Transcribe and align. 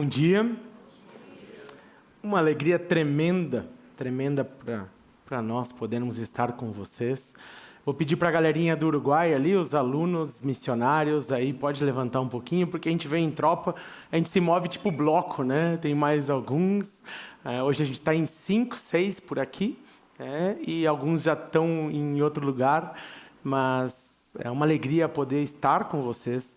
Bom 0.00 0.06
dia. 0.06 0.48
Uma 2.22 2.38
alegria 2.38 2.78
tremenda, 2.78 3.68
tremenda 3.96 4.48
para 5.26 5.42
nós 5.42 5.72
podermos 5.72 6.18
estar 6.18 6.52
com 6.52 6.70
vocês. 6.70 7.34
Vou 7.84 7.92
pedir 7.92 8.14
para 8.14 8.28
a 8.28 8.30
galerinha 8.30 8.76
do 8.76 8.86
Uruguai 8.86 9.34
ali, 9.34 9.56
os 9.56 9.74
alunos, 9.74 10.40
missionários, 10.40 11.32
aí 11.32 11.52
pode 11.52 11.82
levantar 11.82 12.20
um 12.20 12.28
pouquinho, 12.28 12.68
porque 12.68 12.88
a 12.88 12.92
gente 12.92 13.08
vem 13.08 13.26
em 13.26 13.32
tropa, 13.32 13.74
a 14.12 14.14
gente 14.14 14.28
se 14.28 14.40
move 14.40 14.68
tipo 14.68 14.92
bloco, 14.92 15.42
né? 15.42 15.76
Tem 15.78 15.96
mais 15.96 16.30
alguns. 16.30 17.02
É, 17.44 17.60
hoje 17.60 17.82
a 17.82 17.86
gente 17.86 17.98
está 17.98 18.14
em 18.14 18.24
cinco, 18.24 18.76
seis 18.76 19.18
por 19.18 19.40
aqui, 19.40 19.76
é, 20.16 20.58
e 20.64 20.86
alguns 20.86 21.24
já 21.24 21.32
estão 21.32 21.90
em 21.90 22.22
outro 22.22 22.46
lugar, 22.46 22.94
mas 23.42 24.30
é 24.38 24.48
uma 24.48 24.64
alegria 24.64 25.08
poder 25.08 25.42
estar 25.42 25.86
com 25.86 26.02
vocês. 26.02 26.54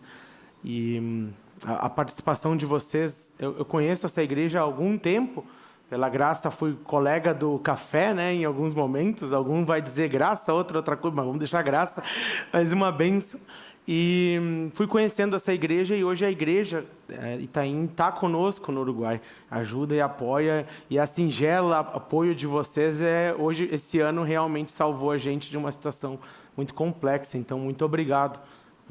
E 0.64 1.00
hum, 1.02 1.30
a, 1.64 1.86
a 1.86 1.90
participação 1.90 2.56
de 2.56 2.66
vocês, 2.66 3.30
eu, 3.38 3.58
eu 3.58 3.64
conheço 3.64 4.06
essa 4.06 4.22
igreja 4.22 4.60
há 4.60 4.62
algum 4.62 4.98
tempo, 4.98 5.44
pela 5.88 6.08
graça 6.08 6.50
fui 6.50 6.74
colega 6.84 7.34
do 7.34 7.58
café, 7.58 8.14
né, 8.14 8.32
em 8.32 8.46
alguns 8.46 8.72
momentos. 8.72 9.30
Algum 9.30 9.62
vai 9.62 9.82
dizer 9.82 10.08
graça, 10.08 10.52
outro 10.52 10.78
outra 10.78 10.96
coisa, 10.96 11.14
mas 11.14 11.26
vamos 11.26 11.38
deixar 11.38 11.60
graça. 11.60 12.02
Mas 12.50 12.72
uma 12.72 12.90
benção. 12.90 13.38
E 13.86 14.38
hum, 14.40 14.70
fui 14.72 14.86
conhecendo 14.86 15.36
essa 15.36 15.52
igreja 15.52 15.94
e 15.94 16.02
hoje 16.02 16.24
a 16.24 16.30
igreja 16.30 16.86
é, 17.08 17.36
Itaim 17.40 17.84
está 17.84 18.10
conosco 18.10 18.70
no 18.70 18.80
Uruguai, 18.80 19.20
ajuda 19.50 19.94
e 19.94 20.00
apoia 20.00 20.66
e 20.88 20.98
a 21.00 21.04
singela 21.04 21.80
apoio 21.80 22.32
de 22.32 22.46
vocês 22.46 23.00
é 23.00 23.34
hoje 23.36 23.68
esse 23.72 23.98
ano 23.98 24.22
realmente 24.22 24.70
salvou 24.70 25.10
a 25.10 25.18
gente 25.18 25.50
de 25.50 25.58
uma 25.58 25.70
situação 25.72 26.18
muito 26.56 26.72
complexa. 26.72 27.36
Então 27.36 27.58
muito 27.58 27.84
obrigado 27.84 28.40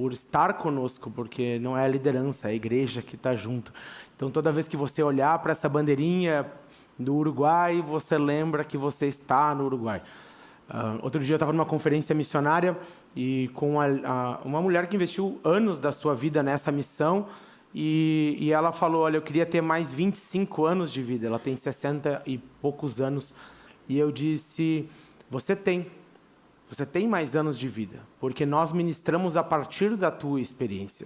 por 0.01 0.13
estar 0.13 0.55
conosco, 0.55 1.11
porque 1.11 1.59
não 1.59 1.77
é 1.77 1.85
a 1.85 1.87
liderança, 1.87 2.47
é 2.47 2.51
a 2.51 2.53
igreja 2.55 3.03
que 3.03 3.15
está 3.15 3.35
junto. 3.35 3.71
Então 4.15 4.31
toda 4.31 4.51
vez 4.51 4.67
que 4.67 4.75
você 4.75 5.03
olhar 5.03 5.37
para 5.37 5.51
essa 5.51 5.69
bandeirinha 5.69 6.51
do 6.97 7.13
Uruguai, 7.13 7.83
você 7.83 8.17
lembra 8.17 8.63
que 8.63 8.79
você 8.79 9.05
está 9.05 9.53
no 9.53 9.65
Uruguai. 9.65 10.01
Uh, 10.67 10.97
outro 11.03 11.23
dia 11.23 11.33
eu 11.33 11.35
estava 11.35 11.53
numa 11.53 11.67
conferência 11.67 12.15
missionária 12.15 12.75
e 13.15 13.51
com 13.53 13.79
a, 13.79 13.85
a, 13.85 14.39
uma 14.43 14.59
mulher 14.59 14.87
que 14.87 14.95
investiu 14.95 15.39
anos 15.43 15.77
da 15.77 15.91
sua 15.91 16.15
vida 16.15 16.41
nessa 16.41 16.71
missão 16.71 17.27
e, 17.71 18.35
e, 18.39 18.51
ela 18.51 18.71
falou, 18.71 19.03
olha, 19.03 19.17
eu 19.17 19.21
queria 19.21 19.45
ter 19.45 19.61
mais 19.61 19.93
25 19.93 20.65
anos 20.65 20.91
de 20.91 21.03
vida. 21.03 21.27
Ela 21.27 21.37
tem 21.37 21.55
60 21.55 22.23
e 22.25 22.39
poucos 22.39 22.99
anos. 22.99 23.31
E 23.87 23.99
eu 23.99 24.11
disse, 24.11 24.89
você 25.29 25.55
tem. 25.55 25.85
Você 26.71 26.85
tem 26.85 27.05
mais 27.05 27.35
anos 27.35 27.59
de 27.59 27.67
vida, 27.67 27.99
porque 28.17 28.45
nós 28.45 28.71
ministramos 28.71 29.35
a 29.35 29.43
partir 29.43 29.97
da 29.97 30.09
tua 30.09 30.39
experiência. 30.39 31.05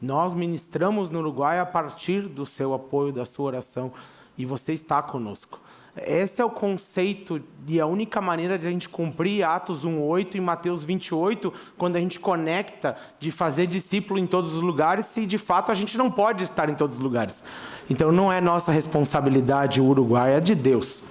Nós 0.00 0.34
ministramos 0.34 1.10
no 1.10 1.18
Uruguai 1.18 1.58
a 1.58 1.66
partir 1.66 2.28
do 2.28 2.46
seu 2.46 2.72
apoio, 2.72 3.12
da 3.12 3.26
sua 3.26 3.46
oração 3.46 3.92
e 4.38 4.46
você 4.46 4.72
está 4.72 5.02
conosco. 5.02 5.60
Esse 5.96 6.40
é 6.40 6.44
o 6.44 6.48
conceito 6.48 7.42
e 7.66 7.80
a 7.80 7.86
única 7.86 8.20
maneira 8.20 8.56
de 8.56 8.68
a 8.68 8.70
gente 8.70 8.88
cumprir 8.88 9.42
Atos 9.42 9.84
1:8 9.84 10.36
e 10.36 10.40
Mateus 10.40 10.84
28, 10.84 11.52
quando 11.76 11.96
a 11.96 12.00
gente 12.00 12.20
conecta 12.20 12.96
de 13.18 13.32
fazer 13.32 13.66
discípulo 13.66 14.20
em 14.20 14.28
todos 14.28 14.54
os 14.54 14.62
lugares, 14.62 15.06
se 15.06 15.26
de 15.26 15.38
fato 15.38 15.72
a 15.72 15.74
gente 15.74 15.98
não 15.98 16.08
pode 16.08 16.44
estar 16.44 16.70
em 16.70 16.74
todos 16.76 16.98
os 16.98 17.02
lugares. 17.02 17.42
Então 17.90 18.12
não 18.12 18.32
é 18.32 18.40
nossa 18.40 18.70
responsabilidade 18.70 19.80
o 19.80 19.86
Uruguai, 19.86 20.36
é 20.36 20.40
de 20.40 20.54
Deus. 20.54 21.02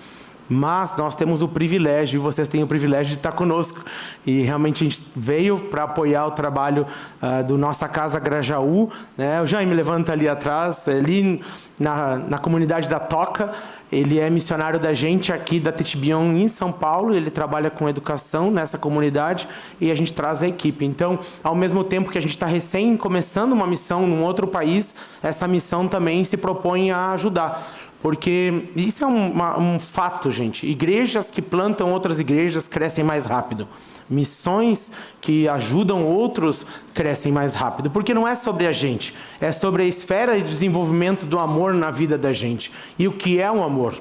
Mas 0.49 0.97
nós 0.97 1.13
temos 1.13 1.43
o 1.43 1.47
privilégio, 1.47 2.17
e 2.17 2.19
vocês 2.19 2.47
têm 2.47 2.63
o 2.63 2.67
privilégio 2.67 3.13
de 3.13 3.19
estar 3.19 3.31
conosco. 3.31 3.85
E 4.25 4.41
realmente 4.41 4.83
a 4.83 4.89
gente 4.89 5.05
veio 5.15 5.59
para 5.59 5.83
apoiar 5.83 6.25
o 6.25 6.31
trabalho 6.31 6.87
uh, 7.21 7.43
do 7.43 7.55
Nossa 7.57 7.87
Casa 7.87 8.19
Grajaú. 8.19 8.89
Né? 9.15 9.39
O 9.41 9.45
Jaime 9.45 9.75
levanta 9.75 10.11
ali 10.11 10.27
atrás, 10.27 10.87
ali 10.87 11.41
na, 11.79 12.15
na 12.15 12.37
comunidade 12.39 12.89
da 12.89 12.99
Toca. 12.99 13.51
Ele 13.91 14.19
é 14.19 14.29
missionário 14.29 14.79
da 14.79 14.93
gente 14.93 15.33
aqui 15.33 15.59
da 15.59 15.71
Titibion 15.71 16.31
em 16.33 16.47
São 16.47 16.71
Paulo. 16.71 17.13
Ele 17.13 17.29
trabalha 17.29 17.69
com 17.69 17.87
educação 17.87 18.51
nessa 18.51 18.77
comunidade 18.77 19.47
e 19.79 19.91
a 19.91 19.95
gente 19.95 20.13
traz 20.13 20.43
a 20.43 20.47
equipe. 20.47 20.85
Então, 20.85 21.19
ao 21.43 21.55
mesmo 21.55 21.83
tempo 21.83 22.09
que 22.09 22.17
a 22.17 22.21
gente 22.21 22.31
está 22.31 22.45
recém 22.45 22.97
começando 22.97 23.51
uma 23.51 23.65
missão 23.65 24.05
num 24.05 24.23
outro 24.23 24.47
país, 24.47 24.95
essa 25.23 25.47
missão 25.47 25.87
também 25.87 26.23
se 26.23 26.37
propõe 26.37 26.91
a 26.91 27.11
ajudar. 27.13 27.67
Porque 28.01 28.69
isso 28.75 29.03
é 29.03 29.07
uma, 29.07 29.59
um 29.59 29.77
fato, 29.77 30.31
gente. 30.31 30.65
Igrejas 30.65 31.29
que 31.29 31.41
plantam 31.41 31.91
outras 31.91 32.19
igrejas 32.19 32.67
crescem 32.67 33.03
mais 33.03 33.25
rápido. 33.25 33.67
Missões 34.09 34.89
que 35.19 35.47
ajudam 35.49 36.05
outros 36.05 36.65
crescem 36.93 37.31
mais 37.31 37.53
rápido. 37.53 37.91
Porque 37.91 38.13
não 38.13 38.27
é 38.27 38.35
sobre 38.35 38.65
a 38.65 38.71
gente, 38.71 39.13
é 39.41 39.51
sobre 39.51 39.83
a 39.83 39.85
esfera 39.85 40.37
de 40.37 40.47
desenvolvimento 40.47 41.25
do 41.25 41.37
amor 41.37 41.73
na 41.73 41.91
vida 41.91 42.17
da 42.17 42.31
gente. 42.31 42.71
E 42.97 43.07
o 43.07 43.11
que 43.11 43.39
é 43.39 43.51
o 43.51 43.61
amor? 43.61 43.95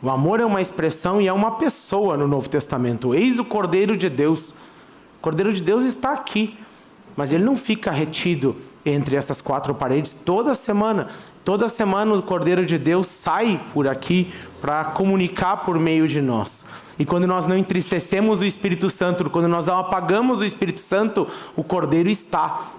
O 0.00 0.08
amor 0.08 0.40
é 0.40 0.44
uma 0.46 0.62
expressão 0.62 1.20
e 1.20 1.26
é 1.26 1.32
uma 1.32 1.52
pessoa 1.52 2.16
no 2.16 2.26
Novo 2.26 2.48
Testamento. 2.48 3.14
Eis 3.14 3.38
o 3.38 3.44
Cordeiro 3.44 3.96
de 3.96 4.08
Deus. 4.08 4.50
O 4.50 5.20
Cordeiro 5.20 5.52
de 5.52 5.60
Deus 5.60 5.84
está 5.84 6.12
aqui, 6.12 6.56
mas 7.16 7.32
ele 7.32 7.44
não 7.44 7.56
fica 7.56 7.90
retido 7.90 8.56
entre 8.86 9.16
essas 9.16 9.40
quatro 9.42 9.74
paredes 9.74 10.16
toda 10.24 10.54
semana. 10.54 11.08
Toda 11.50 11.68
semana 11.68 12.14
o 12.14 12.22
Cordeiro 12.22 12.64
de 12.64 12.78
Deus 12.78 13.08
sai 13.08 13.60
por 13.74 13.88
aqui 13.88 14.32
para 14.60 14.84
comunicar 14.84 15.56
por 15.64 15.80
meio 15.80 16.06
de 16.06 16.22
nós. 16.22 16.64
E 16.96 17.04
quando 17.04 17.26
nós 17.26 17.44
não 17.44 17.58
entristecemos 17.58 18.40
o 18.40 18.44
Espírito 18.44 18.88
Santo, 18.88 19.28
quando 19.28 19.48
nós 19.48 19.66
não 19.66 19.76
apagamos 19.76 20.38
o 20.38 20.44
Espírito 20.44 20.78
Santo, 20.78 21.26
o 21.56 21.64
Cordeiro 21.64 22.08
está. 22.08 22.70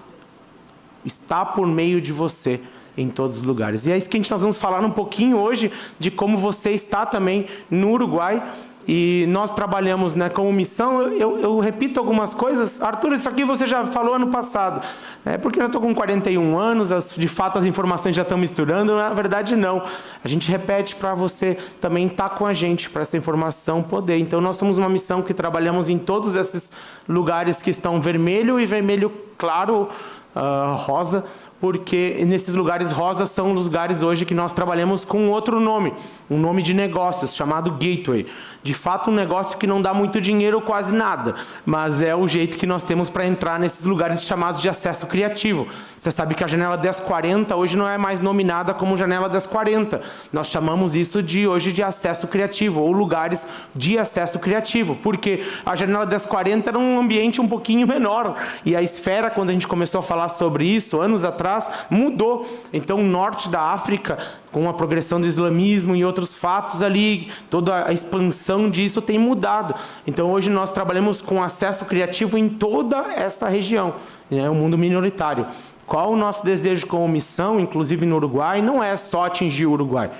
Está 1.04 1.44
por 1.44 1.66
meio 1.66 2.00
de 2.00 2.14
você 2.14 2.62
em 2.96 3.10
todos 3.10 3.40
os 3.40 3.42
lugares. 3.42 3.84
E 3.84 3.92
é 3.92 3.98
isso 3.98 4.08
que 4.08 4.16
a 4.16 4.20
gente, 4.20 4.30
nós 4.30 4.40
vamos 4.40 4.56
falar 4.56 4.82
um 4.82 4.90
pouquinho 4.90 5.36
hoje 5.36 5.70
de 5.98 6.10
como 6.10 6.38
você 6.38 6.70
está 6.70 7.04
também 7.04 7.48
no 7.70 7.90
Uruguai 7.90 8.42
e 8.86 9.26
nós 9.28 9.52
trabalhamos 9.52 10.14
né, 10.14 10.28
como 10.28 10.52
missão. 10.52 11.02
Eu, 11.02 11.38
eu, 11.38 11.58
repito 11.60 12.00
algumas 12.00 12.34
coisas. 12.34 12.80
Arthur, 12.82 13.12
isso 13.14 13.28
aqui 13.28 13.44
você 13.44 13.66
já 13.66 13.84
falou 13.86 14.14
ano 14.14 14.28
passado. 14.28 14.84
É 15.24 15.38
porque 15.38 15.60
eu 15.60 15.66
estou 15.66 15.80
com 15.80 15.94
41 15.94 16.58
anos, 16.58 16.90
as, 16.90 17.14
de 17.14 17.28
fato 17.28 17.58
as 17.58 17.64
informações 17.64 18.16
já 18.16 18.22
estão 18.22 18.36
misturando. 18.36 18.96
Na 18.96 19.10
verdade, 19.10 19.54
não. 19.54 19.82
A 20.24 20.28
gente 20.28 20.50
repete 20.50 20.96
para 20.96 21.14
você 21.14 21.56
também 21.80 22.06
estar 22.06 22.30
tá 22.30 22.34
com 22.34 22.46
a 22.46 22.54
gente, 22.54 22.90
para 22.90 23.02
essa 23.02 23.16
informação 23.16 23.82
poder. 23.82 24.18
Então, 24.18 24.40
nós 24.40 24.56
somos 24.56 24.78
uma 24.78 24.88
missão 24.88 25.22
que 25.22 25.32
trabalhamos 25.32 25.88
em 25.88 25.98
todos 25.98 26.34
esses 26.34 26.70
lugares 27.08 27.62
que 27.62 27.70
estão 27.70 28.00
vermelho 28.00 28.58
e 28.58 28.66
vermelho 28.66 29.12
claro, 29.38 29.88
uh, 30.34 30.76
rosa, 30.76 31.24
porque 31.62 32.24
nesses 32.26 32.54
lugares 32.54 32.90
rosas 32.90 33.30
são 33.30 33.52
lugares 33.52 34.02
hoje 34.02 34.24
que 34.24 34.34
nós 34.34 34.52
trabalhamos 34.52 35.04
com 35.04 35.28
outro 35.28 35.60
nome, 35.60 35.94
um 36.28 36.36
nome 36.36 36.60
de 36.60 36.74
negócios 36.74 37.36
chamado 37.36 37.70
Gateway. 37.70 38.26
De 38.64 38.74
fato, 38.74 39.10
um 39.10 39.14
negócio 39.14 39.56
que 39.56 39.66
não 39.66 39.80
dá 39.80 39.94
muito 39.94 40.20
dinheiro 40.20 40.60
quase 40.60 40.92
nada, 40.92 41.36
mas 41.64 42.02
é 42.02 42.16
o 42.16 42.26
jeito 42.26 42.56
que 42.56 42.66
nós 42.66 42.82
temos 42.82 43.08
para 43.08 43.26
entrar 43.26 43.60
nesses 43.60 43.84
lugares 43.84 44.22
chamados 44.24 44.60
de 44.60 44.68
acesso 44.68 45.06
criativo. 45.06 45.68
Você 45.96 46.10
sabe 46.10 46.34
que 46.34 46.42
a 46.42 46.48
janela 46.48 46.76
1040 46.76 47.54
hoje 47.54 47.76
não 47.76 47.88
é 47.88 47.96
mais 47.96 48.20
nominada 48.20 48.74
como 48.74 48.96
janela 48.96 49.28
1040. 49.28 50.00
Nós 50.32 50.48
chamamos 50.48 50.96
isso 50.96 51.22
de 51.22 51.46
hoje 51.46 51.72
de 51.72 51.82
acesso 51.82 52.26
criativo 52.26 52.80
ou 52.80 52.90
lugares 52.90 53.46
de 53.74 53.98
acesso 53.98 54.38
criativo, 54.40 54.96
porque 54.96 55.44
a 55.64 55.76
janela 55.76 56.06
1040 56.06 56.70
era 56.70 56.78
um 56.78 56.98
ambiente 56.98 57.40
um 57.40 57.46
pouquinho 57.46 57.86
menor 57.86 58.36
e 58.64 58.74
a 58.74 58.82
esfera 58.82 59.30
quando 59.30 59.50
a 59.50 59.52
gente 59.52 59.68
começou 59.68 60.00
a 60.00 60.02
falar 60.02 60.28
sobre 60.28 60.64
isso 60.64 61.00
anos 61.00 61.24
atrás 61.24 61.51
atrás 61.52 61.70
mudou. 61.90 62.46
Então, 62.72 62.98
o 62.98 63.02
norte 63.02 63.48
da 63.48 63.60
África, 63.60 64.18
com 64.50 64.68
a 64.68 64.72
progressão 64.72 65.20
do 65.20 65.26
islamismo 65.26 65.94
e 65.94 66.04
outros 66.04 66.34
fatos 66.34 66.82
ali, 66.82 67.30
toda 67.50 67.86
a 67.86 67.92
expansão 67.92 68.70
disso 68.70 69.02
tem 69.02 69.18
mudado. 69.18 69.74
Então, 70.06 70.30
hoje 70.30 70.50
nós 70.50 70.70
trabalhamos 70.70 71.20
com 71.20 71.42
acesso 71.42 71.84
criativo 71.84 72.38
em 72.38 72.48
toda 72.48 73.12
essa 73.14 73.48
região, 73.48 73.94
né, 74.30 74.48
o 74.48 74.54
mundo 74.54 74.78
minoritário. 74.78 75.46
Qual 75.86 76.12
o 76.12 76.16
nosso 76.16 76.44
desejo 76.44 76.86
como 76.86 77.06
missão, 77.08 77.60
inclusive 77.60 78.06
no 78.06 78.16
Uruguai, 78.16 78.62
não 78.62 78.82
é 78.82 78.96
só 78.96 79.24
atingir 79.24 79.66
o 79.66 79.72
Uruguai. 79.72 80.10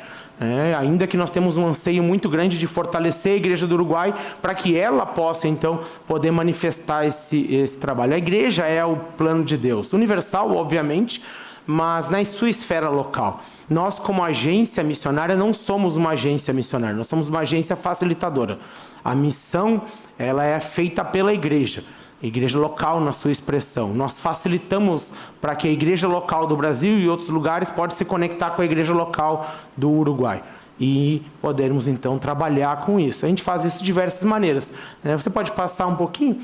É, 0.43 0.75
ainda 0.75 1.07
que 1.07 1.17
nós 1.17 1.31
temos 1.31 1.57
um 1.57 1.69
anseio 1.69 2.03
muito 2.03 2.29
grande 2.29 2.59
de 2.59 2.67
fortalecer 2.67 3.35
a 3.35 3.37
Igreja 3.37 3.65
do 3.65 3.75
Uruguai 3.75 4.13
para 4.41 4.53
que 4.57 4.77
ela 4.77 5.07
possa, 5.07 5.47
então, 5.47 5.81
poder 6.05 6.33
manifestar 6.33 7.07
esse, 7.07 7.47
esse 7.55 7.77
trabalho. 7.77 8.15
A 8.15 8.19
igreja 8.19 8.67
é 8.67 8.85
o 8.85 8.97
plano 8.97 9.45
de 9.45 9.57
Deus, 9.57 9.93
universal, 9.93 10.57
obviamente, 10.57 11.23
mas 11.65 12.09
na 12.09 12.25
sua 12.25 12.51
esfera 12.51 12.89
local. 12.89 13.41
Nós, 13.71 14.01
como 14.01 14.25
agência 14.25 14.83
missionária, 14.83 15.37
não 15.37 15.53
somos 15.53 15.97
uma 15.97 16.11
agência 16.11 16.53
missionária, 16.53 16.97
nós 16.97 17.07
somos 17.07 17.29
uma 17.29 17.41
agência 17.41 17.77
facilitadora. 17.77 18.59
A 19.05 19.15
missão 19.15 19.83
ela 20.19 20.45
é 20.45 20.59
feita 20.59 21.05
pela 21.05 21.33
igreja 21.33 21.85
igreja 22.27 22.59
local 22.59 23.01
na 23.01 23.13
sua 23.13 23.31
expressão. 23.31 23.93
Nós 23.95 24.19
facilitamos 24.19 25.13
para 25.41 25.57
que 25.57 25.69
a 25.69 25.71
igreja 25.71 26.07
local 26.07 26.47
do 26.47 26.57
Brasil 26.57 26.99
e 26.99 27.09
outros 27.09 27.29
lugares 27.29 27.71
possa 27.71 27.97
se 27.97 28.05
conectar 28.05 28.51
com 28.51 28.63
a 28.63 28.65
igreja 28.65 28.93
local 28.93 29.47
do 29.77 29.91
Uruguai 29.91 30.43
e 30.81 31.23
podermos 31.41 31.89
então 31.89 32.19
trabalhar 32.19 32.85
com 32.85 32.99
isso. 32.99 33.25
A 33.25 33.29
gente 33.29 33.43
faz 33.43 33.65
isso 33.65 33.79
de 33.79 33.85
diversas 33.85 34.25
maneiras. 34.25 34.73
Né? 35.03 35.17
Você 35.17 35.31
pode 35.31 35.53
passar 35.53 35.87
um 35.87 35.97
pouquinho 35.97 36.41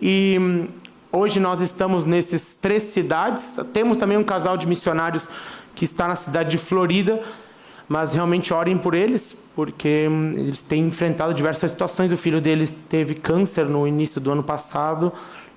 e 0.00 0.68
Hoje 1.14 1.38
nós 1.38 1.60
estamos 1.60 2.06
nesses 2.06 2.54
três 2.54 2.84
cidades. 2.84 3.54
Temos 3.70 3.98
também 3.98 4.16
um 4.16 4.24
casal 4.24 4.56
de 4.56 4.66
missionários 4.66 5.28
que 5.74 5.84
está 5.84 6.08
na 6.08 6.16
cidade 6.16 6.48
de 6.48 6.56
Florida, 6.56 7.22
mas 7.86 8.14
realmente 8.14 8.54
orem 8.54 8.78
por 8.78 8.94
eles, 8.94 9.36
porque 9.54 10.08
hum, 10.08 10.32
eles 10.36 10.62
têm 10.62 10.86
enfrentado 10.86 11.34
diversas 11.34 11.70
situações. 11.70 12.12
O 12.12 12.16
filho 12.16 12.40
deles 12.40 12.72
teve 12.88 13.14
câncer 13.14 13.66
no 13.66 13.86
início 13.86 14.20
do 14.20 14.30
ano 14.32 14.42
passado 14.42 15.12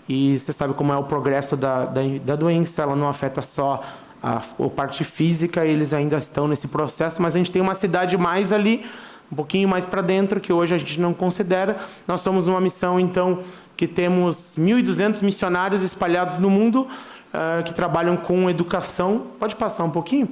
e 0.07 0.37
você 0.39 0.53
sabe 0.53 0.73
como 0.73 0.93
é 0.93 0.97
o 0.97 1.03
progresso 1.03 1.55
da, 1.55 1.85
da, 1.85 2.01
da 2.23 2.35
doença. 2.35 2.81
Ela 2.81 2.95
não 2.95 3.07
afeta 3.07 3.41
só 3.41 3.83
a, 4.21 4.37
a 4.37 4.69
parte 4.69 5.03
física, 5.03 5.65
eles 5.65 5.93
ainda 5.93 6.17
estão 6.17 6.47
nesse 6.47 6.67
processo, 6.67 7.21
mas 7.21 7.35
a 7.35 7.37
gente 7.37 7.51
tem 7.51 7.61
uma 7.61 7.75
cidade 7.75 8.17
mais 8.17 8.51
ali 8.51 8.85
um 9.31 9.35
pouquinho 9.35 9.67
mais 9.67 9.85
para 9.85 10.01
dentro, 10.01 10.39
que 10.39 10.53
hoje 10.53 10.75
a 10.75 10.77
gente 10.77 10.99
não 10.99 11.13
considera. 11.13 11.77
Nós 12.07 12.21
somos 12.21 12.47
uma 12.47 12.61
missão, 12.61 12.99
então, 12.99 13.39
que 13.75 13.87
temos 13.87 14.53
1.200 14.57 15.21
missionários 15.23 15.83
espalhados 15.83 16.37
no 16.37 16.49
mundo 16.49 16.87
uh, 17.33 17.63
que 17.63 17.73
trabalham 17.73 18.15
com 18.15 18.49
educação. 18.49 19.23
Pode 19.39 19.55
passar 19.55 19.83
um 19.83 19.89
pouquinho? 19.89 20.29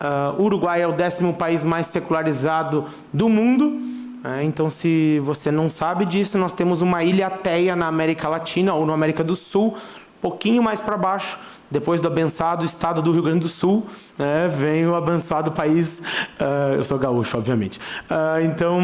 Uh, 0.00 0.42
Uruguai 0.42 0.82
é 0.82 0.86
o 0.86 0.92
décimo 0.92 1.34
país 1.34 1.64
mais 1.64 1.86
secularizado 1.86 2.86
do 3.12 3.28
mundo. 3.28 3.66
Uh, 3.66 4.42
então, 4.42 4.68
se 4.68 5.20
você 5.24 5.50
não 5.50 5.68
sabe 5.68 6.04
disso, 6.04 6.36
nós 6.36 6.52
temos 6.52 6.82
uma 6.82 7.02
ilha 7.02 7.30
teia 7.30 7.74
na 7.74 7.86
América 7.86 8.28
Latina 8.28 8.74
ou 8.74 8.84
na 8.84 8.92
América 8.92 9.24
do 9.24 9.34
Sul, 9.34 9.76
pouquinho 10.20 10.62
mais 10.62 10.80
para 10.80 10.96
baixo, 10.96 11.38
depois 11.70 12.00
do 12.00 12.08
abençoado 12.08 12.64
estado 12.64 13.00
do 13.00 13.12
Rio 13.12 13.22
Grande 13.22 13.40
do 13.40 13.48
Sul, 13.48 13.86
né, 14.18 14.48
vem 14.48 14.86
o 14.86 14.94
abençoado 14.94 15.50
país. 15.52 16.00
Uh, 16.40 16.74
eu 16.76 16.84
sou 16.84 16.98
gaúcho, 16.98 17.36
obviamente. 17.36 17.78
Uh, 18.10 18.44
então, 18.44 18.80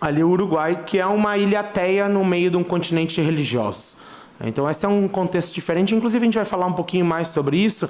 ali 0.00 0.22
o 0.22 0.28
Uruguai, 0.28 0.82
que 0.84 0.98
é 0.98 1.06
uma 1.06 1.36
ilha 1.38 1.62
teia 1.62 2.08
no 2.08 2.24
meio 2.24 2.50
de 2.50 2.56
um 2.56 2.64
continente 2.64 3.20
religioso. 3.20 3.94
Então, 4.42 4.68
esse 4.68 4.84
é 4.84 4.88
um 4.88 5.06
contexto 5.06 5.54
diferente. 5.54 5.94
Inclusive, 5.94 6.22
a 6.22 6.26
gente 6.26 6.34
vai 6.34 6.44
falar 6.44 6.66
um 6.66 6.72
pouquinho 6.72 7.04
mais 7.04 7.28
sobre 7.28 7.56
isso, 7.56 7.88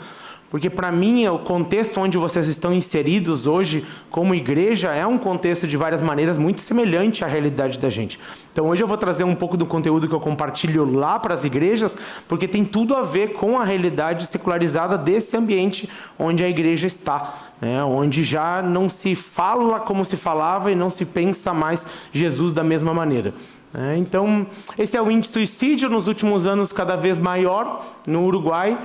porque 0.55 0.71
para 0.71 0.93
mim 0.93 1.27
o 1.27 1.41
contexto 1.41 1.99
onde 2.01 2.17
vocês 2.17 2.47
estão 2.47 2.73
inseridos 2.73 3.45
hoje 3.45 3.85
como 4.09 4.37
igreja 4.37 4.95
é 4.95 5.05
um 5.05 5.19
contexto 5.19 5.67
de 5.67 5.77
várias 5.77 6.01
maneiras 6.01 6.39
muito 6.39 6.61
semelhante 6.61 7.25
à 7.25 7.27
realidade 7.27 7.77
da 7.77 7.91
gente. 7.91 8.21
Então 8.53 8.69
hoje 8.69 8.81
eu 8.81 8.87
vou 8.87 8.97
trazer 8.97 9.25
um 9.25 9.35
pouco 9.35 9.57
do 9.57 9.67
conteúdo 9.67 10.07
que 10.07 10.15
eu 10.15 10.21
compartilho 10.21 10.85
lá 10.85 11.19
para 11.19 11.35
as 11.35 11.45
igrejas, 11.45 11.97
porque 12.29 12.47
tem 12.47 12.65
tudo 12.65 12.95
a 12.95 13.03
ver 13.03 13.33
com 13.33 13.59
a 13.59 13.65
realidade 13.65 14.27
secularizada 14.27 14.97
desse 14.97 15.37
ambiente 15.37 15.91
onde 16.17 16.45
a 16.45 16.49
igreja 16.49 16.87
está, 16.87 17.35
né? 17.61 17.83
onde 17.83 18.23
já 18.23 18.63
não 18.63 18.89
se 18.89 19.17
fala 19.17 19.81
como 19.81 20.05
se 20.05 20.17
falava 20.17 20.71
e 20.71 20.77
não 20.77 20.89
se 20.89 21.05
pensa 21.05 21.53
mais 21.53 21.85
Jesus 22.13 22.53
da 22.53 22.63
mesma 22.63 22.95
maneira. 22.95 23.35
É, 23.75 23.97
então, 23.97 24.47
esse 24.79 24.97
é 24.97 25.03
o 25.03 25.11
índice 25.11 25.33
de 25.33 25.49
suicídio 25.49 25.91
nos 25.91 26.07
últimos 26.07 26.47
anos 26.47 26.73
cada 26.73 26.95
vez 26.95 27.19
maior 27.19 27.85
no 28.07 28.23
Uruguai. 28.23 28.79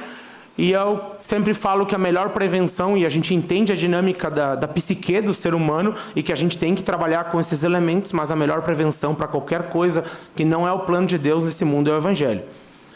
E 0.60 0.74
eu 0.74 1.00
sempre 1.22 1.54
falo 1.54 1.86
que 1.86 1.96
a 1.96 1.98
melhor 1.98 2.32
prevenção, 2.32 2.98
e 2.98 3.06
a 3.06 3.10
gente 3.10 3.34
entende 3.34 3.72
a 3.72 3.76
dinâmica 3.78 4.30
da, 4.30 4.56
da 4.56 4.68
psique 4.68 5.22
do 5.22 5.34
ser 5.34 5.56
humano, 5.56 5.96
e 6.14 6.22
que 6.22 6.34
a 6.34 6.36
gente 6.36 6.58
tem 6.58 6.76
que 6.76 6.84
trabalhar 6.84 7.32
com 7.32 7.40
esses 7.40 7.64
elementos, 7.64 8.12
mas 8.12 8.30
a 8.30 8.36
melhor 8.36 8.62
prevenção 8.62 9.16
para 9.16 9.26
qualquer 9.26 9.70
coisa 9.70 10.04
que 10.36 10.44
não 10.44 10.68
é 10.68 10.72
o 10.74 10.80
plano 10.80 11.08
de 11.08 11.18
Deus 11.18 11.46
nesse 11.46 11.64
mundo 11.64 11.90
é 11.90 11.94
o 11.94 11.98
Evangelho. 11.98 12.44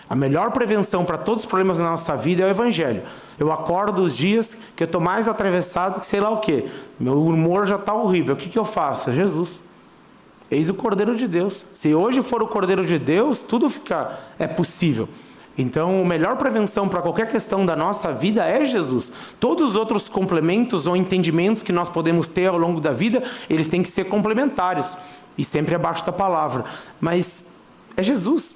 A 0.10 0.14
melhor 0.14 0.52
prevenção 0.52 1.06
para 1.06 1.18
todos 1.18 1.46
os 1.46 1.50
problemas 1.50 1.78
da 1.78 1.86
nossa 1.86 2.18
vida 2.18 2.44
é 2.44 2.48
o 2.48 2.50
Evangelho. 2.50 3.04
Eu 3.40 3.50
acordo 3.50 4.02
os 4.02 4.18
dias 4.18 4.58
que 4.76 4.84
eu 4.84 4.86
estou 4.86 5.00
mais 5.00 5.30
atravessado 5.30 6.02
que 6.02 6.06
sei 6.06 6.20
lá 6.20 6.30
o 6.32 6.42
quê. 6.42 6.66
Meu 7.00 7.26
humor 7.26 7.66
já 7.66 7.78
está 7.78 7.94
horrível. 7.94 8.36
O 8.36 8.38
que, 8.38 8.50
que 8.50 8.60
eu 8.60 8.66
faço? 8.66 9.10
É 9.10 9.14
Jesus. 9.14 9.62
Eis 10.52 10.70
o 10.70 10.74
Cordeiro 10.74 11.16
de 11.16 11.30
Deus. 11.30 11.64
Se 11.78 11.96
hoje 11.96 12.22
for 12.22 12.44
o 12.44 12.48
Cordeiro 12.48 12.86
de 12.86 13.00
Deus, 13.00 13.40
tudo 13.40 13.70
fica 13.70 14.20
é 14.38 14.48
possível. 14.48 15.08
Então, 15.58 16.02
a 16.02 16.06
melhor 16.06 16.36
prevenção 16.38 16.90
para 16.90 17.02
qualquer 17.02 17.30
questão 17.30 17.66
da 17.66 17.76
nossa 17.76 18.12
vida 18.12 18.44
é 18.44 18.66
Jesus. 18.66 19.12
Todos 19.40 19.70
os 19.70 19.76
outros 19.76 20.10
complementos 20.10 20.88
ou 20.88 20.96
entendimentos 20.96 21.62
que 21.62 21.72
nós 21.72 21.90
podemos 21.90 22.28
ter 22.28 22.48
ao 22.48 22.58
longo 22.58 22.82
da 22.82 22.92
vida, 22.92 23.24
eles 23.50 23.68
têm 23.68 23.84
que 23.84 23.90
ser 23.90 24.06
complementares 24.06 24.98
e 25.38 25.44
sempre 25.44 25.76
abaixo 25.76 26.06
da 26.06 26.12
palavra. 26.12 26.66
Mas 27.00 27.44
é 27.96 28.02
Jesus. 28.02 28.56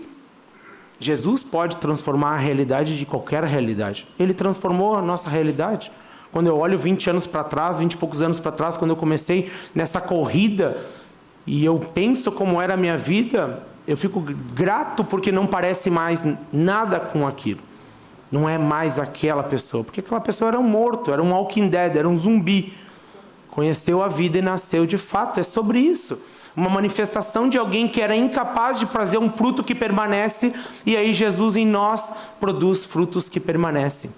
Jesus 0.99 1.44
pode 1.44 1.77
transformar 1.77 2.33
a 2.33 2.38
realidade 2.38 2.97
de 2.97 3.05
qualquer 3.05 3.44
realidade. 3.44 4.07
Ele 4.19 4.33
transformou 4.33 4.95
a 4.95 5.01
nossa 5.01 5.29
realidade. 5.29 5.91
Quando 6.31 6.47
eu 6.47 6.57
olho 6.57 6.77
20 6.77 7.11
anos 7.11 7.27
para 7.27 7.44
trás, 7.44 7.77
20 7.77 7.94
e 7.94 7.97
poucos 7.97 8.21
anos 8.21 8.39
para 8.39 8.51
trás, 8.51 8.75
quando 8.75 8.91
eu 8.91 8.97
comecei 8.97 9.51
nessa 9.73 10.01
corrida 10.01 10.83
e 11.45 11.63
eu 11.63 11.77
penso 11.77 12.31
como 12.31 12.59
era 12.59 12.73
a 12.73 12.77
minha 12.77 12.97
vida, 12.97 13.63
eu 13.88 13.95
fico 13.95 14.19
grato 14.54 15.04
porque 15.04 15.31
não 15.31 15.48
parece 15.48 15.89
mais 15.89 16.22
nada 16.51 17.00
com 17.00 17.25
aquilo. 17.25 17.62
Não 18.30 18.48
é 18.48 18.57
mais 18.57 19.00
aquela 19.00 19.42
pessoa, 19.42 19.84
porque 19.84 20.01
aquela 20.01 20.19
pessoa 20.19 20.50
era 20.50 20.60
um 20.60 20.63
morto, 20.63 21.13
era 21.13 21.24
um 21.24 21.31
walking 21.31 21.69
dead, 21.69 21.95
era 21.95 22.07
um 22.07 22.16
zumbi. 22.18 22.74
Conheceu 23.50 24.04
a 24.04 24.10
vida 24.10 24.38
e 24.38 24.42
nasceu 24.42 24.86
de 24.86 24.98
fato, 24.98 25.39
é 25.39 25.44
sobre 25.44 25.80
isso. 25.80 26.19
Uma 26.54 26.69
manifestação 26.69 27.48
de 27.48 27.57
alguém 27.57 27.88
que 27.88 28.01
era 28.01 28.16
incapaz 28.16 28.78
de 28.78 28.86
fazer 28.86 29.18
um 29.18 29.31
fruto 29.31 29.63
que 29.63 29.74
permanece, 29.74 30.54
e 30.86 30.98
aí 30.98 31.13
Jesus 31.13 31.56
em 31.56 31.66
nós 31.66 32.12
produz 32.40 32.83
frutos 32.83 33.30
que 33.30 33.40
permanecem. 33.40 34.12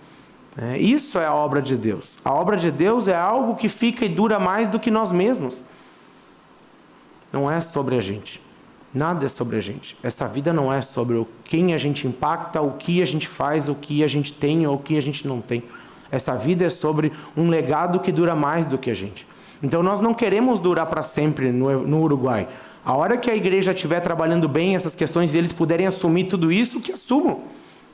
É, 0.57 0.77
isso 0.77 1.19
é 1.19 1.25
a 1.25 1.33
obra 1.33 1.61
de 1.61 1.77
Deus. 1.77 2.17
A 2.25 2.33
obra 2.33 2.57
de 2.57 2.71
Deus 2.71 3.07
é 3.07 3.15
algo 3.15 3.55
que 3.55 3.69
fica 3.69 4.03
e 4.03 4.09
dura 4.09 4.39
mais 4.39 4.67
do 4.67 4.79
que 4.79 4.89
nós 4.89 5.11
mesmos. 5.11 5.61
Não 7.31 7.49
é 7.49 7.61
sobre 7.61 7.95
a 7.95 8.01
gente. 8.01 8.41
Nada 8.93 9.25
é 9.25 9.29
sobre 9.29 9.57
a 9.57 9.61
gente. 9.61 9.95
Essa 10.01 10.27
vida 10.27 10.51
não 10.51 10.73
é 10.73 10.81
sobre 10.81 11.25
quem 11.43 11.73
a 11.73 11.77
gente 11.77 12.07
impacta, 12.07 12.61
o 12.61 12.71
que 12.73 13.01
a 13.01 13.05
gente 13.05 13.27
faz, 13.27 13.69
o 13.69 13.75
que 13.75 14.03
a 14.03 14.07
gente 14.07 14.33
tem 14.33 14.65
ou 14.65 14.75
o 14.75 14.79
que 14.79 14.97
a 14.97 15.01
gente 15.01 15.27
não 15.27 15.41
tem. 15.41 15.63
Essa 16.11 16.35
vida 16.35 16.65
é 16.65 16.69
sobre 16.69 17.11
um 17.37 17.49
legado 17.49 17.99
que 17.99 18.11
dura 18.11 18.35
mais 18.35 18.65
do 18.65 18.77
que 18.77 18.89
a 18.89 18.95
gente. 18.95 19.27
Então 19.61 19.83
nós 19.83 19.99
não 19.99 20.13
queremos 20.13 20.59
durar 20.59 20.87
para 20.87 21.03
sempre 21.03 21.51
no, 21.51 21.85
no 21.85 22.01
Uruguai. 22.01 22.47
A 22.83 22.95
hora 22.95 23.17
que 23.17 23.29
a 23.29 23.35
igreja 23.35 23.73
estiver 23.73 23.99
trabalhando 23.99 24.47
bem 24.47 24.75
essas 24.75 24.95
questões 24.95 25.33
e 25.33 25.37
eles 25.37 25.53
puderem 25.53 25.85
assumir 25.85 26.23
tudo 26.23 26.51
isso, 26.51 26.79
que 26.79 26.91
assumam. 26.91 27.41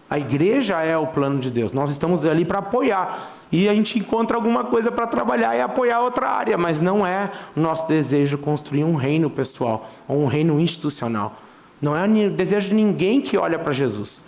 A 0.09 0.19
igreja 0.19 0.81
é 0.81 0.95
o 0.97 1.07
plano 1.07 1.39
de 1.39 1.49
Deus. 1.49 1.71
Nós 1.71 1.89
estamos 1.89 2.23
ali 2.25 2.45
para 2.45 2.59
apoiar. 2.59 3.31
E 3.51 3.67
a 3.67 3.73
gente 3.73 3.97
encontra 3.97 4.37
alguma 4.37 4.63
coisa 4.63 4.91
para 4.91 5.07
trabalhar 5.07 5.55
e 5.55 5.61
apoiar 5.61 6.01
outra 6.01 6.29
área, 6.29 6.57
mas 6.57 6.79
não 6.79 7.05
é 7.05 7.31
nosso 7.55 7.87
desejo 7.87 8.37
construir 8.37 8.83
um 8.83 8.95
reino 8.95 9.29
pessoal 9.29 9.89
ou 10.07 10.23
um 10.23 10.25
reino 10.27 10.59
institucional. 10.59 11.35
Não 11.81 11.95
é 11.95 12.05
o 12.05 12.31
desejo 12.31 12.69
de 12.69 12.75
ninguém 12.75 13.21
que 13.21 13.37
olha 13.37 13.57
para 13.57 13.73
Jesus. 13.73 14.21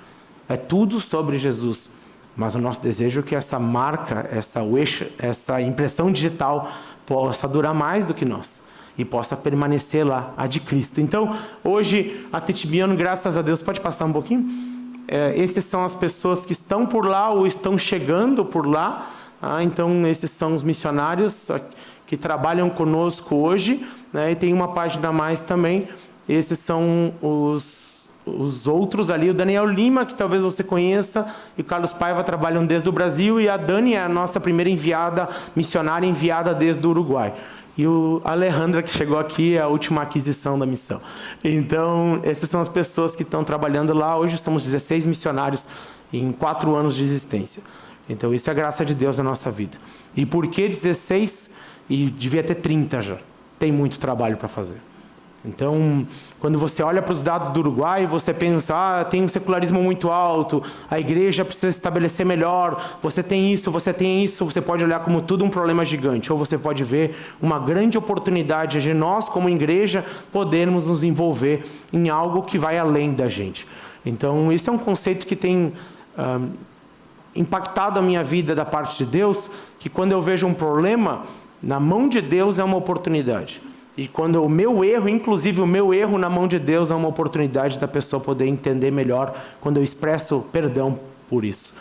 É 0.49 0.55
tudo 0.55 0.99
sobre 0.99 1.37
Jesus. 1.37 1.89
Mas 2.35 2.53
o 2.53 2.59
nosso 2.59 2.81
desejo 2.81 3.21
é 3.21 3.23
que 3.23 3.35
essa 3.35 3.59
marca, 3.59 4.29
essa 4.31 4.61
wish, 4.61 5.11
essa 5.17 5.59
impressão 5.61 6.11
digital 6.11 6.69
possa 7.05 7.47
durar 7.47 7.73
mais 7.73 8.05
do 8.05 8.13
que 8.13 8.25
nós 8.25 8.61
e 8.97 9.05
possa 9.05 9.35
permanecer 9.35 10.05
lá, 10.05 10.33
a 10.35 10.47
de 10.47 10.59
Cristo. 10.59 10.99
Então, 10.99 11.35
hoje, 11.63 12.27
a 12.33 12.41
Titibiano, 12.41 12.95
graças 12.95 13.37
a 13.37 13.41
Deus, 13.41 13.61
pode 13.61 13.79
passar 13.79 14.05
um 14.05 14.13
pouquinho? 14.13 14.66
É, 15.07 15.33
esses 15.37 15.63
são 15.63 15.85
as 15.85 15.95
pessoas 15.95 16.45
que 16.45 16.51
estão 16.51 16.85
por 16.85 17.05
lá 17.05 17.29
ou 17.29 17.47
estão 17.47 17.77
chegando 17.77 18.43
por 18.43 18.67
lá. 18.67 19.07
Ah, 19.41 19.63
então, 19.63 20.05
esses 20.07 20.31
são 20.31 20.53
os 20.53 20.63
missionários 20.63 21.49
que 22.05 22.17
trabalham 22.17 22.69
conosco 22.69 23.35
hoje. 23.35 23.85
Né, 24.11 24.31
e 24.31 24.35
tem 24.35 24.53
uma 24.53 24.69
página 24.69 25.09
a 25.09 25.11
mais 25.13 25.39
também. 25.39 25.87
Esses 26.27 26.59
são 26.59 27.13
os, 27.21 28.07
os 28.25 28.67
outros 28.67 29.09
ali. 29.09 29.29
O 29.29 29.33
Daniel 29.33 29.65
Lima, 29.65 30.05
que 30.05 30.13
talvez 30.13 30.41
você 30.41 30.63
conheça, 30.63 31.25
e 31.57 31.61
o 31.61 31.63
Carlos 31.63 31.93
Paiva 31.93 32.23
trabalham 32.23 32.65
desde 32.65 32.89
o 32.89 32.91
Brasil. 32.91 33.39
E 33.39 33.47
a 33.47 33.55
Dani 33.55 33.93
é 33.93 34.01
a 34.01 34.09
nossa 34.09 34.39
primeira 34.39 34.69
enviada, 34.69 35.29
missionária 35.55 36.05
enviada 36.05 36.53
desde 36.53 36.85
o 36.85 36.89
Uruguai. 36.89 37.33
E 37.77 37.85
o 37.85 38.21
Alejandra, 38.23 38.81
que 38.81 38.89
chegou 38.89 39.19
aqui, 39.19 39.55
é 39.55 39.61
a 39.61 39.67
última 39.67 40.01
aquisição 40.01 40.57
da 40.57 40.65
missão. 40.65 40.99
Então, 41.43 42.19
essas 42.23 42.49
são 42.49 42.59
as 42.59 42.67
pessoas 42.67 43.15
que 43.15 43.21
estão 43.21 43.43
trabalhando 43.43 43.93
lá. 43.93 44.17
Hoje 44.17 44.37
somos 44.37 44.63
16 44.63 45.05
missionários 45.05 45.67
em 46.11 46.31
quatro 46.31 46.75
anos 46.75 46.95
de 46.95 47.03
existência. 47.03 47.61
Então, 48.09 48.33
isso 48.33 48.49
é 48.49 48.53
graça 48.53 48.83
de 48.83 48.95
Deus 48.95 49.17
na 49.17 49.23
nossa 49.23 49.51
vida. 49.51 49.77
E 50.15 50.25
por 50.25 50.47
que 50.47 50.67
16? 50.67 51.51
E 51.89 52.09
devia 52.09 52.43
ter 52.43 52.55
30 52.55 53.01
já. 53.01 53.17
Tem 53.59 53.71
muito 53.71 53.99
trabalho 53.99 54.37
para 54.37 54.47
fazer. 54.47 54.77
Então, 55.45 56.05
quando 56.39 56.59
você 56.59 56.83
olha 56.83 57.01
para 57.01 57.13
os 57.13 57.23
dados 57.23 57.49
do 57.49 57.59
Uruguai, 57.59 58.05
você 58.05 58.33
pensa, 58.33 58.75
ah, 58.75 59.03
tem 59.03 59.23
um 59.23 59.27
secularismo 59.27 59.81
muito 59.81 60.09
alto, 60.11 60.61
a 60.89 60.99
igreja 60.99 61.43
precisa 61.43 61.71
se 61.71 61.79
estabelecer 61.79 62.25
melhor, 62.25 62.97
você 63.01 63.23
tem 63.23 63.51
isso, 63.51 63.71
você 63.71 63.91
tem 63.91 64.23
isso, 64.23 64.45
você 64.45 64.61
pode 64.61 64.83
olhar 64.83 64.99
como 64.99 65.21
tudo 65.21 65.43
um 65.43 65.49
problema 65.49 65.83
gigante, 65.83 66.31
ou 66.31 66.37
você 66.37 66.57
pode 66.57 66.83
ver 66.83 67.17
uma 67.41 67.57
grande 67.57 67.97
oportunidade 67.97 68.81
de 68.81 68.93
nós, 68.93 69.27
como 69.27 69.49
igreja, 69.49 70.05
podermos 70.31 70.85
nos 70.85 71.03
envolver 71.03 71.65
em 71.91 72.09
algo 72.09 72.43
que 72.43 72.57
vai 72.57 72.77
além 72.77 73.13
da 73.13 73.27
gente. 73.27 73.67
Então, 74.05 74.51
esse 74.51 74.69
é 74.69 74.71
um 74.71 74.77
conceito 74.77 75.25
que 75.25 75.35
tem 75.35 75.73
impactado 77.35 77.99
a 77.99 78.01
minha 78.01 78.23
vida 78.23 78.53
da 78.53 78.65
parte 78.65 78.97
de 78.97 79.05
Deus, 79.05 79.49
que 79.79 79.89
quando 79.89 80.11
eu 80.11 80.21
vejo 80.21 80.45
um 80.45 80.53
problema, 80.53 81.23
na 81.61 81.79
mão 81.79 82.07
de 82.07 82.21
Deus 82.21 82.59
é 82.59 82.63
uma 82.63 82.77
oportunidade. 82.77 83.61
E 83.97 84.07
quando 84.07 84.43
o 84.43 84.47
meu 84.47 84.83
erro, 84.83 85.09
inclusive 85.09 85.59
o 85.59 85.65
meu 85.65 85.91
erro 85.91 86.19
na 86.19 86.29
mão 86.29 86.47
de 86.47 86.59
Deus, 86.59 86.91
é 86.91 86.95
uma 86.95 87.07
oportunidade 87.07 87.79
da 87.79 87.87
pessoa 87.87 88.19
poder 88.19 88.45
entender 88.45 88.91
melhor 88.91 89.35
quando 89.59 89.77
eu 89.77 89.83
expresso 89.83 90.45
perdão 90.51 90.99
por 91.27 91.43
isso. 91.43 91.73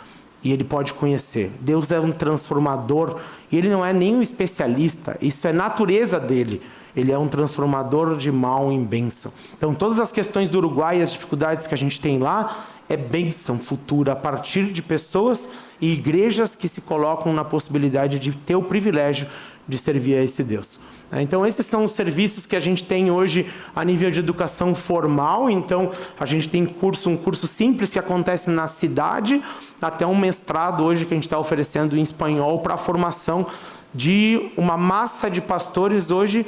E 0.43 0.51
ele 0.51 0.63
pode 0.63 0.95
conhecer. 0.95 1.51
Deus 1.59 1.91
é 1.91 1.99
um 1.99 2.11
transformador 2.11 3.19
e 3.51 3.57
ele 3.57 3.69
não 3.69 3.85
é 3.85 3.93
nem 3.93 4.15
um 4.15 4.21
especialista, 4.23 5.15
isso 5.21 5.47
é 5.47 5.53
natureza 5.53 6.19
dele. 6.19 6.63
Ele 6.95 7.11
é 7.11 7.17
um 7.17 7.27
transformador 7.27 8.17
de 8.17 8.31
mal 8.31 8.71
em 8.71 8.83
bênção. 8.83 9.31
Então, 9.55 9.75
todas 9.75 9.99
as 9.99 10.11
questões 10.11 10.49
do 10.49 10.57
Uruguai 10.57 10.97
e 10.97 11.03
as 11.03 11.11
dificuldades 11.11 11.67
que 11.67 11.75
a 11.75 11.77
gente 11.77 12.01
tem 12.01 12.17
lá 12.17 12.65
é 12.89 12.97
bênção 12.97 13.59
futura 13.59 14.13
a 14.13 14.15
partir 14.15 14.71
de 14.71 14.81
pessoas 14.81 15.47
e 15.79 15.93
igrejas 15.93 16.55
que 16.55 16.67
se 16.67 16.81
colocam 16.81 17.31
na 17.31 17.43
possibilidade 17.43 18.17
de 18.17 18.31
ter 18.31 18.55
o 18.55 18.63
privilégio 18.63 19.27
de 19.67 19.77
servir 19.77 20.15
a 20.15 20.23
esse 20.23 20.43
Deus. 20.43 20.79
É, 21.11 21.21
então, 21.21 21.45
esses 21.45 21.65
são 21.65 21.85
os 21.85 21.91
serviços 21.91 22.45
que 22.45 22.55
a 22.55 22.59
gente 22.59 22.83
tem 22.83 23.09
hoje 23.09 23.49
a 23.75 23.83
nível 23.83 24.11
de 24.11 24.19
educação 24.19 24.75
formal. 24.75 25.49
Então, 25.49 25.89
a 26.19 26.25
gente 26.25 26.49
tem 26.49 26.65
curso, 26.65 27.09
um 27.09 27.15
curso 27.15 27.47
simples 27.47 27.91
que 27.91 27.99
acontece 27.99 28.49
na 28.49 28.67
cidade, 28.67 29.41
até 29.81 30.05
um 30.05 30.17
mestrado 30.17 30.83
hoje 30.83 31.05
que 31.05 31.13
a 31.13 31.17
gente 31.17 31.27
está 31.27 31.39
oferecendo 31.39 31.97
em 31.97 32.01
espanhol 32.01 32.59
para 32.59 32.73
a 32.73 32.77
formação 32.77 33.47
de 33.93 34.51
uma 34.57 34.77
massa 34.77 35.29
de 35.29 35.41
pastores 35.41 36.11
hoje, 36.11 36.45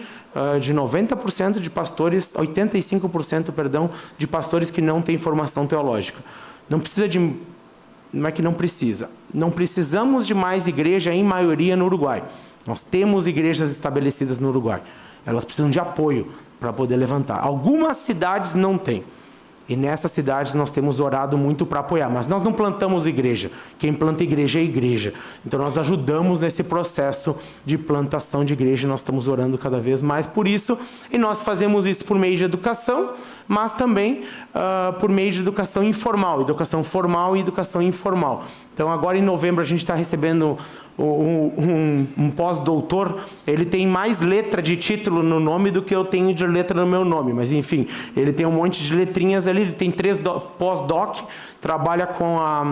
de 0.62 0.74
90% 0.74 1.60
de 1.60 1.70
pastores, 1.70 2.32
85%, 2.34 3.52
perdão, 3.52 3.90
de 4.18 4.28
pastores 4.28 4.70
que 4.70 4.82
não 4.82 5.02
têm 5.02 5.18
formação 5.18 5.66
teológica. 5.66 6.20
Não 6.70 6.80
precisa 6.80 7.08
de. 7.08 7.34
Não 8.12 8.28
é 8.28 8.32
que 8.32 8.42
não 8.42 8.54
precisa. 8.54 9.10
Não 9.34 9.50
precisamos 9.50 10.28
de 10.28 10.34
mais 10.34 10.68
igreja, 10.68 11.14
em 11.14 11.24
maioria, 11.24 11.76
no 11.76 11.86
Uruguai. 11.86 12.24
Nós 12.70 12.84
temos 12.84 13.26
igrejas 13.26 13.72
estabelecidas 13.72 14.38
no 14.38 14.50
Uruguai. 14.50 14.80
Elas 15.26 15.44
precisam 15.44 15.72
de 15.72 15.80
apoio 15.80 16.28
para 16.60 16.72
poder 16.72 16.98
levantar. 16.98 17.40
Algumas 17.40 17.98
cidades 17.98 18.54
não 18.54 18.78
têm. 18.78 19.04
E 19.68 19.76
nessas 19.76 20.12
cidades 20.12 20.54
nós 20.54 20.70
temos 20.70 21.00
orado 21.00 21.36
muito 21.36 21.64
para 21.64 21.80
apoiar, 21.80 22.10
mas 22.10 22.28
nós 22.28 22.44
não 22.44 22.54
plantamos 22.54 23.08
igreja. 23.08 23.52
Quem 23.80 23.92
planta 23.92 24.24
igreja 24.24 24.60
é 24.60 24.64
igreja. 24.64 25.16
Então 25.44 25.60
nós 25.60 25.80
ajudamos 25.80 26.40
nesse 26.40 26.64
processo 26.64 27.36
de 27.66 27.76
plantação 27.76 28.46
de 28.46 28.54
igreja, 28.54 28.88
nós 28.88 29.02
estamos 29.02 29.28
orando 29.28 29.58
cada 29.58 29.80
vez 29.80 30.02
mais 30.02 30.28
por 30.28 30.48
isso, 30.48 30.78
e 31.12 31.18
nós 31.20 31.42
fazemos 31.42 31.88
isso 31.88 32.06
por 32.06 32.18
meio 32.18 32.38
de 32.38 32.44
educação, 32.44 33.14
mas 33.48 33.72
também 33.72 34.24
uh, 34.24 34.94
por 35.00 35.10
meio 35.10 35.32
de 35.32 35.40
educação 35.40 35.84
informal, 35.84 36.42
educação 36.42 36.84
formal 36.84 37.36
e 37.36 37.40
educação 37.40 37.80
informal. 37.80 38.46
Então 38.74 38.92
agora 38.92 39.18
em 39.18 39.24
novembro 39.24 39.62
a 39.62 39.68
gente 39.68 39.82
está 39.82 39.94
recebendo 39.94 40.58
um, 41.04 41.54
um, 41.58 42.08
um 42.18 42.30
pós-doutor, 42.30 43.20
ele 43.48 43.66
tem 43.66 43.88
mais 43.88 44.22
letra 44.22 44.62
de 44.62 44.76
título 44.76 45.24
no 45.24 45.40
nome 45.40 45.72
do 45.72 45.82
que 45.82 45.96
eu 45.96 46.04
tenho 46.04 46.34
de 46.34 46.46
letra 46.46 46.80
no 46.80 46.88
meu 46.88 47.06
nome. 47.06 47.34
Mas 47.34 47.52
enfim, 47.52 47.88
ele 48.16 48.34
tem 48.34 48.46
um 48.46 48.52
monte 48.52 48.84
de 48.84 48.94
letrinhas 48.94 49.48
ali, 49.48 49.62
ele 49.62 49.74
tem 49.74 49.90
três 49.90 50.20
pós-doc, 50.58 51.22
trabalha 51.62 52.06
com 52.06 52.40
a 52.40 52.66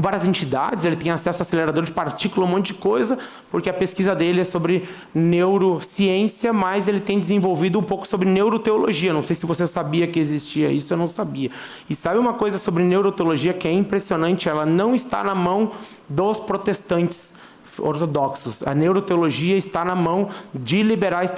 várias 0.00 0.26
entidades, 0.26 0.84
ele 0.84 0.96
tem 0.96 1.10
acesso 1.10 1.40
a 1.40 1.42
acelerador 1.42 1.84
de 1.84 1.92
partícula, 1.92 2.46
um 2.46 2.50
monte 2.50 2.68
de 2.68 2.74
coisa, 2.74 3.18
porque 3.50 3.68
a 3.68 3.72
pesquisa 3.72 4.14
dele 4.14 4.40
é 4.40 4.44
sobre 4.44 4.88
neurociência, 5.14 6.52
mas 6.52 6.88
ele 6.88 7.00
tem 7.00 7.18
desenvolvido 7.18 7.78
um 7.78 7.82
pouco 7.82 8.06
sobre 8.06 8.28
neuroteologia. 8.28 9.12
Não 9.12 9.22
sei 9.22 9.36
se 9.36 9.46
você 9.46 9.66
sabia 9.66 10.06
que 10.06 10.18
existia 10.18 10.70
isso, 10.70 10.92
eu 10.92 10.96
não 10.96 11.06
sabia. 11.06 11.50
E 11.88 11.94
sabe 11.94 12.18
uma 12.18 12.34
coisa 12.34 12.58
sobre 12.58 12.82
neuroteologia 12.82 13.52
que 13.52 13.68
é 13.68 13.72
impressionante? 13.72 14.48
Ela 14.48 14.66
não 14.66 14.94
está 14.94 15.24
na 15.24 15.34
mão 15.34 15.72
dos 16.08 16.40
protestantes 16.40 17.32
ortodoxos. 17.78 18.62
A 18.66 18.74
neuroteologia 18.74 19.56
está 19.56 19.84
na 19.84 19.94
mão 19.94 20.28
de 20.54 20.82
liberais 20.82 21.32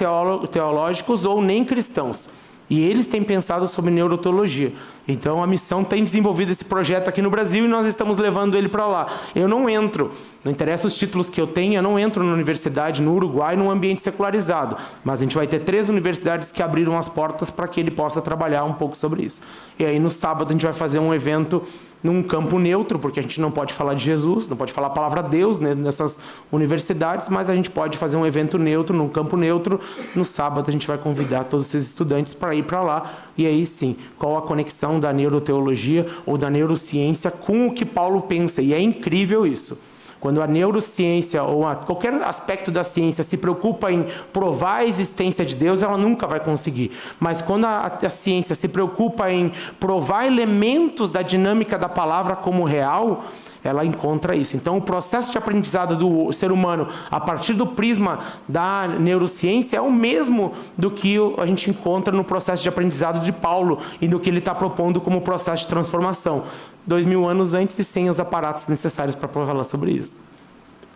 teológicos 0.50 1.24
ou 1.24 1.40
nem 1.40 1.64
cristãos. 1.64 2.28
E 2.70 2.82
eles 2.82 3.06
têm 3.06 3.22
pensado 3.22 3.68
sobre 3.68 3.90
neuroteologia. 3.90 4.72
Então 5.06 5.42
a 5.42 5.46
missão 5.46 5.82
tem 5.82 6.02
desenvolvido 6.02 6.52
esse 6.52 6.64
projeto 6.64 7.08
aqui 7.08 7.20
no 7.20 7.28
Brasil 7.28 7.64
e 7.64 7.68
nós 7.68 7.86
estamos 7.86 8.16
levando 8.16 8.56
ele 8.56 8.68
para 8.68 8.86
lá. 8.86 9.06
Eu 9.34 9.48
não 9.48 9.68
entro, 9.68 10.12
não 10.44 10.50
interessa 10.50 10.86
os 10.86 10.94
títulos 10.94 11.28
que 11.28 11.40
eu 11.40 11.46
tenho, 11.46 11.74
eu 11.74 11.82
não 11.82 11.98
entro 11.98 12.22
na 12.24 12.32
universidade 12.32 13.02
no 13.02 13.14
Uruguai 13.14 13.56
num 13.56 13.70
ambiente 13.70 14.00
secularizado. 14.00 14.76
Mas 15.04 15.20
a 15.20 15.24
gente 15.24 15.34
vai 15.34 15.46
ter 15.46 15.60
três 15.60 15.88
universidades 15.88 16.52
que 16.52 16.62
abriram 16.62 16.96
as 16.96 17.08
portas 17.08 17.50
para 17.50 17.68
que 17.68 17.80
ele 17.80 17.90
possa 17.90 18.22
trabalhar 18.22 18.64
um 18.64 18.72
pouco 18.72 18.96
sobre 18.96 19.24
isso. 19.24 19.42
E 19.78 19.84
aí 19.84 19.98
no 19.98 20.10
sábado 20.10 20.50
a 20.50 20.52
gente 20.52 20.64
vai 20.64 20.72
fazer 20.72 20.98
um 20.98 21.12
evento 21.12 21.62
num 22.02 22.22
campo 22.22 22.58
neutro, 22.58 22.98
porque 22.98 23.20
a 23.20 23.22
gente 23.22 23.40
não 23.40 23.50
pode 23.50 23.72
falar 23.72 23.94
de 23.94 24.04
Jesus, 24.04 24.48
não 24.48 24.56
pode 24.56 24.72
falar 24.72 24.88
a 24.88 24.90
palavra 24.90 25.22
Deus 25.22 25.58
né, 25.58 25.74
nessas 25.74 26.18
universidades, 26.50 27.28
mas 27.28 27.48
a 27.48 27.54
gente 27.54 27.70
pode 27.70 27.96
fazer 27.96 28.16
um 28.16 28.26
evento 28.26 28.58
neutro, 28.58 28.96
num 28.96 29.08
campo 29.08 29.36
neutro. 29.36 29.80
No 30.14 30.24
sábado 30.24 30.68
a 30.68 30.72
gente 30.72 30.86
vai 30.86 30.98
convidar 30.98 31.44
todos 31.44 31.68
esses 31.68 31.88
estudantes 31.88 32.34
para 32.34 32.54
ir 32.54 32.64
para 32.64 32.82
lá. 32.82 33.12
E 33.36 33.46
aí 33.46 33.64
sim, 33.66 33.96
qual 34.18 34.36
a 34.36 34.42
conexão 34.42 34.98
da 34.98 35.12
neuroteologia 35.12 36.06
ou 36.26 36.36
da 36.36 36.50
neurociência 36.50 37.30
com 37.30 37.68
o 37.68 37.72
que 37.72 37.84
Paulo 37.84 38.22
pensa? 38.22 38.60
E 38.60 38.74
é 38.74 38.80
incrível 38.80 39.46
isso. 39.46 39.78
Quando 40.22 40.40
a 40.40 40.46
neurociência 40.46 41.42
ou 41.42 41.66
a, 41.66 41.74
qualquer 41.74 42.14
aspecto 42.22 42.70
da 42.70 42.84
ciência 42.84 43.24
se 43.24 43.36
preocupa 43.36 43.90
em 43.90 44.06
provar 44.32 44.76
a 44.76 44.84
existência 44.84 45.44
de 45.44 45.56
Deus, 45.56 45.82
ela 45.82 45.98
nunca 45.98 46.28
vai 46.28 46.38
conseguir. 46.38 46.92
Mas 47.18 47.42
quando 47.42 47.64
a, 47.64 47.88
a 48.00 48.08
ciência 48.08 48.54
se 48.54 48.68
preocupa 48.68 49.28
em 49.32 49.50
provar 49.80 50.24
elementos 50.24 51.10
da 51.10 51.22
dinâmica 51.22 51.76
da 51.76 51.88
palavra 51.88 52.36
como 52.36 52.62
real, 52.62 53.24
ela 53.64 53.84
encontra 53.84 54.36
isso. 54.36 54.56
Então, 54.56 54.76
o 54.76 54.80
processo 54.80 55.32
de 55.32 55.38
aprendizado 55.38 55.96
do 55.96 56.32
ser 56.32 56.52
humano 56.52 56.86
a 57.10 57.18
partir 57.18 57.54
do 57.54 57.66
prisma 57.66 58.20
da 58.48 58.86
neurociência 58.86 59.76
é 59.76 59.80
o 59.80 59.90
mesmo 59.90 60.52
do 60.78 60.88
que 60.88 61.16
a 61.36 61.46
gente 61.46 61.68
encontra 61.68 62.14
no 62.14 62.22
processo 62.22 62.62
de 62.62 62.68
aprendizado 62.68 63.24
de 63.24 63.32
Paulo 63.32 63.78
e 64.00 64.06
do 64.06 64.20
que 64.20 64.30
ele 64.30 64.38
está 64.38 64.54
propondo 64.54 65.00
como 65.00 65.20
processo 65.20 65.64
de 65.64 65.68
transformação 65.68 66.44
dois 66.86 67.06
mil 67.06 67.28
anos 67.28 67.54
antes 67.54 67.78
e 67.78 67.84
sem 67.84 68.08
os 68.08 68.18
aparatos 68.18 68.68
necessários 68.68 69.14
para 69.14 69.28
falar 69.28 69.64
sobre 69.64 69.92
isso. 69.92 70.20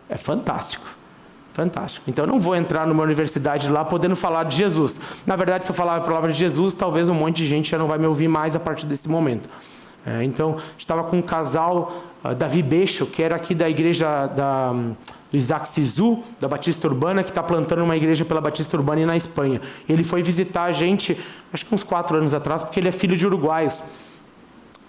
É 0.09 0.17
fantástico. 0.17 0.85
Fantástico. 1.53 2.07
Então 2.07 2.25
eu 2.25 2.29
não 2.29 2.39
vou 2.39 2.55
entrar 2.55 2.85
numa 2.85 3.01
universidade 3.01 3.67
lá 3.67 3.83
podendo 3.83 4.15
falar 4.15 4.43
de 4.43 4.55
Jesus. 4.55 4.99
Na 5.25 5.35
verdade, 5.35 5.65
se 5.65 5.71
eu 5.71 5.75
falar 5.75 5.95
a 5.95 6.01
palavra 6.01 6.31
de 6.31 6.37
Jesus, 6.37 6.73
talvez 6.75 7.09
um 7.09 7.15
monte 7.15 7.37
de 7.37 7.47
gente 7.47 7.71
já 7.71 7.79
não 7.79 7.87
vai 7.87 7.97
me 7.97 8.05
ouvir 8.05 8.27
mais 8.27 8.55
a 8.55 8.59
partir 8.59 8.85
desse 8.85 9.09
momento. 9.09 9.49
É, 10.05 10.23
então, 10.23 10.55
estava 10.77 11.03
com 11.03 11.17
um 11.17 11.21
casal, 11.21 12.03
uh, 12.23 12.33
Davi 12.33 12.61
Beixo, 12.61 13.07
que 13.07 13.21
era 13.21 13.35
aqui 13.35 13.55
da 13.55 13.67
igreja 13.67 14.27
da, 14.27 14.71
do 14.71 15.35
Isaac 15.35 15.67
Sisu, 15.67 16.23
da 16.39 16.47
Batista 16.47 16.87
Urbana, 16.87 17.23
que 17.23 17.29
está 17.29 17.43
plantando 17.43 17.83
uma 17.83 17.97
igreja 17.97 18.23
pela 18.23 18.39
Batista 18.39 18.77
Urbana 18.77 19.05
na 19.05 19.17
Espanha. 19.17 19.59
Ele 19.89 20.03
foi 20.03 20.21
visitar 20.21 20.63
a 20.63 20.71
gente, 20.71 21.19
acho 21.51 21.65
que 21.65 21.73
uns 21.75 21.83
quatro 21.83 22.15
anos 22.15 22.33
atrás, 22.33 22.63
porque 22.63 22.79
ele 22.79 22.87
é 22.87 22.91
filho 22.91 23.17
de 23.17 23.25
uruguaios. 23.25 23.81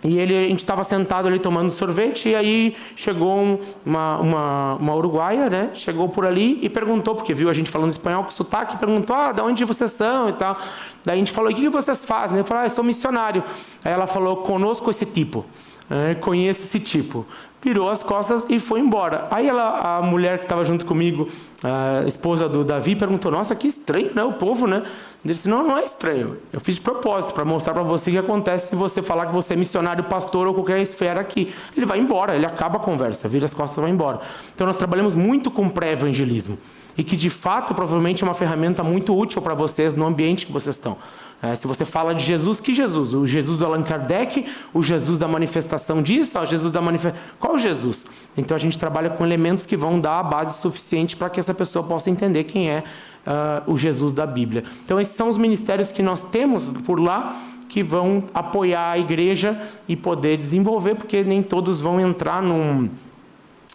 E 0.03 0.17
ele, 0.17 0.37
a 0.37 0.49
gente 0.49 0.61
estava 0.61 0.85
sentado 0.85 1.27
ali 1.27 1.41
tomando 1.41 1.73
sorvete, 1.73 2.29
e 2.29 2.35
aí 2.35 2.77
chegou 2.95 3.61
uma, 3.85 4.19
uma, 4.19 4.75
uma, 4.75 4.95
uruguaia, 4.95 5.51
né? 5.51 5.71
Chegou 5.75 6.09
por 6.09 6.25
ali 6.25 6.59
e 6.63 6.69
perguntou, 6.69 7.17
porque 7.17 7.35
viu 7.35 7.51
a 7.51 7.53
gente 7.53 7.69
falando 7.69 7.91
espanhol 7.91 8.23
com 8.23 8.31
sotaque, 8.31 8.77
perguntou, 8.77 9.17
ah, 9.17 9.33
de 9.33 9.41
onde 9.41 9.65
vocês 9.65 9.91
são 9.91 10.29
e 10.29 10.33
tal. 10.35 10.57
Daí 11.05 11.17
a 11.17 11.19
gente 11.19 11.33
falou, 11.33 11.51
o 11.51 11.55
que 11.55 11.69
vocês 11.69 12.05
fazem? 12.05 12.39
Eu 12.39 12.45
falei, 12.45 12.63
ah, 12.63 12.67
eu 12.67 12.71
sou 12.71 12.85
missionário. 12.85 13.43
Aí 13.85 13.93
ela 13.93 14.07
falou, 14.07 14.37
conosco 14.37 14.89
esse 14.89 15.05
tipo, 15.05 15.45
é, 15.91 16.15
conheço 16.15 16.61
esse 16.61 16.79
tipo 16.79 17.27
virou 17.63 17.89
as 17.89 18.03
costas 18.03 18.47
e 18.49 18.59
foi 18.59 18.81
embora. 18.81 19.27
Aí 19.31 19.49
ela, 19.49 19.99
a 19.99 20.03
mulher 20.03 20.39
que 20.39 20.45
estava 20.45 20.65
junto 20.65 20.87
comigo, 20.87 21.29
a 21.63 22.07
esposa 22.07 22.49
do 22.49 22.65
Davi, 22.65 22.95
perguntou: 22.95 23.31
Nossa, 23.31 23.55
que 23.55 23.67
estranho, 23.67 24.11
né? 24.15 24.23
O 24.23 24.33
povo, 24.35 24.67
né? 24.67 24.83
Ele 25.25 25.35
disse: 25.35 25.49
Não, 25.49 25.67
não 25.67 25.79
é 25.79 25.85
estranho. 25.85 26.37
Eu 26.53 26.61
fiz 26.61 26.77
de 26.77 26.81
propósito 26.81 27.35
para 27.35 27.45
mostrar 27.45 27.75
para 27.75 27.83
você 27.83 28.11
o 28.11 28.13
que 28.13 28.19
acontece 28.19 28.69
se 28.69 28.77
você 28.77 29.03
falar 29.03 29.27
que 29.27 29.35
você 29.35 29.55
é 29.55 29.57
missionário, 29.57 30.05
pastor 30.05 30.47
ou 30.47 30.55
qualquer 30.55 30.81
esfera 30.81 31.21
aqui. 31.21 31.53
Ele 31.77 31.87
vai 31.87 31.99
embora, 31.99 32.35
ele 32.35 32.47
acaba 32.47 32.77
a 32.77 32.81
conversa, 32.81 33.29
vira 33.29 33.45
as 33.45 33.55
costas 33.55 33.79
e 33.79 33.81
vai 33.81 33.91
embora. 33.91 34.21
Então 34.55 34.67
nós 34.67 34.77
trabalhamos 34.77 35.15
muito 35.15 35.51
com 35.51 35.69
pré-evangelismo 35.69 36.59
e 36.99 37.05
que 37.05 37.17
de 37.17 37.31
fato 37.31 37.75
provavelmente 37.75 38.25
é 38.25 38.27
uma 38.27 38.35
ferramenta 38.35 38.83
muito 38.83 39.17
útil 39.17 39.41
para 39.41 39.55
vocês 39.55 39.95
no 39.95 40.05
ambiente 40.05 40.45
que 40.45 40.53
vocês 40.53 40.75
estão. 40.75 40.99
É, 41.41 41.55
se 41.55 41.69
você 41.69 41.85
fala 41.85 42.15
de 42.15 42.25
Jesus, 42.25 42.61
que 42.61 42.75
Jesus? 42.75 43.15
O 43.15 43.25
Jesus 43.25 43.57
do 43.57 43.65
Allan 43.65 43.83
Kardec, 43.83 44.45
o 44.75 44.83
Jesus 44.83 45.19
da 45.19 45.29
manifestação 45.29 46.03
disso, 46.03 46.39
o 46.39 46.45
Jesus 46.45 46.73
da 46.73 46.81
manifestação. 46.81 47.27
Qual 47.39 47.57
Jesus? 47.57 48.07
Então 48.37 48.57
a 48.57 48.59
gente 48.59 48.77
trabalha 48.77 49.11
com 49.11 49.25
elementos 49.25 49.65
que 49.65 49.77
vão 49.77 50.01
dar 50.01 50.19
a 50.19 50.23
base 50.23 50.61
suficiente 50.61 51.17
para 51.17 51.31
que 51.31 51.39
essa 51.39 51.55
pessoa 51.55 51.85
possa 51.85 52.11
entender 52.11 52.45
quem 52.45 52.69
é 52.69 52.83
uh, 53.25 53.71
o 53.73 53.77
Jesus 53.77 54.13
da 54.13 54.27
Bíblia. 54.27 54.65
Então 54.85 55.01
esses 55.01 55.15
são 55.15 55.29
os 55.29 55.39
ministérios 55.39 55.93
que 55.93 56.03
nós 56.03 56.23
temos 56.23 56.71
por 56.85 56.99
lá 56.99 57.41
que 57.69 57.83
vão 57.83 58.25
apoiar 58.35 58.91
a 58.91 58.99
igreja 58.99 59.61
e 59.87 59.95
poder 59.95 60.39
desenvolver, 60.39 60.95
porque 60.97 61.23
nem 61.23 61.43
todos 61.43 61.81
vão 61.81 62.01
entrar 62.01 62.43
num, 62.43 62.89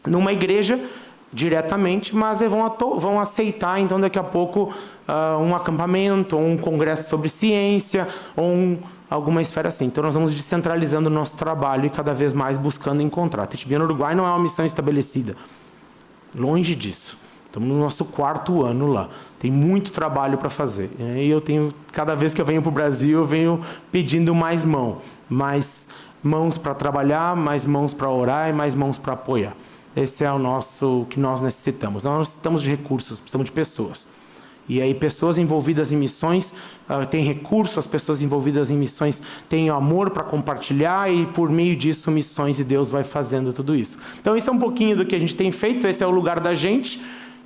numa 0.06 0.34
igreja 0.34 0.80
diretamente, 1.34 2.16
mas 2.16 2.42
vão, 2.42 2.70
vão 2.98 3.20
aceitar, 3.20 3.80
então, 3.80 4.00
daqui 4.00 4.20
a 4.20 4.24
pouco, 4.24 4.74
uh, 5.08 5.42
um 5.42 5.56
acampamento, 5.56 6.38
ou 6.38 6.46
um 6.46 6.58
congresso 6.58 7.10
sobre 7.10 7.28
ciência, 7.28 8.08
ou 8.36 8.46
um, 8.46 8.78
alguma 9.10 9.42
esfera 9.42 9.70
assim. 9.70 9.86
Então, 9.86 10.04
nós 10.04 10.14
vamos 10.14 10.34
descentralizando 10.34 11.10
o 11.10 11.12
nosso 11.12 11.36
trabalho 11.36 11.86
e 11.86 11.90
cada 11.90 12.14
vez 12.14 12.34
mais 12.34 12.58
buscando 12.58 13.02
encontrar. 13.02 13.44
A 13.44 13.80
no 13.80 13.86
Uruguai 13.86 14.14
não 14.14 14.26
é 14.26 14.30
uma 14.30 14.40
missão 14.40 14.66
estabelecida. 14.66 15.36
Longe 16.36 16.76
disso. 16.76 17.18
Estamos 17.46 17.70
no 17.70 17.80
nosso 17.80 18.04
quarto 18.06 18.64
ano 18.64 18.88
lá. 18.88 19.10
Tem 19.38 19.52
muito 19.52 19.92
trabalho 19.92 20.40
para 20.40 20.50
fazer. 20.50 20.90
E 21.00 21.30
eu 21.30 21.40
tenho, 21.40 21.72
cada 21.92 22.16
vez 22.16 22.34
que 22.34 22.42
eu 22.42 22.46
venho 22.46 22.62
para 22.64 22.70
o 22.70 22.72
Brasil, 22.72 23.20
eu 23.20 23.26
venho 23.26 23.62
pedindo 23.92 24.34
mais 24.34 24.66
mão, 24.66 24.98
mais 25.30 25.88
mãos 26.24 26.58
para 26.58 26.74
trabalhar, 26.74 27.36
mais 27.36 27.66
mãos 27.66 27.94
para 27.94 28.10
orar 28.10 28.50
e 28.50 28.54
mais 28.54 28.74
mãos 28.74 28.98
para 28.98 29.14
apoiar. 29.14 29.54
Esse 29.96 30.24
é 30.24 30.32
o 30.32 30.40
nosso 30.40 31.06
que 31.10 31.20
nós 31.20 31.42
necessitamos. 31.42 32.04
Nós 32.04 32.20
necessitamos 32.20 32.62
de 32.62 32.70
recursos, 32.70 33.20
precisamos 33.20 33.46
de 33.46 33.52
pessoas. 33.52 34.06
E 34.68 34.82
aí 34.82 34.94
pessoas 34.94 35.38
envolvidas 35.38 35.92
em 35.92 35.98
missões 35.98 36.54
uh, 36.90 37.06
têm 37.06 37.26
recursos, 37.26 37.78
as 37.78 37.86
pessoas 37.86 38.22
envolvidas 38.22 38.72
em 38.72 38.78
missões 38.78 39.22
têm 39.50 39.70
amor 39.70 40.12
para 40.12 40.24
compartilhar 40.24 41.12
e 41.12 41.26
por 41.26 41.50
meio 41.50 41.76
disso 41.76 42.10
missões 42.10 42.62
e 42.62 42.64
Deus 42.64 42.90
vai 42.90 43.04
fazendo 43.04 43.52
tudo 43.52 43.76
isso. 43.76 44.00
Então 44.22 44.38
isso 44.38 44.50
é 44.50 44.54
um 44.54 44.60
pouquinho 44.60 44.96
do 44.96 45.06
que 45.06 45.16
a 45.16 45.20
gente 45.20 45.36
tem 45.36 45.52
feito, 45.52 45.86
esse 45.86 46.02
é 46.02 46.08
o 46.08 46.12
lugar 46.12 46.40
da 46.40 46.54
gente 46.54 47.02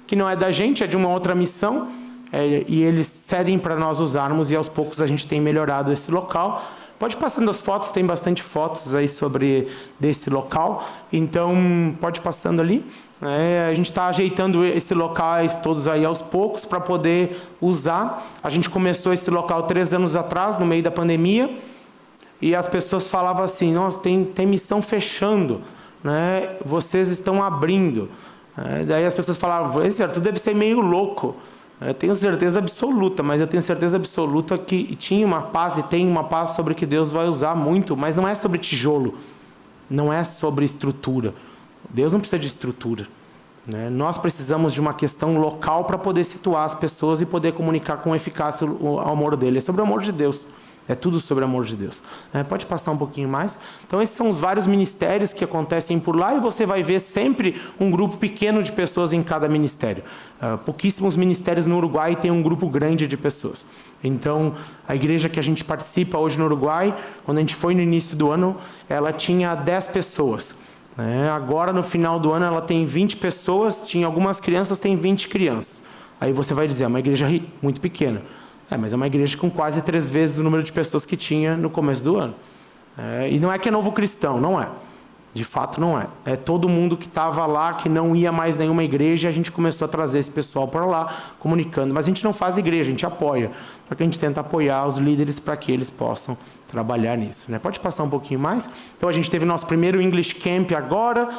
que 0.08 0.16
não 0.16 0.28
é 0.28 0.36
da 0.36 0.52
gente, 0.52 0.84
é 0.84 0.88
de 0.88 0.96
uma 0.96 1.10
outra 1.10 1.36
missão, 1.36 1.90
é, 2.32 2.64
e 2.68 2.82
eles 2.82 3.14
cedem 3.28 3.60
para 3.60 3.76
nós 3.76 4.00
usarmos, 4.00 4.50
e 4.50 4.56
aos 4.56 4.70
poucos 4.70 5.02
a 5.02 5.06
gente 5.06 5.28
tem 5.28 5.40
melhorado 5.40 5.92
esse 5.92 6.10
local. 6.10 6.66
Pode 7.00 7.16
passando 7.16 7.50
as 7.52 7.62
fotos, 7.62 7.92
tem 7.92 8.04
bastante 8.04 8.42
fotos 8.42 8.96
aí 8.96 9.08
sobre 9.08 9.68
desse 10.00 10.32
local, 10.32 10.84
então 11.14 11.96
pode 12.02 12.22
passando 12.22 12.60
ali. 12.60 12.84
É, 13.22 13.68
a 13.70 13.74
gente 13.76 13.88
está 13.88 14.08
ajeitando 14.08 14.66
esses 14.66 14.92
locais 14.92 15.56
todos 15.56 15.88
aí 15.88 16.04
aos 16.04 16.24
poucos 16.24 16.66
para 16.66 16.80
poder 16.80 17.40
usar. 17.62 18.28
A 18.44 18.50
gente 18.50 18.68
começou 18.68 19.14
esse 19.14 19.30
local 19.30 19.64
três 19.64 19.94
anos 19.94 20.16
atrás, 20.16 20.58
no 20.58 20.66
meio 20.66 20.82
da 20.82 20.90
pandemia, 20.90 21.56
e 22.42 22.56
as 22.56 22.68
pessoas 22.68 23.08
falavam 23.08 23.44
assim: 23.44 23.72
nossa, 23.72 24.00
tem, 24.00 24.24
tem 24.24 24.48
missão 24.48 24.82
fechando, 24.82 25.62
né? 26.04 26.56
vocês 26.66 27.10
estão 27.12 27.44
abrindo. 27.44 28.10
É, 28.58 28.84
daí 28.86 29.06
as 29.06 29.14
pessoas 29.14 29.38
falavam, 29.38 29.84
esse 29.84 30.06
deve 30.08 30.40
ser 30.40 30.56
meio 30.56 30.82
louco. 30.82 31.36
Eu 31.80 31.94
tenho 31.94 32.16
certeza 32.16 32.58
absoluta, 32.58 33.22
mas 33.22 33.40
eu 33.40 33.48
tenho 33.48 33.62
certeza 33.62 33.98
absoluta 33.98 34.58
que 34.58 34.96
tinha 34.96 35.26
uma 35.26 35.42
paz 35.42 35.78
e 35.78 35.84
tem 35.84 36.08
uma 36.08 36.24
paz 36.24 36.52
sobre 36.52 36.74
que 36.74 36.86
Deus 36.86 37.12
vai 37.12 37.28
usar 37.28 37.54
muito, 37.56 37.96
mas 37.96 38.16
não 38.16 38.28
é 38.28 38.34
sobre 38.34 38.58
tijolo, 38.58 39.16
não 39.90 40.12
é 40.12 40.24
sobre 40.24 40.66
estrutura. 40.66 41.36
Deus 41.90 42.12
não 42.12 42.20
precisa 42.20 42.40
de 42.40 42.48
estrutura. 42.48 43.08
Né? 43.68 43.90
Nós 43.90 44.18
precisamos 44.18 44.74
de 44.74 44.82
uma 44.82 44.94
questão 44.94 45.38
local 45.38 45.84
para 45.86 45.98
poder 45.98 46.24
situar 46.24 46.64
as 46.64 46.74
pessoas 46.74 47.22
e 47.22 47.26
poder 47.26 47.54
comunicar 47.54 47.98
com 47.98 48.16
eficácia 48.16 48.66
o 48.66 49.00
amor 49.00 49.36
dele. 49.36 49.60
É 49.60 49.62
sobre 49.62 49.82
o 49.82 49.84
amor 49.84 50.02
de 50.02 50.12
Deus. 50.12 50.48
É 50.90 50.96
tudo 50.96 51.20
sobre 51.20 51.44
o 51.44 51.48
amor 51.48 51.66
de 51.66 51.76
Deus. 51.76 52.02
É, 52.34 52.44
pode 52.44 52.66
passar 52.66 52.92
um 52.92 52.98
pouquinho 52.98 53.28
mais? 53.28 53.60
Então, 53.86 54.02
esses 54.02 54.16
são 54.16 54.30
os 54.30 54.40
vários 54.40 54.66
ministérios 54.66 55.34
que 55.34 55.44
acontecem 55.44 56.00
por 56.00 56.16
lá 56.16 56.36
e 56.36 56.40
você 56.40 56.66
vai 56.66 56.82
ver 56.82 57.00
sempre 57.00 57.62
um 57.80 57.92
grupo 57.92 58.18
pequeno 58.18 58.64
de 58.64 58.72
pessoas 58.72 59.12
em 59.12 59.22
cada 59.22 59.50
ministério. 59.50 60.04
Uh, 60.42 60.58
pouquíssimos 60.60 61.18
ministérios 61.18 61.66
no 61.66 61.78
Uruguai 61.78 62.16
têm 62.16 62.32
um 62.32 62.42
grupo 62.42 62.70
grande 62.70 63.06
de 63.06 63.18
pessoas. 63.18 63.66
Então, 64.04 64.54
a 64.88 64.96
igreja 64.96 65.28
que 65.28 65.40
a 65.40 65.44
gente 65.44 65.66
participa 65.66 66.18
hoje 66.18 66.40
no 66.40 66.46
Uruguai, 66.46 66.96
quando 67.26 67.40
a 67.40 67.42
gente 67.42 67.56
foi 67.56 67.76
no 67.76 67.82
início 67.82 68.16
do 68.16 68.32
ano, 68.32 68.56
ela 68.88 69.12
tinha 69.12 69.56
10 69.56 69.90
pessoas. 69.90 70.56
É, 70.98 71.30
agora, 71.30 71.74
no 71.74 71.84
final 71.84 72.20
do 72.20 72.32
ano, 72.32 72.46
ela 72.46 72.62
tem 72.62 72.86
20 72.86 73.18
pessoas, 73.18 73.84
tinha 73.86 74.06
algumas 74.06 74.40
crianças, 74.40 74.80
tem 74.80 74.96
20 74.96 75.28
crianças. 75.30 75.82
Aí 76.20 76.32
você 76.32 76.54
vai 76.54 76.68
dizer, 76.68 76.86
é 76.86 76.88
uma 76.88 77.00
igreja 77.00 77.28
muito 77.62 77.80
pequena. 77.80 78.22
É, 78.70 78.78
mas 78.78 78.92
é 78.94 78.96
uma 78.96 79.08
igreja 79.08 79.38
com 79.38 79.50
quase 79.50 79.82
três 79.82 80.10
vezes 80.10 80.38
o 80.38 80.44
número 80.44 80.62
de 80.62 80.72
pessoas 80.72 81.06
que 81.06 81.16
tinha 81.16 81.56
no 81.56 81.70
começo 81.70 82.04
do 82.04 82.18
ano. 82.18 82.36
É, 82.98 83.30
e 83.32 83.40
não 83.40 83.52
é 83.52 83.58
que 83.58 83.70
é 83.70 83.72
novo 83.72 83.92
cristão, 83.92 84.40
não 84.40 84.62
é. 84.62 84.68
De 85.34 85.44
fato, 85.44 85.80
não 85.80 86.00
é. 86.00 86.08
É 86.26 86.36
todo 86.36 86.68
mundo 86.68 86.98
que 86.98 87.06
estava 87.06 87.46
lá, 87.46 87.74
que 87.74 87.88
não 87.88 88.16
ia 88.16 88.32
mais 88.32 88.58
nenhuma 88.58 88.84
igreja, 88.84 89.30
a 89.30 89.32
gente 89.32 89.52
começou 89.52 89.86
a 89.86 89.88
trazer 89.88 90.20
esse 90.20 90.32
pessoal 90.32 90.68
para 90.68 90.86
lá, 90.86 91.14
comunicando. 91.40 91.94
Mas 91.94 92.06
a 92.06 92.10
gente 92.10 92.24
não 92.24 92.34
faz 92.34 92.58
igreja, 92.58 92.90
a 92.90 92.92
gente 92.92 93.06
apoia. 93.06 93.52
Porque 93.88 94.04
a 94.04 94.06
gente 94.06 94.20
tenta 94.20 94.42
apoiar 94.42 94.86
os 94.88 94.98
líderes 94.98 95.40
para 95.40 95.56
que 95.56 95.72
eles 95.72 95.90
possam 95.90 96.38
trabalhar 96.68 97.16
nisso. 97.16 97.46
Né? 97.52 97.60
Pode 97.60 97.80
passar 97.80 98.04
um 98.04 98.10
pouquinho 98.10 98.40
mais? 98.40 98.70
Então, 98.98 99.08
a 99.08 99.12
gente 99.12 99.30
teve 99.30 99.46
nosso 99.46 99.66
primeiro 99.66 100.02
English 100.02 100.36
Camp 100.36 100.72
agora, 100.72 101.30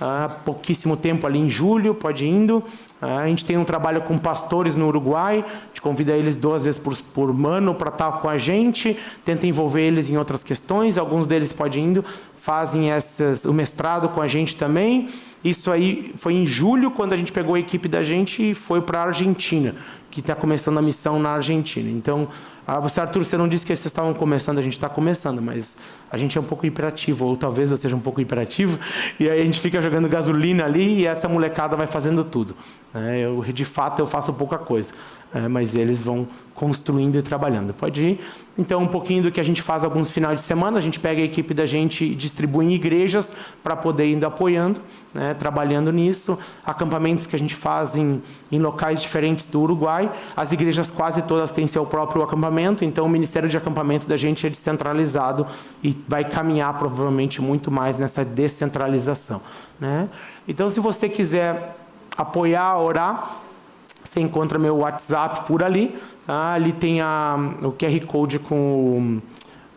há 0.00 0.28
pouquíssimo 0.44 0.96
tempo 0.96 1.26
ali 1.26 1.38
em 1.38 1.48
julho, 1.48 1.94
pode 1.94 2.24
ir 2.24 2.28
indo. 2.28 2.62
A 3.00 3.26
gente 3.26 3.44
tem 3.44 3.58
um 3.58 3.64
trabalho 3.64 4.02
com 4.02 4.16
pastores 4.16 4.74
no 4.74 4.86
Uruguai, 4.86 5.44
a 5.46 5.66
gente 5.68 5.82
convida 5.82 6.12
eles 6.12 6.36
duas 6.36 6.64
vezes 6.64 6.78
por, 6.78 6.96
por 6.96 7.30
ano 7.46 7.74
para 7.74 7.90
estar 7.90 8.10
com 8.12 8.28
a 8.28 8.38
gente, 8.38 8.98
tenta 9.24 9.46
envolver 9.46 9.82
eles 9.82 10.08
em 10.08 10.16
outras 10.16 10.42
questões, 10.42 10.96
alguns 10.96 11.26
deles 11.26 11.52
podem 11.52 11.84
indo, 11.84 12.04
fazem 12.46 12.92
essas, 12.92 13.44
o 13.44 13.52
mestrado 13.52 14.08
com 14.10 14.22
a 14.22 14.28
gente 14.28 14.54
também. 14.54 15.08
Isso 15.42 15.68
aí 15.72 16.14
foi 16.16 16.34
em 16.34 16.46
julho, 16.46 16.92
quando 16.92 17.12
a 17.12 17.16
gente 17.16 17.32
pegou 17.32 17.56
a 17.56 17.58
equipe 17.58 17.88
da 17.88 18.04
gente 18.04 18.50
e 18.50 18.54
foi 18.54 18.80
para 18.80 19.00
a 19.00 19.06
Argentina, 19.06 19.74
que 20.12 20.20
está 20.20 20.32
começando 20.32 20.78
a 20.78 20.82
missão 20.82 21.18
na 21.18 21.30
Argentina. 21.30 21.90
Então, 21.90 22.28
ah, 22.64 22.78
você, 22.78 23.00
Arthur, 23.00 23.24
você 23.24 23.36
não 23.36 23.48
disse 23.48 23.66
que 23.66 23.74
vocês 23.74 23.86
estavam 23.86 24.14
começando, 24.14 24.58
a 24.58 24.62
gente 24.62 24.74
está 24.74 24.88
começando, 24.88 25.42
mas 25.42 25.76
a 26.08 26.16
gente 26.16 26.38
é 26.38 26.40
um 26.40 26.44
pouco 26.44 26.64
hiperativo, 26.64 27.26
ou 27.26 27.36
talvez 27.36 27.72
eu 27.72 27.76
seja 27.76 27.96
um 27.96 28.00
pouco 28.00 28.20
hiperativo, 28.20 28.78
e 29.18 29.28
aí 29.28 29.40
a 29.40 29.44
gente 29.44 29.58
fica 29.58 29.82
jogando 29.82 30.08
gasolina 30.08 30.64
ali 30.64 31.00
e 31.00 31.06
essa 31.06 31.28
molecada 31.28 31.76
vai 31.76 31.88
fazendo 31.88 32.22
tudo. 32.22 32.56
É, 32.94 33.22
eu, 33.24 33.42
de 33.42 33.64
fato, 33.64 33.98
eu 33.98 34.06
faço 34.06 34.32
pouca 34.32 34.56
coisa, 34.56 34.92
é, 35.34 35.48
mas 35.48 35.74
eles 35.74 36.00
vão 36.00 36.28
construindo 36.56 37.16
e 37.16 37.22
trabalhando. 37.22 37.72
Pode 37.72 38.02
ir? 38.02 38.20
Então, 38.58 38.80
um 38.80 38.86
pouquinho 38.86 39.24
do 39.24 39.30
que 39.30 39.38
a 39.38 39.42
gente 39.42 39.60
faz 39.60 39.84
alguns 39.84 40.10
finais 40.10 40.38
de 40.38 40.42
semana, 40.44 40.78
a 40.78 40.80
gente 40.80 40.98
pega 40.98 41.20
a 41.20 41.24
equipe 41.24 41.52
da 41.52 41.66
gente 41.66 42.04
e 42.04 42.14
distribui 42.14 42.64
em 42.64 42.72
igrejas 42.72 43.30
para 43.62 43.76
poder 43.76 44.06
ir 44.06 44.24
apoiando, 44.24 44.80
né, 45.12 45.34
trabalhando 45.34 45.92
nisso. 45.92 46.38
Acampamentos 46.64 47.26
que 47.26 47.36
a 47.36 47.38
gente 47.38 47.54
faz 47.54 47.94
em, 47.94 48.22
em 48.50 48.58
locais 48.58 49.02
diferentes 49.02 49.46
do 49.46 49.60
Uruguai. 49.60 50.10
As 50.34 50.52
igrejas 50.52 50.90
quase 50.90 51.20
todas 51.22 51.50
têm 51.50 51.66
seu 51.66 51.84
próprio 51.84 52.22
acampamento, 52.22 52.82
então 52.82 53.04
o 53.04 53.08
Ministério 53.08 53.48
de 53.48 53.56
Acampamento 53.58 54.08
da 54.08 54.16
gente 54.16 54.46
é 54.46 54.50
descentralizado 54.50 55.46
e 55.82 55.94
vai 56.08 56.24
caminhar 56.24 56.72
provavelmente 56.78 57.42
muito 57.42 57.70
mais 57.70 57.98
nessa 57.98 58.24
descentralização. 58.24 59.42
Né? 59.78 60.08
Então, 60.48 60.70
se 60.70 60.80
você 60.80 61.10
quiser 61.10 61.76
apoiar, 62.16 62.78
orar, 62.78 63.42
você 64.02 64.20
encontra 64.20 64.58
meu 64.58 64.78
WhatsApp 64.78 65.46
por 65.46 65.62
ali. 65.62 65.94
Tá? 66.26 66.54
Ali 66.54 66.72
tem 66.72 67.00
a, 67.00 67.36
o 67.62 67.72
QR 67.72 68.06
Code 68.06 68.38
com, 68.38 69.20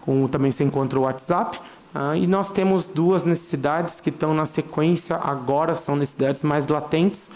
com 0.02 0.28
também 0.28 0.52
você 0.52 0.64
encontra 0.64 0.98
o 0.98 1.04
WhatsApp. 1.04 1.60
Tá? 1.94 2.16
E 2.16 2.26
nós 2.26 2.50
temos 2.50 2.86
duas 2.86 3.24
necessidades 3.24 4.00
que 4.00 4.10
estão 4.10 4.34
na 4.34 4.46
sequência 4.46 5.16
agora, 5.16 5.76
são 5.76 5.96
necessidades 5.96 6.44
mais 6.44 6.68
latentes. 6.68 7.30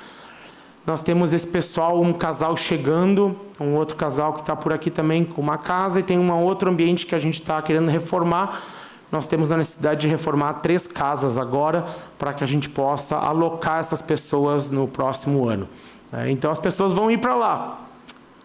Nós 0.86 1.02
temos 1.02 1.32
esse 1.32 1.48
pessoal, 1.48 2.02
um 2.02 2.12
casal 2.12 2.58
chegando, 2.58 3.38
um 3.58 3.76
outro 3.76 3.96
casal 3.96 4.34
que 4.34 4.42
está 4.42 4.54
por 4.54 4.74
aqui 4.74 4.92
também 4.92 5.24
com 5.24 5.42
uma 5.42 5.58
casa, 5.58 6.02
e 6.02 6.04
tem 6.04 6.20
um 6.20 6.32
outro 6.44 6.70
ambiente 6.70 7.06
que 7.06 7.16
a 7.16 7.20
gente 7.20 7.40
está 7.40 7.62
querendo 7.62 7.90
reformar. 7.90 8.62
Nós 9.10 9.26
temos 9.26 9.52
a 9.52 9.58
necessidade 9.58 10.02
de 10.02 10.08
reformar 10.08 10.56
três 10.56 10.86
casas 10.86 11.38
agora, 11.38 11.86
para 12.20 12.34
que 12.34 12.44
a 12.44 12.48
gente 12.48 12.68
possa 12.68 13.16
alocar 13.16 13.80
essas 13.80 14.02
pessoas 14.02 14.70
no 14.70 14.88
próximo 14.88 15.48
ano. 15.48 15.70
É, 16.12 16.30
então 16.30 16.52
as 16.52 16.60
pessoas 16.60 16.92
vão 16.92 17.10
ir 17.10 17.20
para 17.20 17.36
lá. 17.36 17.83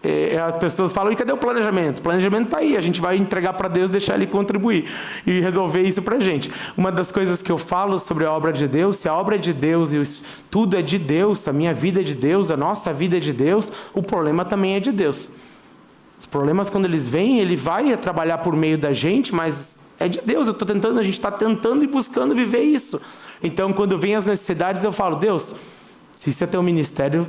E 0.01 0.37
as 0.37 0.55
pessoas 0.55 0.93
falam, 0.93 1.11
e 1.11 1.15
cadê 1.15 1.33
o 1.33 1.37
planejamento? 1.37 1.99
O 1.99 2.01
planejamento 2.01 2.45
está 2.45 2.59
aí, 2.59 2.77
a 2.77 2.81
gente 2.81 3.01
vai 3.01 3.17
entregar 3.17 3.51
para 3.53 3.67
Deus, 3.67 3.89
deixar 3.89 4.15
Ele 4.15 4.27
contribuir 4.27 4.89
e 5.27 5.41
resolver 5.41 5.81
isso 5.81 6.01
para 6.01 6.15
a 6.15 6.19
gente. 6.19 6.49
Uma 6.77 6.89
das 6.89 7.11
coisas 7.11 7.41
que 7.41 7.51
eu 7.51 7.57
falo 7.57 7.99
sobre 7.99 8.23
a 8.23 8.31
obra 8.31 8.53
de 8.53 8.65
Deus, 8.65 8.95
se 8.95 9.09
a 9.09 9.13
obra 9.13 9.35
é 9.35 9.37
de 9.37 9.51
Deus 9.51 9.91
e 9.91 10.23
tudo 10.49 10.77
é 10.77 10.81
de 10.81 10.97
Deus, 10.97 11.45
a 11.49 11.53
minha 11.53 11.73
vida 11.73 11.99
é 11.99 12.03
de 12.03 12.15
Deus, 12.15 12.49
a 12.49 12.55
nossa 12.55 12.93
vida 12.93 13.17
é 13.17 13.19
de 13.19 13.33
Deus, 13.33 13.71
o 13.93 14.01
problema 14.01 14.45
também 14.45 14.75
é 14.75 14.79
de 14.79 14.91
Deus. 14.91 15.29
Os 16.21 16.25
problemas, 16.27 16.69
quando 16.69 16.85
eles 16.85 17.07
vêm, 17.07 17.39
Ele 17.39 17.57
vai 17.57 17.95
trabalhar 17.97 18.37
por 18.37 18.55
meio 18.55 18.77
da 18.77 18.93
gente, 18.93 19.35
mas 19.35 19.77
é 19.99 20.07
de 20.07 20.21
Deus, 20.21 20.47
eu 20.47 20.53
estou 20.53 20.65
tentando, 20.65 20.97
a 20.97 21.03
gente 21.03 21.15
está 21.15 21.29
tentando 21.29 21.83
e 21.83 21.87
buscando 21.87 22.33
viver 22.33 22.61
isso. 22.61 23.01
Então, 23.43 23.73
quando 23.73 23.97
vem 23.97 24.15
as 24.15 24.25
necessidades, 24.25 24.83
eu 24.83 24.93
falo, 24.93 25.17
Deus, 25.17 25.53
se 26.15 26.29
isso 26.29 26.43
é 26.43 26.47
teu 26.47 26.63
ministério, 26.63 27.27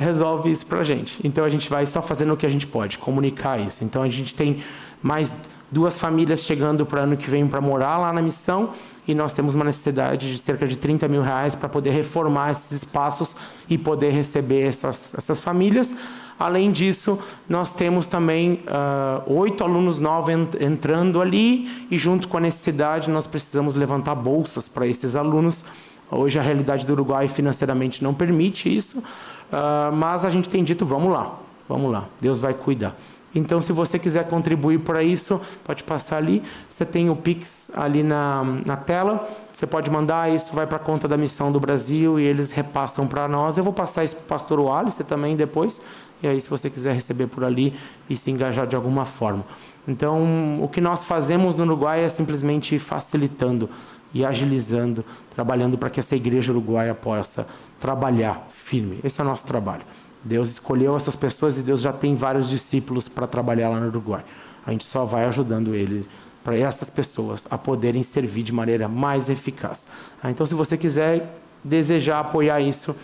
resolve 0.00 0.50
isso 0.50 0.66
para 0.66 0.80
a 0.80 0.84
gente. 0.84 1.20
Então 1.22 1.44
a 1.44 1.48
gente 1.50 1.68
vai 1.68 1.84
só 1.84 2.00
fazendo 2.00 2.32
o 2.32 2.36
que 2.36 2.46
a 2.46 2.48
gente 2.48 2.66
pode, 2.66 2.98
comunicar 2.98 3.60
isso. 3.60 3.84
Então 3.84 4.02
a 4.02 4.08
gente 4.08 4.34
tem 4.34 4.62
mais 5.02 5.34
duas 5.70 5.98
famílias 5.98 6.40
chegando 6.40 6.84
para 6.84 7.02
ano 7.02 7.16
que 7.16 7.30
vem 7.30 7.46
para 7.46 7.60
morar 7.60 7.98
lá 7.98 8.12
na 8.12 8.20
missão 8.20 8.70
e 9.06 9.14
nós 9.14 9.32
temos 9.32 9.54
uma 9.54 9.64
necessidade 9.64 10.32
de 10.32 10.38
cerca 10.38 10.66
de 10.66 10.76
30 10.76 11.06
mil 11.06 11.22
reais 11.22 11.54
para 11.54 11.68
poder 11.68 11.90
reformar 11.90 12.52
esses 12.52 12.72
espaços 12.72 13.36
e 13.68 13.76
poder 13.76 14.10
receber 14.10 14.62
essas, 14.62 15.14
essas 15.16 15.40
famílias. 15.40 15.94
Além 16.38 16.72
disso, 16.72 17.18
nós 17.48 17.70
temos 17.70 18.06
também 18.06 18.60
uh, 18.64 19.32
oito 19.32 19.62
alunos 19.62 19.98
novos 19.98 20.34
entrando 20.58 21.20
ali 21.20 21.86
e 21.90 21.98
junto 21.98 22.26
com 22.26 22.38
a 22.38 22.40
necessidade 22.40 23.10
nós 23.10 23.26
precisamos 23.26 23.74
levantar 23.74 24.14
bolsas 24.14 24.68
para 24.68 24.86
esses 24.86 25.14
alunos. 25.14 25.64
Hoje 26.10 26.38
a 26.38 26.42
realidade 26.42 26.86
do 26.86 26.92
Uruguai 26.92 27.28
financeiramente 27.28 28.02
não 28.02 28.12
permite 28.12 28.74
isso, 28.74 29.02
Uh, 29.50 29.92
mas 29.92 30.24
a 30.24 30.30
gente 30.30 30.48
tem 30.48 30.62
dito, 30.62 30.86
vamos 30.86 31.12
lá, 31.12 31.36
vamos 31.68 31.90
lá, 31.90 32.04
Deus 32.20 32.38
vai 32.38 32.54
cuidar. 32.54 32.94
Então, 33.34 33.60
se 33.60 33.72
você 33.72 33.96
quiser 33.96 34.28
contribuir 34.28 34.80
para 34.80 35.04
isso, 35.04 35.40
pode 35.62 35.84
passar 35.84 36.16
ali. 36.16 36.42
Você 36.68 36.84
tem 36.84 37.10
o 37.10 37.14
Pix 37.14 37.70
ali 37.74 38.02
na, 38.02 38.42
na 38.66 38.76
tela. 38.76 39.28
Você 39.52 39.68
pode 39.68 39.88
mandar, 39.88 40.34
isso 40.34 40.52
vai 40.52 40.66
para 40.66 40.76
a 40.76 40.80
conta 40.80 41.06
da 41.06 41.16
Missão 41.16 41.52
do 41.52 41.60
Brasil 41.60 42.18
e 42.18 42.24
eles 42.24 42.50
repassam 42.50 43.06
para 43.06 43.28
nós. 43.28 43.56
Eu 43.56 43.62
vou 43.62 43.72
passar 43.72 44.02
isso 44.02 44.16
para 44.16 44.24
o 44.24 44.26
pastor 44.26 44.58
Wallace 44.58 45.04
também 45.04 45.36
depois. 45.36 45.80
E 46.20 46.26
aí, 46.26 46.40
se 46.40 46.50
você 46.50 46.68
quiser 46.68 46.92
receber 46.92 47.28
por 47.28 47.44
ali 47.44 47.72
e 48.08 48.16
se 48.16 48.32
engajar 48.32 48.66
de 48.66 48.74
alguma 48.74 49.04
forma. 49.04 49.44
Então, 49.86 50.60
o 50.60 50.66
que 50.66 50.80
nós 50.80 51.04
fazemos 51.04 51.54
no 51.54 51.62
Uruguai 51.62 52.02
é 52.02 52.08
simplesmente 52.08 52.80
facilitando 52.80 53.70
e 54.12 54.24
agilizando, 54.24 55.04
trabalhando 55.34 55.78
para 55.78 55.90
que 55.90 56.00
essa 56.00 56.16
igreja 56.16 56.52
uruguaia 56.52 56.94
possa 56.94 57.46
trabalhar 57.78 58.46
firme. 58.50 59.00
Esse 59.04 59.20
é 59.20 59.24
o 59.24 59.26
nosso 59.26 59.44
trabalho. 59.44 59.82
Deus 60.22 60.50
escolheu 60.50 60.96
essas 60.96 61.16
pessoas 61.16 61.56
e 61.56 61.62
Deus 61.62 61.80
já 61.80 61.92
tem 61.92 62.14
vários 62.14 62.48
discípulos 62.48 63.08
para 63.08 63.26
trabalhar 63.26 63.70
lá 63.70 63.80
no 63.80 63.86
Uruguai. 63.86 64.22
A 64.66 64.70
gente 64.70 64.84
só 64.84 65.04
vai 65.04 65.24
ajudando 65.24 65.74
ele 65.74 66.06
para 66.44 66.56
essas 66.56 66.90
pessoas 66.90 67.46
a 67.50 67.56
poderem 67.56 68.02
servir 68.02 68.42
de 68.42 68.52
maneira 68.52 68.88
mais 68.88 69.30
eficaz. 69.30 69.86
Ah, 70.22 70.30
então, 70.30 70.44
se 70.44 70.54
você 70.54 70.76
quiser 70.76 71.40
desejar 71.64 72.20
apoiar 72.20 72.60
isso, 72.60 72.94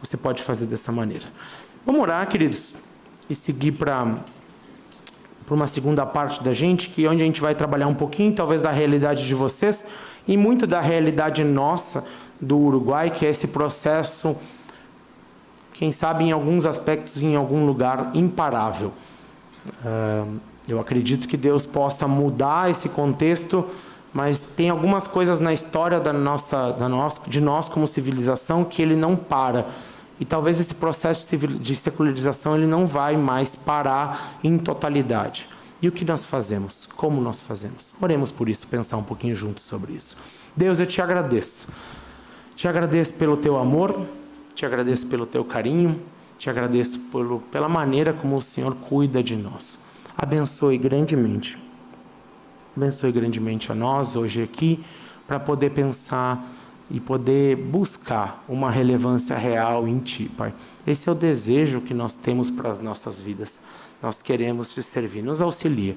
você 0.00 0.16
pode 0.16 0.42
fazer 0.42 0.66
dessa 0.66 0.90
maneira. 0.90 1.24
Vamos 1.86 2.00
orar, 2.00 2.26
queridos, 2.28 2.74
e 3.28 3.34
seguir 3.34 3.72
para 3.72 4.16
para 5.44 5.54
uma 5.54 5.66
segunda 5.66 6.06
parte 6.06 6.42
da 6.42 6.54
gente, 6.54 6.88
que 6.88 7.04
é 7.04 7.10
onde 7.10 7.22
a 7.22 7.26
gente 7.26 7.38
vai 7.38 7.54
trabalhar 7.54 7.86
um 7.86 7.94
pouquinho, 7.94 8.32
talvez 8.32 8.62
da 8.62 8.70
realidade 8.70 9.26
de 9.26 9.34
vocês 9.34 9.84
e 10.26 10.36
muito 10.36 10.66
da 10.66 10.80
realidade 10.80 11.44
nossa 11.44 12.04
do 12.40 12.58
Uruguai, 12.58 13.10
que 13.10 13.24
é 13.26 13.30
esse 13.30 13.46
processo 13.46 14.36
quem 15.74 15.90
sabe 15.90 16.24
em 16.24 16.32
alguns 16.32 16.64
aspectos, 16.64 17.22
em 17.22 17.34
algum 17.34 17.66
lugar 17.66 18.12
imparável. 18.14 18.92
Uh, 19.84 20.38
eu 20.68 20.80
acredito 20.80 21.26
que 21.26 21.36
Deus 21.36 21.66
possa 21.66 22.06
mudar 22.06 22.70
esse 22.70 22.88
contexto, 22.88 23.66
mas 24.12 24.38
tem 24.38 24.70
algumas 24.70 25.08
coisas 25.08 25.40
na 25.40 25.52
história 25.52 25.98
da 25.98 26.12
nossa, 26.12 26.70
da 26.72 26.88
nossa, 26.88 27.20
de 27.26 27.40
nós 27.40 27.68
como 27.68 27.88
civilização 27.88 28.64
que 28.64 28.80
ele 28.80 28.94
não 28.94 29.16
para. 29.16 29.66
E 30.20 30.24
talvez 30.24 30.60
esse 30.60 30.74
processo 30.74 31.36
de 31.36 31.74
secularização 31.74 32.56
ele 32.56 32.68
não 32.68 32.86
vai 32.86 33.16
mais 33.16 33.56
parar 33.56 34.38
em 34.44 34.56
totalidade. 34.56 35.48
E 35.84 35.88
o 35.88 35.92
que 35.92 36.02
nós 36.02 36.24
fazemos? 36.24 36.88
Como 36.96 37.20
nós 37.20 37.40
fazemos? 37.40 37.92
Oremos 38.00 38.30
por 38.30 38.48
isso, 38.48 38.66
pensar 38.66 38.96
um 38.96 39.02
pouquinho 39.02 39.36
juntos 39.36 39.66
sobre 39.66 39.92
isso. 39.92 40.16
Deus, 40.56 40.80
eu 40.80 40.86
te 40.86 41.02
agradeço. 41.02 41.68
Te 42.56 42.66
agradeço 42.66 43.12
pelo 43.12 43.36
teu 43.36 43.58
amor, 43.58 43.94
te 44.54 44.64
agradeço 44.64 45.06
pelo 45.06 45.26
teu 45.26 45.44
carinho, 45.44 46.00
te 46.38 46.48
agradeço 46.48 46.98
pelo, 47.12 47.40
pela 47.52 47.68
maneira 47.68 48.14
como 48.14 48.34
o 48.34 48.40
Senhor 48.40 48.74
cuida 48.74 49.22
de 49.22 49.36
nós. 49.36 49.78
Abençoe 50.16 50.78
grandemente. 50.78 51.58
Abençoe 52.74 53.12
grandemente 53.12 53.70
a 53.70 53.74
nós 53.74 54.16
hoje 54.16 54.42
aqui, 54.42 54.82
para 55.26 55.38
poder 55.38 55.68
pensar 55.72 56.50
e 56.90 56.98
poder 56.98 57.56
buscar 57.56 58.42
uma 58.48 58.70
relevância 58.70 59.36
real 59.36 59.86
em 59.86 59.98
Ti, 59.98 60.30
Pai. 60.34 60.54
Esse 60.86 61.10
é 61.10 61.12
o 61.12 61.14
desejo 61.14 61.82
que 61.82 61.92
nós 61.92 62.14
temos 62.14 62.50
para 62.50 62.72
as 62.72 62.80
nossas 62.80 63.20
vidas. 63.20 63.58
Nós 64.04 64.20
queremos 64.20 64.74
te 64.74 64.82
servir. 64.82 65.22
Nos 65.22 65.40
auxilia, 65.40 65.96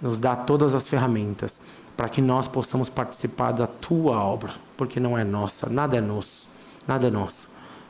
nos 0.00 0.18
dá 0.18 0.36
todas 0.36 0.74
as 0.74 0.86
ferramentas 0.86 1.58
para 1.96 2.08
que 2.08 2.22
nós 2.22 2.46
possamos 2.46 2.88
participar 2.88 3.52
da 3.52 3.66
Tua 3.66 4.22
obra, 4.22 4.54
porque 4.76 5.00
não 5.00 5.18
é 5.18 5.24
nossa, 5.24 5.68
nada 5.68 5.96
é 5.96 6.00
nosso, 6.00 6.46
nada 6.86 7.08
é 7.08 7.10
nosso 7.10 7.48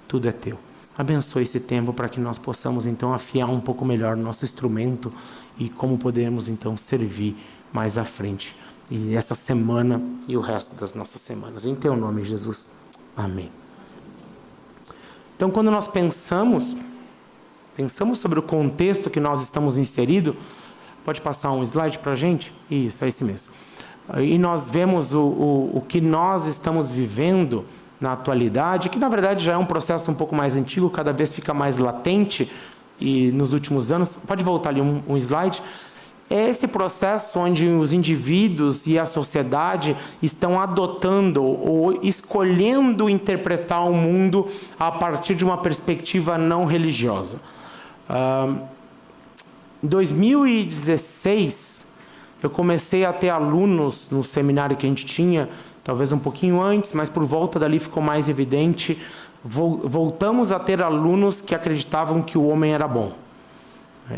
tudo 0.08 0.26
é 0.26 0.32
teu. 0.32 0.58
Abençoe 0.96 1.44
esse 1.44 1.60
tempo 1.60 1.92
para 1.92 2.08
que 2.08 2.18
nós 2.18 2.38
possamos 2.38 2.86
então 2.86 3.12
afiar 3.12 3.48
um 3.48 3.60
pouco 3.60 3.84
melhor 3.84 4.16
o 4.16 4.20
nosso 4.20 4.44
instrumento 4.44 5.12
e 5.56 5.68
como 5.68 5.98
podemos 5.98 6.48
então 6.48 6.76
servir 6.76 7.36
mais 7.72 7.96
à 7.96 8.04
frente. 8.04 8.56
E 8.90 9.14
essa 9.14 9.34
semana 9.34 10.02
e 10.26 10.36
o 10.36 10.40
resto 10.40 10.74
das 10.74 10.94
nossas 10.94 11.20
semanas. 11.20 11.66
Em 11.66 11.74
teu 11.74 11.94
nome, 11.94 12.24
Jesus. 12.24 12.66
Amém. 13.14 13.52
Então, 15.36 15.50
quando 15.50 15.70
nós 15.70 15.86
pensamos, 15.86 16.74
pensamos 17.78 18.18
sobre 18.18 18.40
o 18.40 18.42
contexto 18.42 19.08
que 19.08 19.20
nós 19.20 19.40
estamos 19.40 19.78
inserido, 19.78 20.34
pode 21.04 21.20
passar 21.20 21.52
um 21.52 21.62
slide 21.62 22.00
para 22.00 22.10
a 22.10 22.16
gente? 22.16 22.52
Isso, 22.68 23.04
é 23.04 23.08
esse 23.08 23.22
mesmo. 23.22 23.52
E 24.18 24.36
nós 24.36 24.68
vemos 24.68 25.14
o, 25.14 25.20
o, 25.20 25.70
o 25.76 25.80
que 25.80 26.00
nós 26.00 26.48
estamos 26.48 26.90
vivendo 26.90 27.64
na 28.00 28.14
atualidade, 28.14 28.88
que 28.88 28.98
na 28.98 29.08
verdade 29.08 29.44
já 29.44 29.52
é 29.52 29.56
um 29.56 29.64
processo 29.64 30.10
um 30.10 30.14
pouco 30.14 30.34
mais 30.34 30.56
antigo, 30.56 30.90
cada 30.90 31.12
vez 31.12 31.32
fica 31.32 31.54
mais 31.54 31.78
latente 31.78 32.50
e 33.00 33.30
nos 33.30 33.52
últimos 33.52 33.92
anos. 33.92 34.16
Pode 34.26 34.42
voltar 34.42 34.70
ali 34.70 34.80
um, 34.80 35.00
um 35.06 35.16
slide. 35.16 35.62
É 36.28 36.48
esse 36.48 36.66
processo 36.66 37.38
onde 37.38 37.68
os 37.68 37.92
indivíduos 37.92 38.88
e 38.88 38.98
a 38.98 39.06
sociedade 39.06 39.96
estão 40.20 40.60
adotando 40.60 41.44
ou 41.44 41.96
escolhendo 42.02 43.08
interpretar 43.08 43.88
o 43.88 43.94
mundo 43.94 44.48
a 44.80 44.90
partir 44.90 45.36
de 45.36 45.44
uma 45.44 45.58
perspectiva 45.58 46.36
não 46.36 46.64
religiosa. 46.64 47.38
Em 49.82 49.86
2016, 49.86 51.86
eu 52.42 52.50
comecei 52.50 53.04
a 53.04 53.12
ter 53.12 53.30
alunos 53.30 54.08
no 54.10 54.24
seminário 54.24 54.76
que 54.76 54.86
a 54.86 54.88
gente 54.88 55.04
tinha 55.04 55.48
talvez 55.84 56.12
um 56.12 56.18
pouquinho 56.18 56.60
antes, 56.60 56.92
mas 56.92 57.08
por 57.08 57.24
volta 57.24 57.58
dali 57.58 57.78
ficou 57.78 58.02
mais 58.02 58.28
evidente. 58.28 59.00
Voltamos 59.44 60.52
a 60.52 60.58
ter 60.58 60.82
alunos 60.82 61.40
que 61.40 61.54
acreditavam 61.54 62.22
que 62.22 62.36
o 62.36 62.46
homem 62.46 62.74
era 62.74 62.86
bom. 62.86 63.12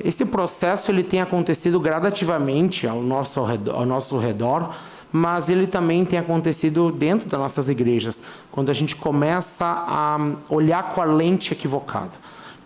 Esse 0.05 0.25
processo 0.25 0.91
ele 0.91 1.03
tem 1.03 1.21
acontecido 1.21 1.81
gradativamente 1.81 2.87
ao 2.87 3.03
nosso, 3.03 3.41
ao 3.41 3.85
nosso 3.85 4.17
redor, 4.19 4.73
mas 5.13 5.49
ele 5.49 5.67
também 5.67 6.05
tem 6.05 6.19
acontecido 6.19 6.93
dentro 6.93 7.29
das 7.29 7.41
nossas 7.41 7.69
igrejas, 7.69 8.23
quando 8.53 8.71
a 8.71 8.73
gente 8.73 8.95
começa 8.95 9.67
a 9.67 10.17
olhar 10.49 10.95
com 10.95 11.03
a 11.03 11.05
lente 11.05 11.53
equivocada. 11.53 12.13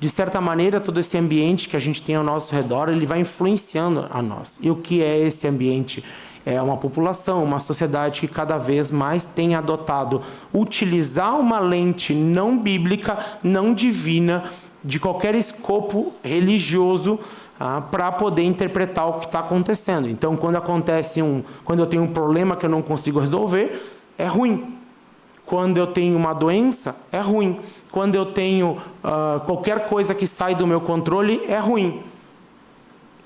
De 0.04 0.10
certa 0.10 0.38
maneira, 0.38 0.82
todo 0.82 1.00
esse 1.00 1.16
ambiente 1.16 1.66
que 1.66 1.78
a 1.78 1.80
gente 1.80 2.02
tem 2.02 2.14
ao 2.14 2.22
nosso 2.22 2.54
redor, 2.54 2.90
ele 2.90 3.06
vai 3.06 3.20
influenciando 3.20 4.06
a 4.10 4.20
nós. 4.20 4.58
E 4.60 4.70
o 4.70 4.76
que 4.76 5.02
é 5.02 5.18
esse 5.18 5.48
ambiente? 5.48 6.04
é 6.44 6.60
uma 6.60 6.76
população, 6.76 7.42
uma 7.42 7.58
sociedade 7.58 8.20
que 8.20 8.28
cada 8.28 8.58
vez 8.58 8.90
mais 8.90 9.24
tem 9.24 9.54
adotado 9.54 10.20
utilizar 10.52 11.40
uma 11.40 11.58
lente 11.58 12.12
não 12.12 12.58
bíblica, 12.58 13.18
não 13.42 13.72
divina, 13.72 14.44
de 14.84 15.00
qualquer 15.00 15.34
escopo 15.34 16.12
religioso 16.22 17.18
ah, 17.58 17.80
para 17.80 18.12
poder 18.12 18.42
interpretar 18.42 19.08
o 19.08 19.20
que 19.20 19.24
está 19.24 19.38
acontecendo. 19.38 20.06
Então, 20.06 20.36
quando 20.36 20.56
acontece 20.56 21.22
um, 21.22 21.42
quando 21.64 21.78
eu 21.78 21.86
tenho 21.86 22.02
um 22.02 22.12
problema 22.12 22.56
que 22.56 22.66
eu 22.66 22.70
não 22.70 22.82
consigo 22.82 23.20
resolver, 23.20 23.82
é 24.18 24.26
ruim. 24.26 24.76
Quando 25.46 25.78
eu 25.78 25.86
tenho 25.86 26.14
uma 26.14 26.34
doença, 26.34 26.94
é 27.10 27.20
ruim. 27.20 27.58
Quando 27.94 28.16
eu 28.16 28.26
tenho 28.26 28.76
ah, 29.04 29.40
qualquer 29.46 29.88
coisa 29.88 30.16
que 30.16 30.26
sai 30.26 30.56
do 30.56 30.66
meu 30.66 30.80
controle, 30.80 31.44
é 31.46 31.60
ruim. 31.60 32.02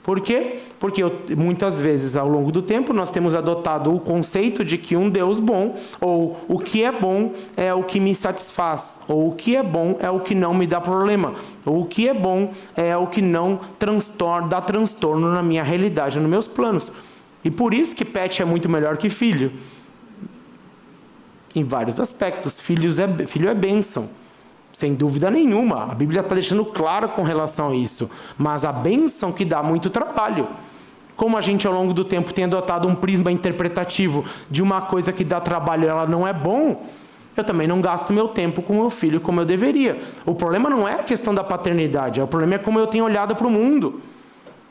Por 0.02 0.20
quê? 0.20 0.58
Porque 0.78 1.02
eu, 1.02 1.22
muitas 1.38 1.80
vezes 1.80 2.18
ao 2.18 2.28
longo 2.28 2.52
do 2.52 2.60
tempo 2.60 2.92
nós 2.92 3.08
temos 3.08 3.34
adotado 3.34 3.94
o 3.94 3.98
conceito 3.98 4.62
de 4.62 4.76
que 4.76 4.94
um 4.94 5.08
Deus 5.08 5.40
bom, 5.40 5.74
ou 5.98 6.36
o 6.46 6.58
que 6.58 6.84
é 6.84 6.92
bom 6.92 7.32
é 7.56 7.72
o 7.72 7.82
que 7.82 7.98
me 7.98 8.14
satisfaz, 8.14 9.00
ou 9.08 9.30
o 9.30 9.34
que 9.34 9.56
é 9.56 9.62
bom 9.62 9.96
é 10.00 10.10
o 10.10 10.20
que 10.20 10.34
não 10.34 10.52
me 10.52 10.66
dá 10.66 10.82
problema, 10.82 11.32
ou 11.64 11.80
o 11.80 11.86
que 11.86 12.06
é 12.06 12.12
bom 12.12 12.50
é 12.76 12.94
o 12.94 13.06
que 13.06 13.22
não 13.22 13.58
transtorna, 13.78 14.48
dá 14.48 14.60
transtorno 14.60 15.32
na 15.32 15.42
minha 15.42 15.62
realidade, 15.62 16.20
nos 16.20 16.28
meus 16.28 16.46
planos. 16.46 16.92
E 17.42 17.50
por 17.50 17.72
isso 17.72 17.96
que 17.96 18.04
pet 18.04 18.42
é 18.42 18.44
muito 18.44 18.68
melhor 18.68 18.98
que 18.98 19.08
filho. 19.08 19.50
Em 21.54 21.64
vários 21.64 21.98
aspectos, 21.98 22.60
filhos 22.60 22.98
é, 22.98 23.08
filho 23.26 23.48
é 23.48 23.54
bênção. 23.54 24.10
Sem 24.78 24.94
dúvida 24.94 25.28
nenhuma. 25.28 25.90
A 25.90 25.94
Bíblia 25.96 26.20
está 26.20 26.36
deixando 26.36 26.64
claro 26.64 27.08
com 27.08 27.24
relação 27.24 27.70
a 27.70 27.74
isso. 27.74 28.08
Mas 28.38 28.64
a 28.64 28.70
bênção 28.70 29.32
que 29.32 29.44
dá 29.44 29.60
muito 29.60 29.90
trabalho. 29.90 30.46
Como 31.16 31.36
a 31.36 31.40
gente 31.40 31.66
ao 31.66 31.72
longo 31.72 31.92
do 31.92 32.04
tempo 32.04 32.32
tem 32.32 32.44
adotado 32.44 32.86
um 32.86 32.94
prisma 32.94 33.32
interpretativo 33.32 34.24
de 34.48 34.62
uma 34.62 34.80
coisa 34.80 35.12
que 35.12 35.24
dá 35.24 35.40
trabalho 35.40 35.88
ela 35.88 36.06
não 36.06 36.24
é 36.24 36.32
bom, 36.32 36.86
eu 37.36 37.42
também 37.42 37.66
não 37.66 37.80
gasto 37.80 38.12
meu 38.12 38.28
tempo 38.28 38.62
com 38.62 38.72
meu 38.72 38.88
filho 38.88 39.20
como 39.20 39.40
eu 39.40 39.44
deveria. 39.44 40.00
O 40.24 40.32
problema 40.32 40.70
não 40.70 40.86
é 40.86 40.92
a 40.92 41.02
questão 41.02 41.34
da 41.34 41.42
paternidade, 41.42 42.20
o 42.20 42.28
problema 42.28 42.54
é 42.54 42.58
como 42.58 42.78
eu 42.78 42.86
tenho 42.86 43.04
olhado 43.04 43.34
para 43.34 43.48
o 43.48 43.50
mundo. 43.50 44.00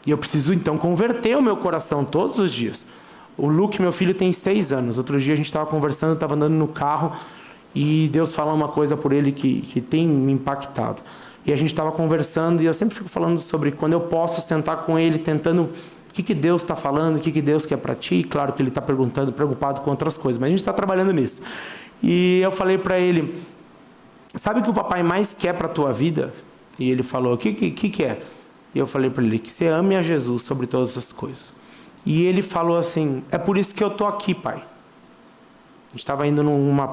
E 0.05 0.11
eu 0.11 0.17
preciso 0.17 0.53
então 0.53 0.77
converter 0.77 1.37
o 1.37 1.41
meu 1.41 1.57
coração 1.57 2.05
todos 2.05 2.39
os 2.39 2.53
dias. 2.53 2.85
O 3.37 3.47
Luke, 3.47 3.81
meu 3.81 3.91
filho, 3.91 4.13
tem 4.13 4.31
seis 4.31 4.71
anos. 4.71 4.97
Outro 4.97 5.19
dia 5.19 5.33
a 5.33 5.37
gente 5.37 5.47
estava 5.47 5.65
conversando, 5.65 6.13
estava 6.13 6.33
andando 6.33 6.53
no 6.53 6.69
carro 6.69 7.11
e 7.73 8.09
Deus 8.11 8.33
fala 8.33 8.53
uma 8.53 8.67
coisa 8.67 8.97
por 8.97 9.11
ele 9.11 9.31
que, 9.31 9.61
que 9.61 9.81
tem 9.81 10.07
me 10.07 10.31
impactado. 10.31 11.01
E 11.45 11.53
a 11.53 11.55
gente 11.55 11.69
estava 11.69 11.91
conversando, 11.91 12.61
e 12.61 12.65
eu 12.65 12.73
sempre 12.73 12.95
fico 12.95 13.07
falando 13.07 13.39
sobre 13.39 13.71
quando 13.71 13.93
eu 13.93 14.01
posso 14.01 14.41
sentar 14.41 14.83
com 14.83 14.99
ele, 14.99 15.17
tentando 15.17 15.63
o 15.63 16.13
que, 16.13 16.21
que 16.21 16.33
Deus 16.33 16.61
está 16.61 16.75
falando, 16.75 17.17
o 17.17 17.19
que, 17.19 17.31
que 17.31 17.41
Deus 17.41 17.65
quer 17.65 17.77
para 17.77 17.95
ti. 17.95 18.15
E 18.15 18.23
claro 18.23 18.51
que 18.51 18.61
ele 18.61 18.69
está 18.69 18.81
perguntando, 18.81 19.31
preocupado 19.31 19.81
com 19.81 19.89
outras 19.89 20.17
coisas, 20.17 20.39
mas 20.39 20.47
a 20.47 20.49
gente 20.49 20.59
está 20.59 20.73
trabalhando 20.73 21.13
nisso. 21.13 21.41
E 22.03 22.41
eu 22.43 22.51
falei 22.51 22.77
para 22.77 22.99
ele: 22.99 23.35
Sabe 24.35 24.59
o 24.59 24.63
que 24.63 24.69
o 24.69 24.73
papai 24.73 25.01
mais 25.03 25.33
quer 25.33 25.53
para 25.53 25.67
a 25.67 25.69
tua 25.69 25.93
vida? 25.93 26.33
E 26.77 26.91
ele 26.91 27.03
falou: 27.03 27.35
O 27.35 27.37
que, 27.37 27.53
que, 27.53 27.89
que 27.89 28.03
é? 28.03 28.21
E 28.75 28.79
eu 28.79 28.85
falei 28.85 29.09
para 29.09 29.23
ele 29.23 29.39
que 29.39 29.49
você 29.49 29.67
ame 29.67 29.95
a 29.95 30.01
Jesus 30.01 30.43
sobre 30.43 30.67
todas 30.67 30.97
as 30.97 31.11
coisas. 31.11 31.53
E 32.05 32.23
ele 32.23 32.41
falou 32.41 32.77
assim: 32.77 33.23
É 33.31 33.37
por 33.37 33.57
isso 33.57 33.73
que 33.73 33.83
eu 33.83 33.87
estou 33.87 34.05
aqui, 34.05 34.33
pai. 34.33 34.63
Gente 35.89 35.99
estava 35.99 36.27
indo 36.27 36.43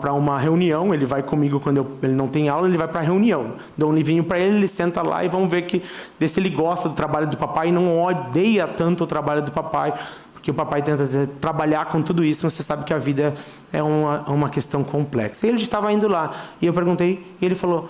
para 0.00 0.12
uma 0.12 0.38
reunião, 0.38 0.94
ele 0.94 1.04
vai 1.04 1.22
comigo 1.22 1.58
quando 1.58 1.78
eu, 1.78 1.98
ele 2.02 2.14
não 2.14 2.28
tem 2.28 2.48
aula, 2.48 2.68
ele 2.68 2.76
vai 2.76 2.86
para 2.86 3.00
a 3.00 3.02
reunião. 3.02 3.54
Dou 3.76 3.90
um 3.90 3.94
livrinho 3.94 4.22
para 4.22 4.38
ele, 4.38 4.56
ele 4.56 4.68
senta 4.68 5.02
lá 5.02 5.24
e 5.24 5.28
vamos 5.28 5.50
ver, 5.50 5.62
que, 5.62 5.82
ver 6.18 6.28
se 6.28 6.38
ele 6.38 6.50
gosta 6.50 6.88
do 6.88 6.94
trabalho 6.94 7.26
do 7.26 7.36
papai 7.36 7.68
e 7.68 7.72
não 7.72 8.02
odeia 8.02 8.68
tanto 8.68 9.04
o 9.04 9.06
trabalho 9.06 9.42
do 9.42 9.50
papai, 9.50 9.94
porque 10.32 10.50
o 10.50 10.54
papai 10.54 10.80
tenta 10.82 11.28
trabalhar 11.40 11.86
com 11.86 12.00
tudo 12.02 12.24
isso, 12.24 12.46
mas 12.46 12.52
você 12.52 12.62
sabe 12.62 12.84
que 12.84 12.94
a 12.94 12.98
vida 12.98 13.34
é 13.72 13.82
uma, 13.82 14.20
uma 14.28 14.48
questão 14.48 14.84
complexa. 14.84 15.46
E 15.46 15.50
ele 15.50 15.60
estava 15.60 15.92
indo 15.92 16.06
lá, 16.06 16.32
e 16.62 16.66
eu 16.66 16.72
perguntei, 16.72 17.26
e 17.40 17.44
ele 17.44 17.54
falou: 17.56 17.88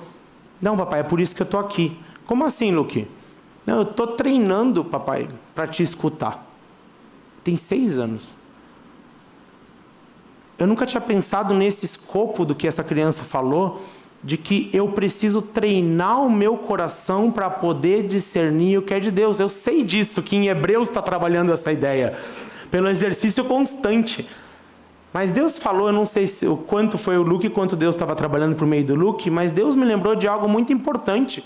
Não, 0.61 0.77
papai, 0.77 1.01
é 1.01 1.03
por 1.03 1.21
isso 1.21 1.37
que 1.37 1.43
eu 1.43 1.47
estou 1.47 1.61
aqui. 1.61 1.99
Como 2.27 2.45
assim, 2.45 2.71
Luke? 2.71 3.07
Não, 3.67 3.77
eu 3.77 3.83
estou 3.83 4.07
treinando, 4.07 4.85
papai, 4.85 5.29
para 5.55 5.67
te 5.67 5.83
escutar 5.83 6.45
tem 7.45 7.57
seis 7.57 7.99
anos. 7.99 8.23
Eu 10.59 10.67
nunca 10.67 10.87
tinha 10.87 11.01
pensado 11.01 11.53
nesse 11.53 11.85
escopo 11.85 12.45
do 12.45 12.55
que 12.55 12.67
essa 12.67 12.85
criança 12.85 13.23
falou, 13.25 13.83
de 14.23 14.37
que 14.37 14.71
eu 14.73 14.89
preciso 14.89 15.43
treinar 15.43 16.23
o 16.23 16.31
meu 16.31 16.57
coração 16.57 17.31
para 17.31 17.51
poder 17.51 18.07
discernir 18.07 18.79
o 18.79 18.83
que 18.83 18.95
é 18.95 19.01
de 19.01 19.11
Deus. 19.11 19.41
Eu 19.41 19.49
sei 19.49 19.83
disso, 19.83 20.23
que 20.23 20.37
em 20.37 20.47
Hebreus 20.47 20.89
está 20.89 21.03
trabalhando 21.03 21.53
essa 21.53 21.71
ideia, 21.73 22.17
pelo 22.71 22.89
exercício 22.89 23.45
constante. 23.45 24.27
Mas 25.13 25.31
Deus 25.31 25.59
falou, 25.59 25.89
eu 25.89 25.93
não 25.93 26.05
sei 26.05 26.27
se, 26.27 26.47
o 26.47 26.57
quanto 26.57 26.97
foi 26.99 27.19
o 27.19 27.23
Luke, 27.23 27.49
quanto 27.51 27.77
Deus 27.77 27.95
estava 27.95 28.17
trabalhando 28.17 28.57
por 28.57 28.67
meio 28.67 28.85
do 28.85 28.95
Luke, 28.95 29.31
mas 29.31 29.51
Deus 29.51 29.77
me 29.77 29.85
lembrou 29.85 30.17
de 30.17 30.27
algo 30.27 30.49
muito 30.49 30.73
importante. 30.73 31.45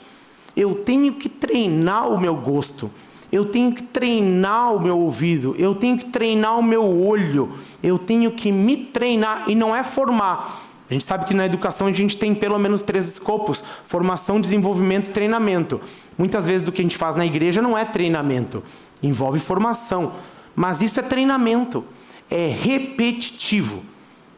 Eu 0.57 0.75
tenho 0.75 1.13
que 1.15 1.29
treinar 1.29 2.09
o 2.09 2.19
meu 2.19 2.35
gosto. 2.35 2.91
Eu 3.31 3.45
tenho 3.47 3.73
que 3.73 3.83
treinar 3.83 4.75
o 4.75 4.83
meu 4.83 4.99
ouvido, 4.99 5.55
eu 5.59 5.75
tenho 5.75 5.99
que 5.99 6.07
treinar 6.07 6.59
o 6.59 6.63
meu 6.63 6.85
olho, 6.85 7.51
eu 7.83 7.99
tenho 7.99 8.31
que 8.33 8.51
me 8.51 8.77
treinar 8.77 9.45
e 9.49 9.55
não 9.55 9.75
é 9.75 9.85
formar. 9.85 10.69
A 10.91 10.95
gente 10.95 11.05
sabe 11.05 11.27
que 11.27 11.35
na 11.35 11.45
educação 11.45 11.87
a 11.87 11.93
gente 11.93 12.17
tem 12.17 12.35
pelo 12.35 12.59
menos 12.59 12.81
três 12.81 13.07
escopos: 13.07 13.63
formação, 13.87 14.41
desenvolvimento 14.41 15.11
e 15.11 15.13
treinamento. 15.13 15.81
Muitas 16.17 16.47
vezes 16.47 16.63
do 16.63 16.73
que 16.73 16.81
a 16.81 16.85
gente 16.85 16.97
faz 16.97 17.15
na 17.15 17.27
igreja 17.27 17.61
não 17.61 17.77
é 17.77 17.85
treinamento, 17.85 18.63
envolve 19.03 19.39
formação. 19.39 20.13
Mas 20.57 20.81
isso 20.81 20.99
é 20.99 21.03
treinamento, 21.03 21.85
é 22.31 22.49
repetitivo. 22.49 23.83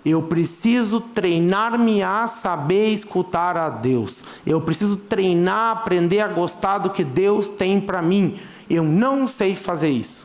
Eu 0.05 0.23
preciso 0.23 0.99
treinar-me 1.01 2.03
a 2.03 2.27
saber 2.27 2.89
escutar 2.89 3.57
a 3.57 3.69
Deus. 3.69 4.25
Eu 4.47 4.61
preciso 4.61 4.97
treinar, 4.97 5.77
aprender 5.77 6.21
a 6.21 6.29
gostar 6.29 6.79
do 6.79 6.91
que 6.91 7.05
Deus 7.05 7.47
tem 7.47 7.79
para 7.81 8.01
mim. 8.01 8.37
Eu 8.71 8.85
não 8.85 9.27
sei 9.27 9.57
fazer 9.57 9.91
isso. 9.91 10.25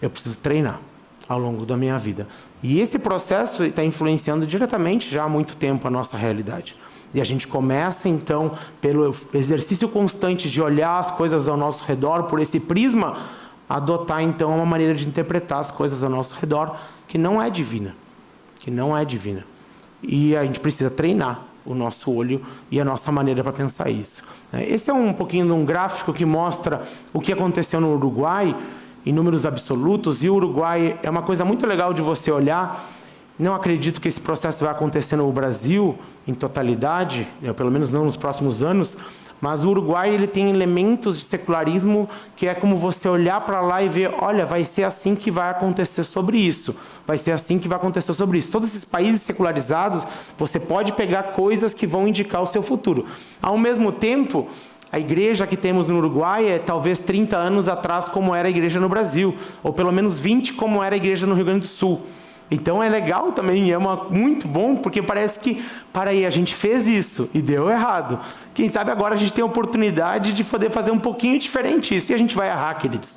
Eu 0.00 0.08
preciso 0.08 0.38
treinar 0.38 0.80
ao 1.28 1.38
longo 1.38 1.64
da 1.66 1.76
minha 1.76 1.98
vida. 1.98 2.26
E 2.62 2.80
esse 2.80 2.98
processo 2.98 3.62
está 3.64 3.84
influenciando 3.84 4.46
diretamente 4.46 5.10
já 5.10 5.24
há 5.24 5.28
muito 5.28 5.54
tempo 5.56 5.86
a 5.86 5.90
nossa 5.90 6.16
realidade. 6.16 6.74
E 7.12 7.20
a 7.20 7.24
gente 7.24 7.46
começa 7.46 8.08
então, 8.08 8.58
pelo 8.80 9.14
exercício 9.32 9.88
constante 9.88 10.50
de 10.50 10.60
olhar 10.60 10.98
as 10.98 11.10
coisas 11.10 11.46
ao 11.46 11.56
nosso 11.56 11.84
redor 11.84 12.24
por 12.24 12.40
esse 12.40 12.58
prisma, 12.58 13.16
adotar 13.68 14.22
então 14.22 14.54
uma 14.54 14.66
maneira 14.66 14.94
de 14.94 15.06
interpretar 15.06 15.60
as 15.60 15.70
coisas 15.70 16.02
ao 16.02 16.10
nosso 16.10 16.34
redor 16.34 16.76
que 17.06 17.16
não 17.16 17.40
é 17.40 17.48
divina, 17.48 17.94
que 18.58 18.70
não 18.70 18.96
é 18.96 19.04
divina. 19.04 19.44
E 20.02 20.36
a 20.36 20.44
gente 20.44 20.58
precisa 20.58 20.90
treinar 20.90 21.42
o 21.64 21.74
nosso 21.74 22.10
olho 22.10 22.44
e 22.70 22.80
a 22.80 22.84
nossa 22.84 23.12
maneira 23.12 23.42
para 23.42 23.52
pensar 23.52 23.88
isso. 23.90 24.22
É, 24.54 24.72
esse 24.72 24.88
é 24.88 24.94
um 24.94 25.12
pouquinho 25.12 25.46
de 25.46 25.52
um 25.52 25.64
gráfico 25.64 26.12
que 26.12 26.24
mostra 26.24 26.82
o 27.12 27.20
que 27.20 27.32
aconteceu 27.32 27.80
no 27.80 27.92
Uruguai 27.94 28.54
em 29.04 29.12
números 29.12 29.44
absolutos, 29.44 30.22
e 30.22 30.30
o 30.30 30.34
Uruguai 30.34 30.98
é 31.02 31.10
uma 31.10 31.22
coisa 31.22 31.44
muito 31.44 31.66
legal 31.66 31.92
de 31.92 32.00
você 32.00 32.30
olhar. 32.30 32.88
Não 33.38 33.54
acredito 33.54 34.00
que 34.00 34.08
esse 34.08 34.20
processo 34.20 34.64
vai 34.64 34.72
acontecer 34.72 35.16
no 35.16 35.30
Brasil 35.32 35.98
em 36.26 36.32
totalidade, 36.32 37.28
pelo 37.56 37.70
menos 37.70 37.92
não 37.92 38.04
nos 38.04 38.16
próximos 38.16 38.62
anos, 38.62 38.96
mas 39.40 39.64
o 39.64 39.70
Uruguai 39.70 40.14
ele 40.14 40.26
tem 40.26 40.48
elementos 40.50 41.18
de 41.18 41.24
secularismo 41.24 42.08
que 42.36 42.46
é 42.46 42.54
como 42.54 42.76
você 42.76 43.08
olhar 43.08 43.40
para 43.42 43.60
lá 43.60 43.82
e 43.82 43.88
ver, 43.88 44.14
olha, 44.20 44.46
vai 44.46 44.64
ser 44.64 44.84
assim 44.84 45.14
que 45.14 45.30
vai 45.30 45.50
acontecer 45.50 46.04
sobre 46.04 46.38
isso, 46.38 46.74
vai 47.06 47.18
ser 47.18 47.32
assim 47.32 47.58
que 47.58 47.68
vai 47.68 47.76
acontecer 47.76 48.12
sobre 48.12 48.38
isso. 48.38 48.50
Todos 48.50 48.70
esses 48.70 48.84
países 48.84 49.22
secularizados, 49.22 50.06
você 50.38 50.58
pode 50.58 50.92
pegar 50.92 51.34
coisas 51.34 51.74
que 51.74 51.86
vão 51.86 52.08
indicar 52.08 52.42
o 52.42 52.46
seu 52.46 52.62
futuro. 52.62 53.06
Ao 53.42 53.58
mesmo 53.58 53.92
tempo, 53.92 54.48
a 54.94 54.98
igreja 54.98 55.44
que 55.46 55.56
temos 55.56 55.88
no 55.88 55.96
Uruguai 55.98 56.48
é 56.48 56.58
talvez 56.58 57.00
30 57.00 57.36
anos 57.36 57.68
atrás 57.68 58.08
como 58.08 58.32
era 58.32 58.46
a 58.46 58.50
igreja 58.50 58.78
no 58.78 58.88
Brasil, 58.88 59.34
ou 59.62 59.72
pelo 59.72 59.90
menos 59.90 60.20
20 60.20 60.54
como 60.54 60.82
era 60.82 60.94
a 60.94 60.96
igreja 60.96 61.26
no 61.26 61.34
Rio 61.34 61.44
Grande 61.44 61.62
do 61.62 61.66
Sul. 61.66 62.00
Então 62.50 62.82
é 62.82 62.88
legal 62.88 63.32
também, 63.32 63.70
é 63.70 63.78
uma, 63.78 63.96
muito 64.10 64.46
bom, 64.46 64.76
porque 64.76 65.02
parece 65.02 65.40
que, 65.40 65.64
para 65.92 66.10
aí, 66.10 66.26
a 66.26 66.30
gente 66.30 66.54
fez 66.54 66.86
isso 66.86 67.28
e 67.32 67.40
deu 67.40 67.70
errado. 67.70 68.20
Quem 68.52 68.68
sabe 68.68 68.90
agora 68.90 69.14
a 69.14 69.18
gente 69.18 69.32
tem 69.32 69.42
a 69.42 69.46
oportunidade 69.46 70.32
de 70.32 70.44
poder 70.44 70.70
fazer 70.70 70.90
um 70.90 70.98
pouquinho 70.98 71.38
diferente 71.38 71.96
isso 71.96 72.12
e 72.12 72.14
a 72.14 72.18
gente 72.18 72.36
vai 72.36 72.48
errar, 72.48 72.74
queridos. 72.74 73.16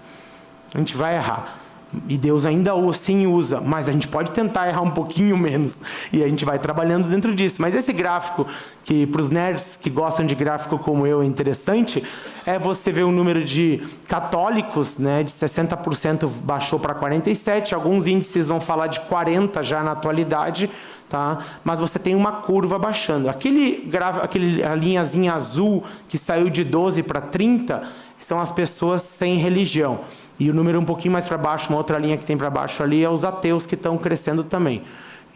A 0.74 0.78
gente 0.78 0.96
vai 0.96 1.16
errar. 1.16 1.67
E 2.08 2.18
Deus 2.18 2.46
ainda 2.46 2.74
assim 2.90 3.28
usa, 3.28 3.62
mas 3.62 3.88
a 3.88 3.92
gente 3.92 4.08
pode 4.08 4.32
tentar 4.32 4.68
errar 4.68 4.82
um 4.82 4.92
pouquinho 4.92 5.38
menos. 5.40 5.82
E 6.12 6.24
a 6.24 6.28
gente 6.28 6.44
vai 6.44 6.60
trabalhando 6.60 7.08
dentro 7.08 7.34
disso. 7.34 7.62
Mas 7.62 7.76
esse 7.76 7.94
gráfico, 7.94 8.46
que 8.84 9.08
para 9.08 9.22
os 9.22 9.30
nerds 9.30 9.78
que 9.78 9.90
gostam 9.90 10.26
de 10.26 10.36
gráfico 10.36 10.78
como 10.78 11.08
eu 11.08 11.22
é 11.22 11.26
interessante, 11.26 12.04
é 12.46 12.60
você 12.60 12.92
ver 12.92 13.04
o 13.04 13.12
número 13.12 13.44
de 13.44 13.82
católicos, 14.08 14.98
né, 14.98 15.24
de 15.24 15.32
60% 15.32 16.30
baixou 16.44 16.80
para 16.80 16.94
47%. 16.94 17.74
Alguns 17.74 18.06
índices 18.06 18.48
vão 18.48 18.60
falar 18.60 18.88
de 18.88 19.00
40% 19.02 19.64
já 19.64 19.82
na 19.82 19.92
atualidade. 19.92 20.70
Tá? 21.10 21.38
Mas 21.64 21.80
você 21.80 21.98
tem 21.98 22.16
uma 22.16 22.34
curva 22.34 22.78
baixando. 22.78 23.30
Aquele, 23.30 23.90
aquele 24.22 24.62
a 24.62 24.76
linhazinha 24.76 25.34
azul 25.34 25.86
que 26.10 26.18
saiu 26.18 26.50
de 26.50 26.66
12 26.66 27.02
para 27.04 27.22
30 27.22 27.82
são 28.20 28.42
as 28.42 28.52
pessoas 28.52 29.04
sem 29.04 29.38
religião. 29.38 30.02
E 30.40 30.50
o 30.50 30.54
número 30.54 30.80
um 30.80 30.86
pouquinho 30.86 31.12
mais 31.12 31.26
para 31.26 31.38
baixo, 31.38 31.70
uma 31.70 31.78
outra 31.78 31.98
linha 31.98 32.18
que 32.18 32.26
tem 32.26 32.38
para 32.38 32.50
baixo 32.50 32.84
ali, 32.84 33.04
é 33.04 33.10
os 33.10 33.26
ateus 33.26 33.66
que 33.66 33.76
estão 33.76 33.98
crescendo 33.98 34.44
também. 34.44 34.84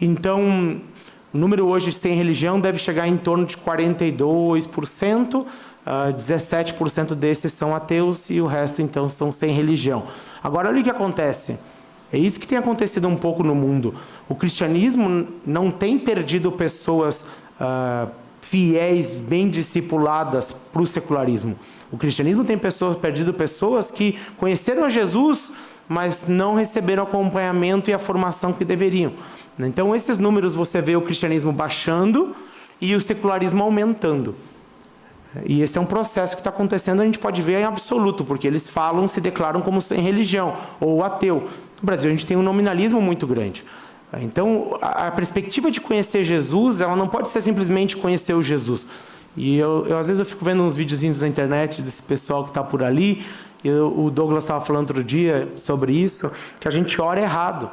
Então, 0.00 0.80
o 1.32 1.38
número 1.38 1.66
hoje 1.66 1.90
sem 1.92 2.14
religião 2.14 2.60
deve 2.60 2.78
chegar 2.78 3.08
em 3.08 3.16
torno 3.16 3.44
de 3.44 3.56
42%, 3.56 5.40
uh, 5.40 5.46
17% 6.14 7.14
desses 7.14 7.52
são 7.52 7.74
ateus 7.74 8.30
e 8.30 8.40
o 8.40 8.46
resto 8.46 8.82
então 8.82 9.08
são 9.08 9.32
sem 9.32 9.52
religião. 9.52 10.04
Agora 10.42 10.68
olha 10.68 10.80
o 10.80 10.84
que 10.84 10.90
acontece. 10.90 11.58
É 12.12 12.18
isso 12.18 12.38
que 12.38 12.46
tem 12.46 12.58
acontecido 12.58 13.08
um 13.08 13.16
pouco 13.16 13.42
no 13.42 13.54
mundo. 13.54 13.94
O 14.28 14.34
cristianismo 14.34 15.26
não 15.46 15.70
tem 15.70 15.98
perdido 15.98 16.52
pessoas 16.52 17.24
uh, 17.58 18.10
fiéis, 18.42 19.18
bem 19.18 19.48
discipuladas 19.48 20.52
para 20.52 20.82
o 20.82 20.86
secularismo. 20.86 21.56
O 21.92 21.98
cristianismo 21.98 22.42
tem 22.42 22.56
pessoas, 22.56 22.96
perdido 22.96 23.34
pessoas 23.34 23.90
que 23.90 24.18
conheceram 24.38 24.84
a 24.84 24.88
Jesus, 24.88 25.52
mas 25.86 26.26
não 26.26 26.54
receberam 26.54 27.02
acompanhamento 27.02 27.90
e 27.90 27.92
a 27.92 27.98
formação 27.98 28.52
que 28.52 28.64
deveriam. 28.64 29.12
Então, 29.58 29.94
esses 29.94 30.18
números 30.18 30.54
você 30.54 30.80
vê 30.80 30.96
o 30.96 31.02
cristianismo 31.02 31.52
baixando 31.52 32.34
e 32.80 32.94
o 32.96 33.00
secularismo 33.00 33.62
aumentando. 33.62 34.34
E 35.46 35.62
esse 35.62 35.78
é 35.78 35.80
um 35.80 35.86
processo 35.86 36.34
que 36.34 36.40
está 36.40 36.50
acontecendo, 36.50 37.00
a 37.00 37.04
gente 37.04 37.18
pode 37.18 37.40
ver 37.40 37.60
em 37.60 37.64
absoluto, 37.64 38.24
porque 38.24 38.46
eles 38.46 38.68
falam, 38.68 39.06
se 39.06 39.20
declaram 39.20 39.60
como 39.60 39.80
sem 39.80 40.00
religião 40.00 40.56
ou 40.80 41.04
ateu. 41.04 41.48
No 41.80 41.86
Brasil, 41.86 42.08
a 42.08 42.10
gente 42.10 42.26
tem 42.26 42.36
um 42.36 42.42
nominalismo 42.42 43.00
muito 43.00 43.26
grande. 43.26 43.64
Então, 44.20 44.78
a 44.82 45.10
perspectiva 45.10 45.70
de 45.70 45.80
conhecer 45.80 46.22
Jesus, 46.22 46.82
ela 46.82 46.94
não 46.94 47.08
pode 47.08 47.28
ser 47.28 47.40
simplesmente 47.40 47.96
conhecer 47.96 48.34
o 48.34 48.42
Jesus. 48.42 48.86
E 49.36 49.56
eu, 49.56 49.86
eu, 49.86 49.98
às 49.98 50.06
vezes 50.06 50.20
eu 50.20 50.26
fico 50.26 50.44
vendo 50.44 50.62
uns 50.62 50.76
videozinhos 50.76 51.20
na 51.20 51.28
internet 51.28 51.80
desse 51.80 52.02
pessoal 52.02 52.44
que 52.44 52.50
está 52.50 52.62
por 52.62 52.82
ali. 52.82 53.24
Eu, 53.64 53.96
o 53.98 54.10
Douglas 54.10 54.44
estava 54.44 54.64
falando 54.64 54.90
outro 54.90 55.04
dia 55.04 55.48
sobre 55.56 55.92
isso, 55.92 56.30
que 56.60 56.68
a 56.68 56.70
gente 56.70 57.00
ora 57.00 57.20
errado. 57.20 57.70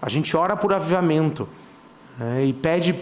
A 0.00 0.08
gente 0.08 0.36
ora 0.36 0.56
por 0.56 0.72
avivamento. 0.72 1.48
É, 2.20 2.44
e 2.44 2.52
pede, 2.52 2.96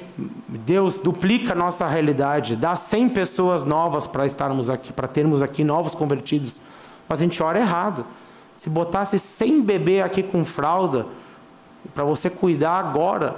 Deus, 0.47 0.99
duplica 0.99 1.53
a 1.53 1.55
nossa 1.55 1.87
realidade, 1.87 2.55
dá 2.55 2.77
100 2.77 3.09
pessoas 3.09 3.65
novas 3.65 4.07
para 4.07 4.27
estarmos 4.27 4.69
aqui, 4.69 4.93
para 4.93 5.09
termos 5.09 5.41
aqui 5.41 5.65
novos 5.65 5.95
convertidos. 5.95 6.61
Mas 7.09 7.21
a 7.21 7.23
gente 7.23 7.43
ora 7.43 7.59
errado. 7.59 8.05
Se 8.59 8.69
botasse 8.69 9.19
100 9.19 9.63
bebê 9.63 10.03
aqui 10.03 10.23
com 10.23 10.45
fralda, 10.45 11.07
para 11.95 12.05
você 12.05 12.29
cuidar 12.29 12.79
agora, 12.79 13.37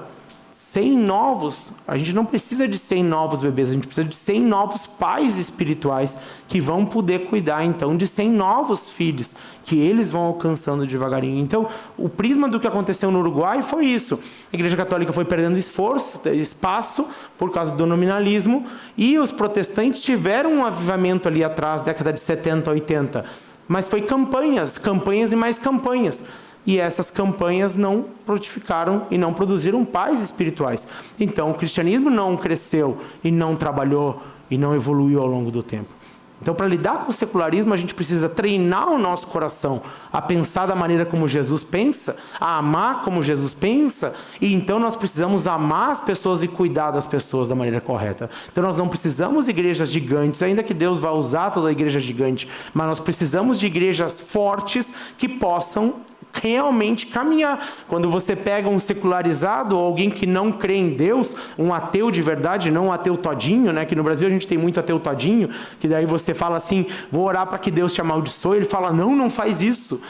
100 0.72 0.98
novos, 0.98 1.72
a 1.86 1.96
gente 1.96 2.12
não 2.12 2.26
precisa 2.26 2.68
de 2.68 2.76
100 2.76 3.02
novos 3.02 3.40
bebês, 3.40 3.70
a 3.70 3.72
gente 3.72 3.86
precisa 3.86 4.06
de 4.06 4.14
100 4.14 4.42
novos 4.42 4.86
pais 4.86 5.38
espirituais 5.38 6.18
que 6.46 6.60
vão 6.60 6.84
poder 6.84 7.26
cuidar 7.26 7.64
então 7.64 7.96
de 7.96 8.06
100 8.06 8.30
novos 8.30 8.90
filhos, 8.90 9.34
que 9.64 9.78
eles 9.78 10.10
vão 10.10 10.20
alcançando 10.22 10.86
devagarinho. 10.86 11.38
Então, 11.38 11.68
o 11.96 12.06
prisma 12.06 12.50
do 12.50 12.60
que 12.60 12.66
aconteceu 12.66 13.10
no 13.10 13.20
Uruguai 13.20 13.62
foi 13.62 13.86
isso. 13.86 14.20
A 14.52 14.56
Igreja 14.56 14.76
Católica 14.76 15.10
foi 15.10 15.24
perdendo 15.24 15.56
esforço, 15.56 16.20
espaço 16.28 17.06
por 17.38 17.50
causa 17.50 17.74
do 17.74 17.86
nominalismo, 17.86 18.66
e 18.94 19.18
os 19.18 19.32
protestantes 19.32 20.02
tiveram 20.02 20.52
um 20.52 20.66
avivamento 20.66 21.28
ali 21.28 21.42
atrás, 21.42 21.80
década 21.80 22.12
de 22.12 22.20
70, 22.20 22.70
80 22.70 23.24
Mas 23.66 23.88
foi 23.88 24.02
campanhas, 24.02 24.76
campanhas 24.76 25.32
e 25.32 25.36
mais 25.36 25.58
campanhas. 25.58 26.22
E 26.66 26.78
essas 26.78 27.10
campanhas 27.10 27.74
não 27.74 28.06
frutificaram 28.26 29.06
e 29.10 29.16
não 29.16 29.32
produziram 29.32 29.84
pais 29.84 30.20
espirituais. 30.20 30.86
Então 31.18 31.50
o 31.50 31.54
cristianismo 31.54 32.10
não 32.10 32.36
cresceu 32.36 32.98
e 33.24 33.30
não 33.30 33.56
trabalhou 33.56 34.22
e 34.50 34.58
não 34.58 34.74
evoluiu 34.74 35.20
ao 35.20 35.26
longo 35.26 35.50
do 35.50 35.62
tempo. 35.62 35.98
Então, 36.40 36.54
para 36.54 36.68
lidar 36.68 37.04
com 37.04 37.10
o 37.10 37.12
secularismo, 37.12 37.74
a 37.74 37.76
gente 37.76 37.94
precisa 37.94 38.28
treinar 38.28 38.88
o 38.88 38.98
nosso 38.98 39.26
coração 39.26 39.82
a 40.12 40.22
pensar 40.22 40.66
da 40.66 40.74
maneira 40.74 41.04
como 41.04 41.26
Jesus 41.26 41.64
pensa, 41.64 42.16
a 42.40 42.58
amar 42.58 43.02
como 43.02 43.22
Jesus 43.24 43.54
pensa, 43.54 44.14
e 44.40 44.54
então 44.54 44.78
nós 44.78 44.94
precisamos 44.94 45.48
amar 45.48 45.90
as 45.90 46.00
pessoas 46.00 46.42
e 46.42 46.48
cuidar 46.48 46.92
das 46.92 47.08
pessoas 47.08 47.48
da 47.48 47.56
maneira 47.56 47.80
correta. 47.80 48.30
Então, 48.50 48.62
nós 48.62 48.76
não 48.76 48.86
precisamos 48.86 49.46
de 49.46 49.50
igrejas 49.50 49.90
gigantes, 49.90 50.40
ainda 50.40 50.62
que 50.62 50.72
Deus 50.72 51.00
vá 51.00 51.10
usar 51.10 51.50
toda 51.50 51.68
a 51.68 51.72
igreja 51.72 51.98
gigante, 51.98 52.48
mas 52.72 52.86
nós 52.86 53.00
precisamos 53.00 53.58
de 53.58 53.66
igrejas 53.66 54.20
fortes 54.20 54.94
que 55.16 55.28
possam 55.28 55.94
realmente 56.32 57.06
caminhar. 57.06 57.66
Quando 57.88 58.10
você 58.10 58.36
pega 58.36 58.68
um 58.68 58.78
secularizado 58.78 59.76
ou 59.76 59.84
alguém 59.84 60.10
que 60.10 60.26
não 60.26 60.52
crê 60.52 60.74
em 60.74 60.90
Deus, 60.90 61.34
um 61.58 61.72
ateu 61.72 62.10
de 62.10 62.22
verdade, 62.22 62.70
não 62.70 62.86
um 62.86 62.92
ateu 62.92 63.16
todinho, 63.16 63.72
né? 63.72 63.84
Que 63.84 63.94
no 63.94 64.02
Brasil 64.02 64.26
a 64.26 64.30
gente 64.30 64.46
tem 64.46 64.58
muito 64.58 64.78
ateu 64.78 64.98
todinho, 64.98 65.48
que 65.78 65.88
daí 65.88 66.06
você 66.06 66.34
fala 66.34 66.56
assim, 66.56 66.86
vou 67.10 67.24
orar 67.24 67.46
para 67.46 67.58
que 67.58 67.70
Deus 67.70 67.92
te 67.92 68.00
amaldiçoe, 68.00 68.58
ele 68.58 68.66
fala, 68.66 68.92
não, 68.92 69.14
não 69.14 69.30
faz 69.30 69.60
isso. 69.60 70.00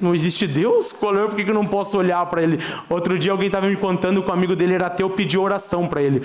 Não 0.00 0.14
existe 0.14 0.46
Deus? 0.46 0.92
Por 0.92 1.34
que 1.34 1.48
eu 1.48 1.54
não 1.54 1.64
posso 1.64 1.96
olhar 1.96 2.24
para 2.26 2.42
ele? 2.42 2.58
Outro 2.88 3.18
dia 3.18 3.32
alguém 3.32 3.46
estava 3.46 3.66
me 3.66 3.76
contando 3.76 4.22
que 4.22 4.30
um 4.30 4.34
amigo 4.34 4.54
dele 4.54 4.74
era 4.74 4.86
ateu, 4.86 5.08
pediu 5.08 5.42
oração 5.42 5.86
para 5.86 6.02
ele. 6.02 6.22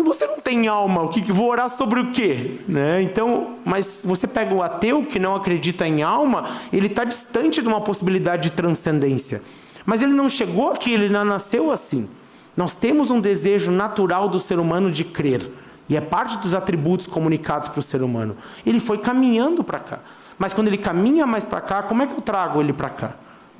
Se 0.00 0.04
você 0.04 0.26
não 0.26 0.40
tem 0.40 0.66
alma, 0.66 1.02
o 1.02 1.10
que 1.10 1.30
vou 1.30 1.50
orar 1.50 1.68
sobre 1.68 2.00
o 2.00 2.10
quê? 2.10 2.60
Né? 2.66 3.02
Então, 3.02 3.58
mas 3.66 4.00
você 4.02 4.26
pega 4.26 4.54
o 4.54 4.62
ateu 4.62 5.04
que 5.04 5.18
não 5.18 5.36
acredita 5.36 5.86
em 5.86 6.02
alma, 6.02 6.44
ele 6.72 6.86
está 6.86 7.04
distante 7.04 7.60
de 7.60 7.68
uma 7.68 7.82
possibilidade 7.82 8.44
de 8.44 8.50
transcendência. 8.50 9.42
Mas 9.84 10.00
ele 10.00 10.14
não 10.14 10.30
chegou 10.30 10.70
aqui, 10.70 10.94
ele 10.94 11.10
não 11.10 11.22
nasceu 11.22 11.70
assim. 11.70 12.08
Nós 12.56 12.74
temos 12.74 13.10
um 13.10 13.20
desejo 13.20 13.70
natural 13.70 14.26
do 14.26 14.40
ser 14.40 14.58
humano 14.58 14.90
de 14.90 15.04
crer. 15.04 15.50
E 15.86 15.98
é 15.98 16.00
parte 16.00 16.38
dos 16.38 16.54
atributos 16.54 17.06
comunicados 17.06 17.68
para 17.68 17.80
o 17.80 17.82
ser 17.82 18.02
humano. 18.02 18.34
Ele 18.64 18.80
foi 18.80 18.96
caminhando 18.96 19.62
para 19.62 19.80
cá. 19.80 19.98
Mas 20.38 20.54
quando 20.54 20.68
ele 20.68 20.78
caminha 20.78 21.26
mais 21.26 21.44
para 21.44 21.60
cá, 21.60 21.82
como 21.82 22.02
é 22.02 22.06
que 22.06 22.14
eu 22.14 22.22
trago 22.22 22.58
ele 22.62 22.72
para 22.72 22.88
cá? 22.88 23.12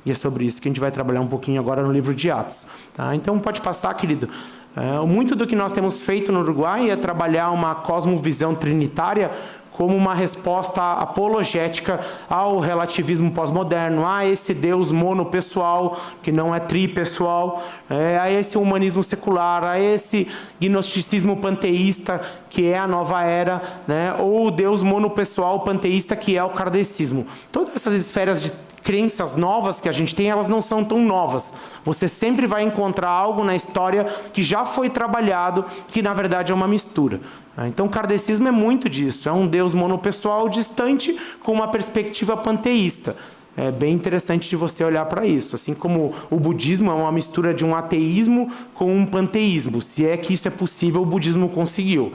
E 0.03 0.11
é 0.11 0.15
sobre 0.15 0.45
isso 0.45 0.59
que 0.59 0.67
a 0.67 0.71
gente 0.71 0.79
vai 0.79 0.89
trabalhar 0.89 1.21
um 1.21 1.27
pouquinho 1.27 1.61
agora 1.61 1.83
no 1.83 1.91
livro 1.91 2.15
de 2.15 2.31
Atos. 2.31 2.65
Tá? 2.95 3.15
Então 3.15 3.37
pode 3.39 3.61
passar, 3.61 3.93
querido. 3.93 4.27
É, 4.75 5.05
muito 5.05 5.35
do 5.35 5.45
que 5.45 5.55
nós 5.55 5.73
temos 5.73 6.01
feito 6.01 6.31
no 6.31 6.39
Uruguai 6.39 6.89
é 6.89 6.95
trabalhar 6.95 7.51
uma 7.51 7.75
cosmovisão 7.75 8.55
trinitária 8.55 9.31
como 9.71 9.95
uma 9.95 10.13
resposta 10.13 10.81
apologética 10.93 12.01
ao 12.29 12.59
relativismo 12.59 13.31
pós-moderno, 13.31 14.05
a 14.05 14.25
esse 14.25 14.53
Deus 14.53 14.91
monopessoal, 14.91 15.97
que 16.21 16.31
não 16.31 16.53
é 16.53 16.59
tripessoal, 16.59 17.63
é, 17.89 18.17
a 18.19 18.29
esse 18.29 18.57
humanismo 18.57 19.03
secular, 19.03 19.63
a 19.63 19.79
esse 19.79 20.27
gnosticismo 20.59 21.37
panteísta, 21.37 22.21
que 22.49 22.67
é 22.67 22.77
a 22.77 22.87
nova 22.87 23.23
era, 23.23 23.61
né, 23.87 24.13
ou 24.19 24.47
o 24.47 24.51
Deus 24.51 24.83
monopessoal 24.83 25.61
panteísta, 25.61 26.15
que 26.15 26.37
é 26.37 26.43
o 26.43 26.49
kardecismo. 26.49 27.25
Todas 27.51 27.75
essas 27.75 27.93
esferas 27.93 28.43
de 28.43 28.51
crenças 28.83 29.35
novas 29.35 29.79
que 29.79 29.89
a 29.89 29.91
gente 29.91 30.15
tem, 30.15 30.29
elas 30.29 30.47
não 30.47 30.61
são 30.61 30.83
tão 30.83 30.99
novas. 30.99 31.53
Você 31.83 32.07
sempre 32.07 32.47
vai 32.47 32.63
encontrar 32.63 33.09
algo 33.09 33.43
na 33.43 33.55
história 33.55 34.05
que 34.33 34.43
já 34.43 34.65
foi 34.65 34.89
trabalhado, 34.89 35.65
que 35.87 36.01
na 36.01 36.13
verdade 36.13 36.51
é 36.51 36.55
uma 36.55 36.67
mistura. 36.67 37.19
Então, 37.67 37.85
o 37.85 37.89
kardecismo 37.89 38.47
é 38.47 38.51
muito 38.51 38.89
disso. 38.89 39.27
É 39.27 39.31
um 39.31 39.45
Deus 39.45 39.73
monopessoal 39.73 40.47
distante 40.49 41.17
com 41.43 41.51
uma 41.51 41.67
perspectiva 41.67 42.37
panteísta. 42.37 43.15
É 43.57 43.69
bem 43.69 43.93
interessante 43.93 44.49
de 44.49 44.55
você 44.55 44.83
olhar 44.83 45.05
para 45.05 45.25
isso. 45.25 45.55
Assim 45.55 45.73
como 45.73 46.13
o 46.29 46.37
budismo 46.37 46.89
é 46.89 46.93
uma 46.93 47.11
mistura 47.11 47.53
de 47.53 47.65
um 47.65 47.75
ateísmo 47.75 48.49
com 48.73 48.95
um 48.95 49.05
panteísmo. 49.05 49.81
Se 49.81 50.05
é 50.05 50.15
que 50.15 50.33
isso 50.33 50.47
é 50.47 50.51
possível, 50.51 51.01
o 51.01 51.05
budismo 51.05 51.49
conseguiu. 51.49 52.13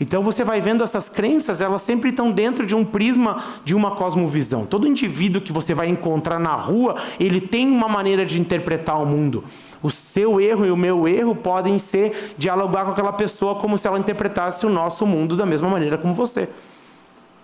Então 0.00 0.22
você 0.22 0.42
vai 0.42 0.60
vendo 0.60 0.82
essas 0.82 1.08
crenças, 1.08 1.60
elas 1.60 1.82
sempre 1.82 2.10
estão 2.10 2.30
dentro 2.30 2.66
de 2.66 2.74
um 2.74 2.84
prisma 2.84 3.42
de 3.64 3.74
uma 3.74 3.92
cosmovisão. 3.92 4.66
Todo 4.66 4.88
indivíduo 4.88 5.40
que 5.40 5.52
você 5.52 5.72
vai 5.72 5.88
encontrar 5.88 6.38
na 6.38 6.54
rua, 6.54 6.96
ele 7.20 7.40
tem 7.40 7.70
uma 7.70 7.88
maneira 7.88 8.26
de 8.26 8.40
interpretar 8.40 9.00
o 9.00 9.06
mundo. 9.06 9.44
O 9.82 9.90
seu 9.90 10.40
erro 10.40 10.66
e 10.66 10.70
o 10.70 10.76
meu 10.76 11.06
erro 11.06 11.34
podem 11.34 11.78
ser 11.78 12.34
dialogar 12.36 12.86
com 12.86 12.90
aquela 12.90 13.12
pessoa 13.12 13.54
como 13.56 13.78
se 13.78 13.86
ela 13.86 13.98
interpretasse 13.98 14.66
o 14.66 14.70
nosso 14.70 15.06
mundo 15.06 15.36
da 15.36 15.46
mesma 15.46 15.68
maneira 15.68 15.96
como 15.96 16.14
você. 16.14 16.48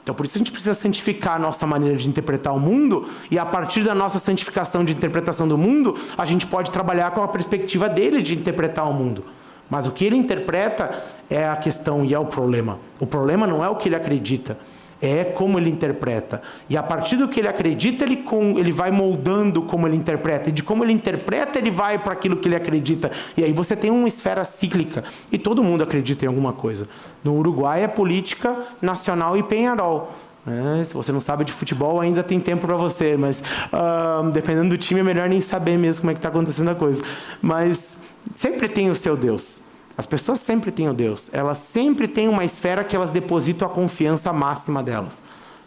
Então, 0.03 0.15
por 0.15 0.25
isso 0.25 0.37
a 0.37 0.39
gente 0.39 0.51
precisa 0.51 0.75
santificar 0.75 1.35
a 1.35 1.39
nossa 1.39 1.67
maneira 1.67 1.97
de 1.97 2.09
interpretar 2.09 2.55
o 2.55 2.59
mundo, 2.59 3.07
e 3.31 3.39
a 3.39 3.45
partir 3.45 3.85
da 3.85 3.95
nossa 3.95 4.19
santificação 4.19 4.85
de 4.85 4.93
interpretação 4.93 5.47
do 5.47 5.59
mundo, 5.59 5.97
a 6.17 6.25
gente 6.25 6.47
pode 6.47 6.71
trabalhar 6.71 7.11
com 7.11 7.23
a 7.23 7.29
perspectiva 7.29 7.89
dele 7.89 8.23
de 8.23 8.35
interpretar 8.35 8.89
o 8.89 8.93
mundo. 8.93 9.23
Mas 9.71 9.87
o 9.87 9.93
que 9.93 10.05
ele 10.05 10.17
interpreta 10.17 10.91
é 11.31 11.47
a 11.47 11.57
questão 11.57 12.05
e 12.05 12.13
é 12.13 12.19
o 12.19 12.27
problema. 12.27 12.79
O 12.99 13.07
problema 13.07 13.47
não 13.47 13.65
é 13.65 13.69
o 13.69 13.77
que 13.77 13.89
ele 13.89 13.95
acredita, 13.95 14.59
é 15.01 15.25
como 15.25 15.59
ele 15.59 15.71
interpreta. 15.71 16.43
E 16.69 16.77
a 16.77 16.83
partir 16.83 17.17
do 17.17 17.29
que 17.29 17.41
ele 17.41 17.49
acredita, 17.49 18.05
ele, 18.05 18.19
com, 18.19 18.59
ele 18.59 18.73
vai 18.73 18.91
moldando 18.91 19.63
como 19.63 19.87
ele 19.87 19.97
interpreta. 19.97 20.51
E 20.51 20.53
de 20.53 20.63
como 20.63 20.85
ele 20.85 20.93
interpreta, 20.93 21.59
ele 21.59 21.71
vai 21.71 21.99
para 21.99 22.13
aquilo 22.13 22.37
que 22.37 22.49
ele 22.49 22.57
acredita. 22.57 23.11
E 23.37 23.45
aí 23.45 23.53
você 23.53 23.75
tem 23.75 23.91
uma 23.91 24.09
esfera 24.09 24.45
cíclica. 24.45 25.05
E 25.31 25.39
todo 25.39 25.63
mundo 25.63 25.83
acredita 25.83 26.25
em 26.25 26.29
alguma 26.29 26.53
coisa. 26.53 26.87
No 27.25 27.35
Uruguai 27.37 27.85
é 27.85 27.89
política 27.89 28.55
nacional 28.83 29.37
e 29.37 29.43
Penharol. 29.43 30.13
É, 30.47 30.85
se 30.85 30.95
você 30.95 31.13
não 31.13 31.21
sabe 31.21 31.45
de 31.45 31.53
futebol, 31.53 32.01
ainda 32.01 32.23
tem 32.23 32.41
tempo 32.41 32.67
para 32.67 32.77
você, 32.77 33.15
mas 33.15 33.43
uh, 33.73 34.31
dependendo 34.31 34.71
do 34.71 34.79
time 34.79 35.01
é 35.01 35.03
melhor 35.03 35.29
nem 35.29 35.41
saber 35.41 35.77
mesmo 35.77 36.01
como 36.01 36.11
é 36.11 36.15
que 36.15 36.19
está 36.19 36.31
acontecendo 36.31 36.71
a 36.71 36.75
coisa. 36.75 37.03
Mas 37.43 37.97
sempre 38.35 38.69
tem 38.69 38.91
o 38.91 38.95
seu 38.95 39.17
Deus. 39.17 39.60
As 40.01 40.07
pessoas 40.07 40.41
sempre 40.41 40.73
têm 40.73 40.89
o 40.89 40.95
Deus. 40.95 41.29
Elas 41.31 41.59
sempre 41.59 42.09
têm 42.09 42.27
uma 42.27 42.43
esfera 42.43 42.83
que 42.83 42.97
elas 42.97 43.11
depositam 43.11 43.69
a 43.69 43.71
confiança 43.71 44.33
máxima 44.33 44.83
delas. 44.83 45.21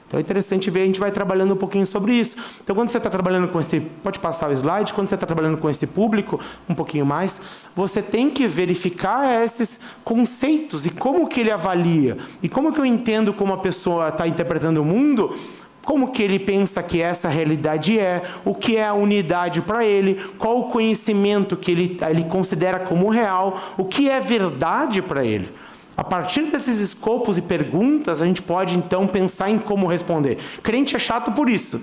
Então 0.08 0.18
é 0.18 0.22
interessante 0.22 0.72
ver, 0.72 0.82
a 0.82 0.86
gente 0.88 1.00
vai 1.00 1.12
trabalhando 1.12 1.54
um 1.54 1.58
pouquinho 1.58 1.86
sobre 1.86 2.16
isso. 2.16 2.36
Então, 2.64 2.76
quando 2.76 2.90
você 2.90 2.98
está 2.98 3.12
trabalhando 3.12 3.48
com 3.48 3.60
esse. 3.60 3.80
Pode 3.80 4.18
passar 4.18 4.50
o 4.50 4.52
slide, 4.52 4.92
quando 4.92 5.06
você 5.06 5.14
está 5.14 5.28
trabalhando 5.28 5.60
com 5.60 5.70
esse 5.70 5.86
público, 5.86 6.40
um 6.68 6.74
pouquinho 6.74 7.06
mais, 7.06 7.40
você 7.76 8.02
tem 8.02 8.32
que 8.32 8.48
verificar 8.48 9.44
esses 9.44 9.80
conceitos 10.04 10.88
e 10.88 10.90
como 10.90 11.28
que 11.28 11.40
ele 11.40 11.52
avalia. 11.52 12.18
E 12.42 12.50
como 12.50 12.74
que 12.74 12.80
eu 12.80 12.86
entendo 12.88 13.36
como 13.36 13.54
a 13.54 13.60
pessoa 13.60 14.10
está 14.10 14.28
interpretando 14.28 14.82
o 14.82 14.86
mundo 14.86 15.36
como 15.84 16.12
que 16.12 16.24
ele 16.24 16.40
pensa 16.40 16.82
que 16.82 17.02
essa 17.02 17.28
realidade 17.28 18.00
é, 18.00 18.24
o 18.46 18.56
que 18.56 18.78
é 18.78 18.88
a 18.88 18.94
unidade 18.94 19.62
para 19.62 19.86
ele, 19.86 20.16
qual 20.38 20.60
o 20.60 20.64
conhecimento 20.70 21.58
que 21.58 21.72
ele, 21.72 21.98
ele 22.10 22.24
considera 22.24 22.80
como 22.80 23.10
real, 23.10 23.60
o 23.78 23.86
que 23.86 24.10
é 24.10 24.20
verdade 24.20 25.02
para 25.02 25.26
ele. 25.26 25.52
A 25.96 26.04
partir 26.04 26.44
desses 26.44 26.80
escopos 26.80 27.38
e 27.38 27.42
perguntas, 27.42 28.22
a 28.22 28.26
gente 28.26 28.42
pode 28.42 28.76
então 28.76 29.06
pensar 29.06 29.50
em 29.50 29.60
como 29.60 29.86
responder. 29.86 30.40
Crente 30.64 30.96
é 30.96 31.00
chato 31.00 31.32
por 31.34 31.50
isso. 31.50 31.82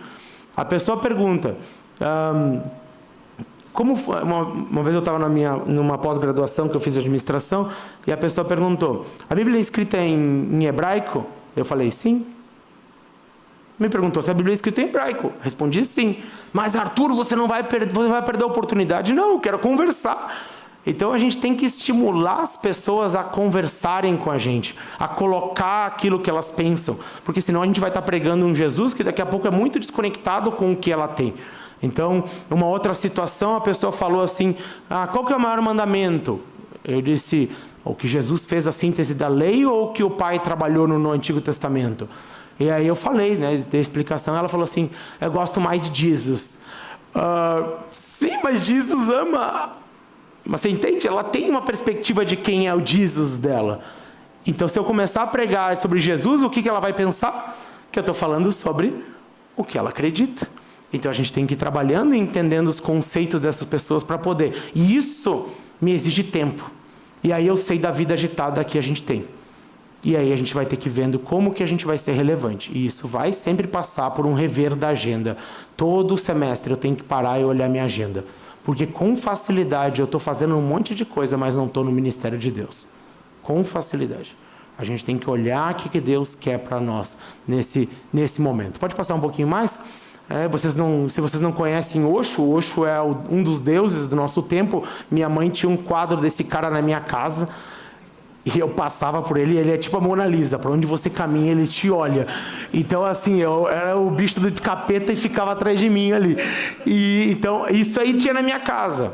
A 0.56 0.64
pessoa 0.64 0.98
pergunta. 0.98 1.56
Um, 2.00 2.60
como 3.72 3.94
uma, 3.94 4.42
uma, 4.42 4.82
vez 4.82 4.94
eu 4.96 4.98
estava 4.98 5.18
numa 5.28 5.96
pós-graduação 5.96 6.68
que 6.68 6.74
eu 6.74 6.80
fiz 6.80 6.96
administração 6.96 7.70
e 8.04 8.10
a 8.10 8.16
pessoa 8.16 8.44
perguntou: 8.44 9.06
a 9.28 9.34
Bíblia 9.34 9.58
é 9.58 9.60
escrita 9.60 9.96
em, 9.96 10.48
em 10.50 10.64
hebraico? 10.66 11.24
Eu 11.56 11.64
falei 11.64 11.90
sim. 11.92 12.26
Me 13.80 13.88
perguntou 13.88 14.22
se 14.22 14.30
a 14.30 14.34
Bíblia 14.34 14.52
é 14.52 14.54
escrita 14.54 14.82
em 14.82 14.84
hebraico. 14.84 15.32
Respondi 15.40 15.84
sim. 15.86 16.18
Mas 16.52 16.76
Arthur, 16.76 17.14
você 17.14 17.34
não 17.34 17.48
vai 17.48 17.64
perder, 17.64 17.92
você 17.92 18.10
vai 18.10 18.22
perder 18.22 18.44
a 18.44 18.46
oportunidade? 18.46 19.14
Não, 19.14 19.32
eu 19.32 19.40
quero 19.40 19.58
conversar. 19.58 20.36
Então 20.86 21.12
a 21.12 21.18
gente 21.18 21.38
tem 21.38 21.54
que 21.54 21.64
estimular 21.64 22.40
as 22.40 22.56
pessoas 22.56 23.14
a 23.14 23.22
conversarem 23.22 24.16
com 24.18 24.30
a 24.30 24.36
gente, 24.36 24.76
a 24.98 25.08
colocar 25.08 25.86
aquilo 25.86 26.18
que 26.18 26.28
elas 26.28 26.50
pensam, 26.50 26.98
porque 27.24 27.40
senão 27.40 27.62
a 27.62 27.66
gente 27.66 27.80
vai 27.80 27.90
estar 27.90 28.02
pregando 28.02 28.46
um 28.46 28.54
Jesus 28.54 28.94
que 28.94 29.04
daqui 29.04 29.20
a 29.20 29.26
pouco 29.26 29.46
é 29.46 29.50
muito 29.50 29.78
desconectado 29.78 30.52
com 30.52 30.72
o 30.72 30.76
que 30.76 30.92
ela 30.92 31.08
tem. 31.08 31.34
Então, 31.82 32.24
uma 32.50 32.66
outra 32.66 32.92
situação, 32.94 33.54
a 33.54 33.60
pessoa 33.60 33.90
falou 33.90 34.22
assim: 34.22 34.54
ah, 34.88 35.06
qual 35.06 35.24
que 35.24 35.32
é 35.32 35.36
o 35.36 35.40
maior 35.40 35.60
mandamento? 35.62 36.40
Eu 36.84 37.00
disse: 37.00 37.50
o 37.84 37.94
que 37.94 38.06
Jesus 38.06 38.44
fez 38.44 38.66
a 38.66 38.72
síntese 38.72 39.14
da 39.14 39.28
lei 39.28 39.64
ou 39.64 39.86
o 39.86 39.92
que 39.92 40.02
o 40.02 40.10
Pai 40.10 40.38
trabalhou 40.38 40.86
no, 40.86 41.10
Antigo 41.10 41.40
Testamento? 41.40 42.08
E 42.60 42.70
aí 42.70 42.86
eu 42.86 42.94
falei, 42.94 43.36
né, 43.36 43.64
dei 43.70 43.80
explicação, 43.80 44.36
ela 44.36 44.46
falou 44.46 44.64
assim, 44.64 44.90
eu 45.18 45.30
gosto 45.30 45.58
mais 45.58 45.80
de 45.80 46.10
Jesus. 46.10 46.58
Uh, 47.14 47.78
sim, 48.18 48.38
mas 48.44 48.66
Jesus 48.66 49.08
ama. 49.08 49.72
Mas 50.44 50.60
você 50.60 50.68
entende? 50.68 51.06
Ela 51.06 51.24
tem 51.24 51.48
uma 51.48 51.62
perspectiva 51.62 52.22
de 52.22 52.36
quem 52.36 52.68
é 52.68 52.74
o 52.74 52.84
Jesus 52.84 53.38
dela. 53.38 53.80
Então, 54.46 54.68
se 54.68 54.78
eu 54.78 54.84
começar 54.84 55.22
a 55.22 55.26
pregar 55.26 55.74
sobre 55.78 55.98
Jesus, 56.00 56.42
o 56.42 56.50
que, 56.50 56.62
que 56.62 56.68
ela 56.68 56.80
vai 56.80 56.92
pensar? 56.92 57.58
Que 57.90 57.98
eu 57.98 58.02
estou 58.02 58.14
falando 58.14 58.52
sobre 58.52 59.04
o 59.56 59.64
que 59.64 59.78
ela 59.78 59.88
acredita. 59.88 60.46
Então, 60.92 61.10
a 61.10 61.14
gente 61.14 61.32
tem 61.32 61.46
que 61.46 61.54
ir 61.54 61.56
trabalhando 61.56 62.14
e 62.14 62.18
entendendo 62.18 62.68
os 62.68 62.78
conceitos 62.78 63.40
dessas 63.40 63.66
pessoas 63.66 64.04
para 64.04 64.18
poder. 64.18 64.70
E 64.74 64.94
isso 64.94 65.48
me 65.80 65.92
exige 65.92 66.24
tempo. 66.24 66.70
E 67.24 67.32
aí 67.32 67.46
eu 67.46 67.56
sei 67.56 67.78
da 67.78 67.90
vida 67.90 68.12
agitada 68.12 68.62
que 68.64 68.76
a 68.76 68.82
gente 68.82 69.02
tem. 69.02 69.24
E 70.02 70.16
aí 70.16 70.32
a 70.32 70.36
gente 70.36 70.54
vai 70.54 70.64
ter 70.64 70.76
que 70.76 70.88
vendo 70.88 71.18
como 71.18 71.52
que 71.52 71.62
a 71.62 71.66
gente 71.66 71.84
vai 71.84 71.98
ser 71.98 72.12
relevante. 72.12 72.70
E 72.74 72.86
isso 72.86 73.06
vai 73.06 73.32
sempre 73.32 73.66
passar 73.66 74.10
por 74.12 74.24
um 74.24 74.32
rever 74.32 74.74
da 74.74 74.88
agenda. 74.88 75.36
Todo 75.76 76.16
semestre 76.16 76.72
eu 76.72 76.76
tenho 76.76 76.96
que 76.96 77.02
parar 77.02 77.38
e 77.38 77.44
olhar 77.44 77.68
minha 77.68 77.84
agenda. 77.84 78.24
Porque 78.64 78.86
com 78.86 79.14
facilidade 79.14 80.00
eu 80.00 80.06
estou 80.06 80.20
fazendo 80.20 80.56
um 80.56 80.62
monte 80.62 80.94
de 80.94 81.04
coisa, 81.04 81.36
mas 81.36 81.54
não 81.54 81.66
estou 81.66 81.84
no 81.84 81.92
ministério 81.92 82.38
de 82.38 82.50
Deus. 82.50 82.86
Com 83.42 83.62
facilidade. 83.62 84.34
A 84.78 84.84
gente 84.84 85.04
tem 85.04 85.18
que 85.18 85.28
olhar 85.28 85.72
o 85.72 85.74
que, 85.76 85.90
que 85.90 86.00
Deus 86.00 86.34
quer 86.34 86.58
para 86.58 86.80
nós 86.80 87.16
nesse, 87.46 87.86
nesse 88.10 88.40
momento. 88.40 88.80
Pode 88.80 88.94
passar 88.94 89.14
um 89.14 89.20
pouquinho 89.20 89.48
mais? 89.48 89.78
É, 90.30 90.48
vocês 90.48 90.74
não, 90.74 91.10
se 91.10 91.20
vocês 91.20 91.42
não 91.42 91.50
conhecem 91.50 92.04
Osho, 92.04 92.48
Osho 92.48 92.86
é 92.86 93.02
um 93.02 93.42
dos 93.42 93.58
deuses 93.58 94.06
do 94.06 94.16
nosso 94.16 94.40
tempo. 94.40 94.84
Minha 95.10 95.28
mãe 95.28 95.50
tinha 95.50 95.68
um 95.68 95.76
quadro 95.76 96.18
desse 96.18 96.44
cara 96.44 96.70
na 96.70 96.80
minha 96.80 97.00
casa. 97.00 97.48
E 98.54 98.58
eu 98.58 98.68
passava 98.68 99.22
por 99.22 99.36
ele, 99.36 99.56
ele 99.56 99.72
é 99.72 99.76
tipo 99.76 99.96
a 99.96 100.00
Mona 100.00 100.26
Lisa, 100.26 100.58
para 100.58 100.70
onde 100.70 100.86
você 100.86 101.10
caminha, 101.10 101.52
ele 101.52 101.66
te 101.66 101.90
olha. 101.90 102.26
Então, 102.72 103.04
assim, 103.04 103.40
eu 103.40 103.68
era 103.68 103.96
o 103.96 104.10
bicho 104.10 104.40
do 104.40 104.50
capeta 104.60 105.12
e 105.12 105.16
ficava 105.16 105.52
atrás 105.52 105.78
de 105.78 105.88
mim 105.88 106.12
ali. 106.12 106.36
E, 106.86 107.28
então, 107.30 107.66
isso 107.70 108.00
aí 108.00 108.14
tinha 108.14 108.34
na 108.34 108.42
minha 108.42 108.60
casa. 108.60 109.12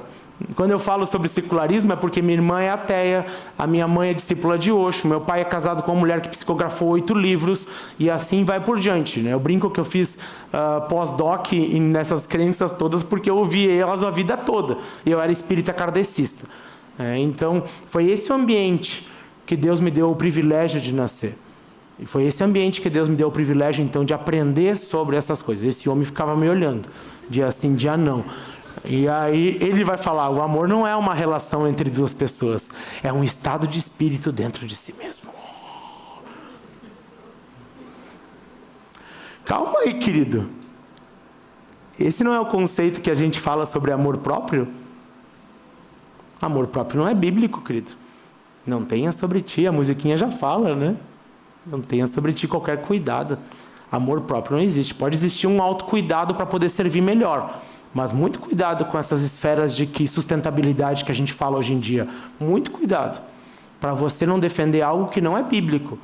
Quando 0.55 0.70
eu 0.70 0.78
falo 0.78 1.07
sobre 1.07 1.28
secularismo 1.28 1.95
é 1.95 1.97
porque 1.97 2.20
minha 2.20 2.34
irmã 2.34 2.61
é 2.61 2.68
ateia, 2.68 3.24
a 3.59 3.66
minha 3.66 3.89
mãe 3.89 4.11
é 4.11 4.14
discípula 4.14 4.59
de 4.59 4.70
Osho, 4.70 5.09
meu 5.09 5.20
pai 5.20 5.41
é 5.41 5.45
casado 5.45 5.82
com 5.82 5.93
uma 5.93 6.01
mulher 6.01 6.20
que 6.20 6.28
psicografou 6.28 6.89
oito 6.89 7.14
livros 7.14 7.66
e 7.99 8.11
assim 8.11 8.45
vai 8.45 8.61
por 8.61 8.78
diante. 8.78 9.20
Né? 9.20 9.32
Eu 9.32 9.41
brinco 9.41 9.70
que 9.70 9.80
eu 9.80 9.84
fiz 9.84 10.18
uh, 10.53 10.87
pós-doc 10.89 11.53
nessas 11.53 12.26
crenças 12.26 12.70
todas 12.70 13.03
porque 13.03 13.30
eu 13.30 13.37
ouvi 13.37 13.70
elas 13.70 14.05
a 14.05 14.11
vida 14.11 14.37
toda. 14.37 14.76
Eu 15.07 15.20
era 15.20 15.32
espírita 15.32 15.72
kardecista. 15.72 16.47
É, 16.99 17.18
então, 17.18 17.62
foi 17.89 18.11
esse 18.11 18.30
o 18.30 18.34
ambiente 18.34 19.07
que 19.47 19.57
Deus 19.57 19.80
me 19.80 19.90
deu 19.90 20.11
o 20.11 20.16
privilégio 20.16 20.80
de 20.80 20.92
nascer. 20.92 21.38
E 21.99 22.05
foi 22.05 22.24
esse 22.24 22.44
ambiente 22.44 22.80
que 22.80 22.90
Deus 22.90 23.09
me 23.09 23.16
deu 23.16 23.28
o 23.28 23.32
privilégio, 23.32 23.82
então, 23.82 24.05
de 24.05 24.12
aprender 24.12 24.76
sobre 24.76 25.16
essas 25.16 25.40
coisas. 25.40 25.64
Esse 25.64 25.88
homem 25.88 26.05
ficava 26.05 26.36
me 26.36 26.49
olhando, 26.49 26.88
dia 27.30 27.51
sim, 27.51 27.74
dia 27.74 27.97
não. 27.97 28.24
E 28.84 29.09
aí 29.09 29.57
ele 29.61 29.82
vai 29.82 29.97
falar: 29.97 30.28
o 30.28 30.42
amor 30.42 30.68
não 30.68 30.86
é 30.86 30.94
uma 30.94 31.14
relação 31.14 31.66
entre 31.66 31.88
duas 31.88 32.12
pessoas, 32.12 32.68
é 33.03 33.12
um 33.12 33.24
estado 33.24 33.66
de 33.66 33.78
espírito 33.78 34.30
dentro 34.30 34.66
de 34.66 34.76
si 34.76 34.92
mesmo. 34.92 35.30
Calma 39.44 39.78
aí, 39.78 39.94
querido. 39.94 40.51
Esse 41.99 42.22
não 42.22 42.34
é 42.34 42.40
o 42.40 42.47
conceito 42.47 43.01
que 43.01 43.11
a 43.11 43.14
gente 43.14 43.40
fala 43.40 43.64
sobre 43.64 43.90
amor 43.90 44.18
próprio? 44.18 44.68
Amor 46.42 46.66
próprio 46.66 47.01
não 47.01 47.09
é 47.09 47.14
bíblico, 47.14 47.62
querido. 47.62 47.92
Não 48.66 48.84
tenha 48.84 49.12
sobre 49.12 49.40
ti, 49.40 49.66
a 49.66 49.72
musiquinha 49.72 50.16
já 50.16 50.30
fala, 50.30 50.74
né? 50.74 50.96
Não 51.66 51.80
tenha 51.80 52.06
sobre 52.06 52.32
ti 52.32 52.48
qualquer 52.48 52.82
cuidado. 52.82 53.38
Amor 53.90 54.22
próprio 54.22 54.56
não 54.56 54.64
existe. 54.64 54.94
Pode 54.94 55.16
existir 55.16 55.46
um 55.46 55.62
autocuidado 55.62 56.34
para 56.34 56.44
poder 56.44 56.68
servir 56.68 57.00
melhor. 57.00 57.60
Mas 57.94 58.12
muito 58.12 58.38
cuidado 58.38 58.84
com 58.86 58.98
essas 58.98 59.22
esferas 59.22 59.74
de 59.74 59.86
que 59.86 60.06
sustentabilidade 60.08 61.04
que 61.04 61.12
a 61.12 61.14
gente 61.14 61.32
fala 61.32 61.56
hoje 61.56 61.72
em 61.72 61.78
dia. 61.78 62.08
Muito 62.38 62.70
cuidado. 62.70 63.22
Para 63.80 63.94
você 63.94 64.26
não 64.26 64.38
defender 64.38 64.82
algo 64.82 65.08
que 65.08 65.20
não 65.20 65.38
é 65.38 65.42
bíblico. 65.42 65.98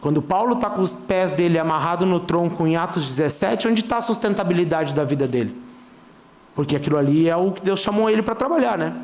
Quando 0.00 0.22
Paulo 0.22 0.54
está 0.54 0.70
com 0.70 0.80
os 0.80 0.92
pés 0.92 1.30
dele 1.30 1.58
amarrados 1.58 2.06
no 2.06 2.20
tronco 2.20 2.66
em 2.66 2.76
Atos 2.76 3.06
17, 3.08 3.66
onde 3.66 3.80
está 3.80 3.96
a 3.96 4.00
sustentabilidade 4.00 4.94
da 4.94 5.02
vida 5.02 5.26
dele? 5.26 5.56
Porque 6.54 6.76
aquilo 6.76 6.98
ali 6.98 7.28
é 7.28 7.34
o 7.34 7.50
que 7.50 7.62
Deus 7.62 7.80
chamou 7.80 8.08
ele 8.08 8.22
para 8.22 8.34
trabalhar, 8.34 8.78
né? 8.78 8.94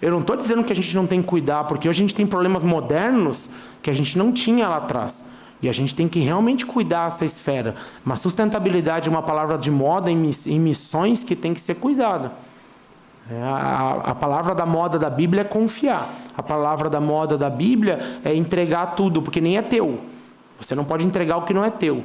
Eu 0.00 0.10
não 0.10 0.20
estou 0.20 0.36
dizendo 0.36 0.64
que 0.64 0.72
a 0.72 0.76
gente 0.76 0.94
não 0.94 1.06
tem 1.06 1.20
que 1.20 1.28
cuidar, 1.28 1.64
porque 1.64 1.88
hoje 1.88 2.00
a 2.00 2.04
gente 2.04 2.14
tem 2.14 2.26
problemas 2.26 2.62
modernos 2.62 3.50
que 3.82 3.90
a 3.90 3.92
gente 3.92 4.16
não 4.16 4.32
tinha 4.32 4.68
lá 4.68 4.78
atrás. 4.78 5.22
E 5.62 5.68
a 5.68 5.72
gente 5.72 5.94
tem 5.94 6.08
que 6.08 6.20
realmente 6.20 6.64
cuidar 6.64 7.10
dessa 7.10 7.24
esfera. 7.24 7.74
Mas 8.02 8.20
sustentabilidade 8.20 9.08
é 9.08 9.10
uma 9.10 9.22
palavra 9.22 9.58
de 9.58 9.70
moda 9.70 10.10
em 10.10 10.58
missões 10.58 11.22
que 11.22 11.36
tem 11.36 11.52
que 11.52 11.60
ser 11.60 11.74
cuidada. 11.74 12.32
É, 13.30 13.42
a, 13.42 14.00
a, 14.06 14.14
palavra 14.14 14.54
da 14.54 14.66
moda 14.66 14.98
da 14.98 15.08
Bíblia 15.08 15.42
é 15.42 15.44
confiar. 15.44 16.12
A 16.36 16.42
palavra 16.42 16.90
da 16.90 17.00
moda 17.00 17.38
da 17.38 17.48
Bíblia 17.48 18.20
é 18.24 18.34
entregar 18.34 18.96
tudo, 18.96 19.22
porque 19.22 19.40
nem 19.40 19.56
é 19.56 19.62
teu. 19.62 20.00
Você 20.58 20.74
não 20.74 20.84
pode 20.84 21.04
entregar 21.04 21.36
o 21.36 21.42
que 21.42 21.54
não 21.54 21.64
é 21.64 21.70
teu. 21.70 22.02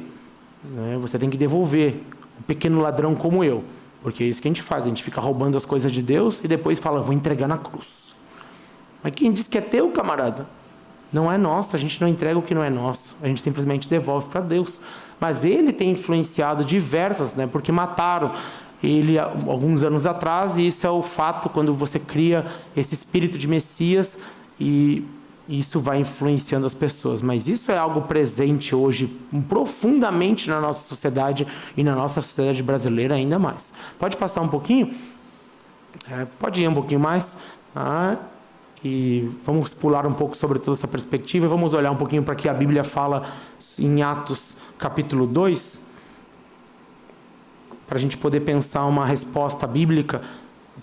Né? 0.62 0.96
Você 1.00 1.18
tem 1.18 1.28
que 1.28 1.36
devolver. 1.36 2.00
Um 2.38 2.42
pequeno 2.42 2.80
ladrão 2.80 3.14
como 3.14 3.42
eu. 3.42 3.64
Porque 4.06 4.22
é 4.22 4.26
isso 4.28 4.40
que 4.40 4.46
a 4.46 4.50
gente 4.50 4.62
faz, 4.62 4.84
a 4.84 4.86
gente 4.86 5.02
fica 5.02 5.20
roubando 5.20 5.56
as 5.56 5.64
coisas 5.64 5.90
de 5.90 6.00
Deus 6.00 6.40
e 6.44 6.46
depois 6.46 6.78
fala, 6.78 7.00
vou 7.00 7.12
entregar 7.12 7.48
na 7.48 7.58
cruz. 7.58 8.14
Mas 9.02 9.12
quem 9.16 9.32
diz 9.32 9.48
que 9.48 9.58
é 9.58 9.60
teu, 9.60 9.90
camarada? 9.90 10.46
Não 11.12 11.30
é 11.30 11.36
nosso, 11.36 11.74
a 11.74 11.78
gente 11.78 12.00
não 12.00 12.06
entrega 12.06 12.38
o 12.38 12.42
que 12.42 12.54
não 12.54 12.62
é 12.62 12.70
nosso, 12.70 13.16
a 13.20 13.26
gente 13.26 13.42
simplesmente 13.42 13.88
devolve 13.88 14.28
para 14.28 14.40
Deus. 14.42 14.80
Mas 15.18 15.44
ele 15.44 15.72
tem 15.72 15.90
influenciado 15.90 16.64
diversas, 16.64 17.34
né, 17.34 17.48
porque 17.48 17.72
mataram 17.72 18.30
ele 18.80 19.18
alguns 19.18 19.82
anos 19.82 20.06
atrás, 20.06 20.56
e 20.56 20.68
isso 20.68 20.86
é 20.86 20.90
o 20.90 21.02
fato 21.02 21.48
quando 21.48 21.74
você 21.74 21.98
cria 21.98 22.46
esse 22.76 22.94
espírito 22.94 23.36
de 23.36 23.48
Messias 23.48 24.16
e 24.60 25.04
isso 25.48 25.80
vai 25.80 25.98
influenciando 25.98 26.66
as 26.66 26.74
pessoas. 26.74 27.22
Mas 27.22 27.48
isso 27.48 27.70
é 27.70 27.78
algo 27.78 28.02
presente 28.02 28.74
hoje 28.74 29.06
profundamente 29.48 30.48
na 30.48 30.60
nossa 30.60 30.86
sociedade 30.88 31.46
e 31.76 31.84
na 31.84 31.94
nossa 31.94 32.20
sociedade 32.20 32.62
brasileira 32.62 33.14
ainda 33.14 33.38
mais. 33.38 33.72
Pode 33.98 34.16
passar 34.16 34.40
um 34.40 34.48
pouquinho? 34.48 34.94
É, 36.10 36.26
pode 36.38 36.62
ir 36.62 36.68
um 36.68 36.74
pouquinho 36.74 37.00
mais. 37.00 37.36
Ah, 37.74 38.16
e 38.84 39.30
vamos 39.44 39.74
pular 39.74 40.06
um 40.06 40.12
pouco 40.12 40.36
sobre 40.36 40.58
toda 40.58 40.76
essa 40.76 40.88
perspectiva 40.88 41.46
e 41.46 41.48
vamos 41.48 41.74
olhar 41.74 41.90
um 41.90 41.96
pouquinho 41.96 42.22
para 42.22 42.34
que 42.34 42.48
a 42.48 42.54
Bíblia 42.54 42.84
fala 42.84 43.24
em 43.78 44.02
Atos 44.02 44.56
capítulo 44.78 45.26
2, 45.26 45.80
para 47.86 47.96
a 47.96 48.00
gente 48.00 48.18
poder 48.18 48.40
pensar 48.40 48.84
uma 48.84 49.06
resposta 49.06 49.66
bíblica 49.66 50.20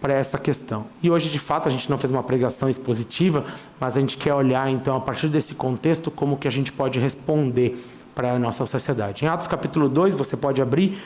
para 0.03 0.13
essa 0.13 0.37
questão. 0.37 0.85
E 1.01 1.09
hoje, 1.09 1.29
de 1.29 1.39
fato, 1.39 1.69
a 1.69 1.71
gente 1.71 1.89
não 1.89 1.97
fez 1.97 2.11
uma 2.11 2.21
pregação 2.21 2.67
expositiva, 2.67 3.45
mas 3.79 3.95
a 3.95 4.01
gente 4.01 4.17
quer 4.17 4.33
olhar, 4.33 4.69
então, 4.69 4.97
a 4.97 4.99
partir 4.99 5.29
desse 5.29 5.55
contexto, 5.55 6.11
como 6.11 6.35
que 6.35 6.45
a 6.45 6.51
gente 6.51 6.73
pode 6.73 6.99
responder 6.99 7.81
para 8.13 8.33
a 8.33 8.37
nossa 8.37 8.65
sociedade. 8.65 9.23
Em 9.23 9.29
Atos 9.29 9.47
capítulo 9.47 9.87
2, 9.87 10.13
você 10.15 10.35
pode 10.35 10.61
abrir, 10.61 11.01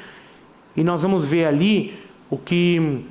e 0.75 0.83
nós 0.83 1.03
vamos 1.03 1.23
ver 1.23 1.45
ali 1.45 1.95
o 2.27 2.39
que, 2.39 3.05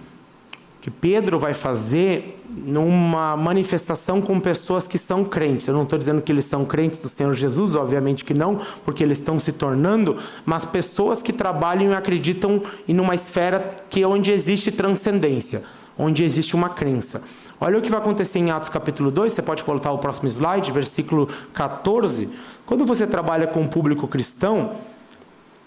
que 0.80 0.90
Pedro 0.90 1.38
vai 1.38 1.54
fazer 1.54 2.42
numa 2.50 3.36
manifestação 3.36 4.20
com 4.20 4.40
pessoas 4.40 4.88
que 4.88 4.98
são 4.98 5.24
crentes. 5.24 5.68
Eu 5.68 5.74
não 5.74 5.84
estou 5.84 5.96
dizendo 5.96 6.20
que 6.20 6.32
eles 6.32 6.46
são 6.46 6.64
crentes 6.64 6.98
do 6.98 7.08
Senhor 7.08 7.32
Jesus, 7.32 7.76
obviamente 7.76 8.24
que 8.24 8.34
não, 8.34 8.60
porque 8.84 9.04
eles 9.04 9.18
estão 9.18 9.38
se 9.38 9.52
tornando, 9.52 10.16
mas 10.44 10.66
pessoas 10.66 11.22
que 11.22 11.32
trabalham 11.32 11.92
e 11.92 11.94
acreditam 11.94 12.60
em 12.88 12.98
uma 12.98 13.14
esfera 13.14 13.70
que 13.88 14.02
é 14.02 14.08
onde 14.08 14.32
existe 14.32 14.72
transcendência 14.72 15.62
onde 15.98 16.24
existe 16.24 16.54
uma 16.54 16.68
crença. 16.68 17.22
Olha 17.60 17.78
o 17.78 17.82
que 17.82 17.90
vai 17.90 18.00
acontecer 18.00 18.38
em 18.38 18.50
Atos 18.50 18.68
capítulo 18.68 19.10
2, 19.10 19.32
você 19.32 19.42
pode 19.42 19.64
colocar 19.64 19.90
o 19.90 19.98
próximo 19.98 20.28
slide, 20.28 20.70
versículo 20.70 21.28
14. 21.54 22.28
Quando 22.66 22.84
você 22.84 23.06
trabalha 23.06 23.46
com 23.46 23.60
um 23.60 23.66
público 23.66 24.06
cristão, 24.06 24.72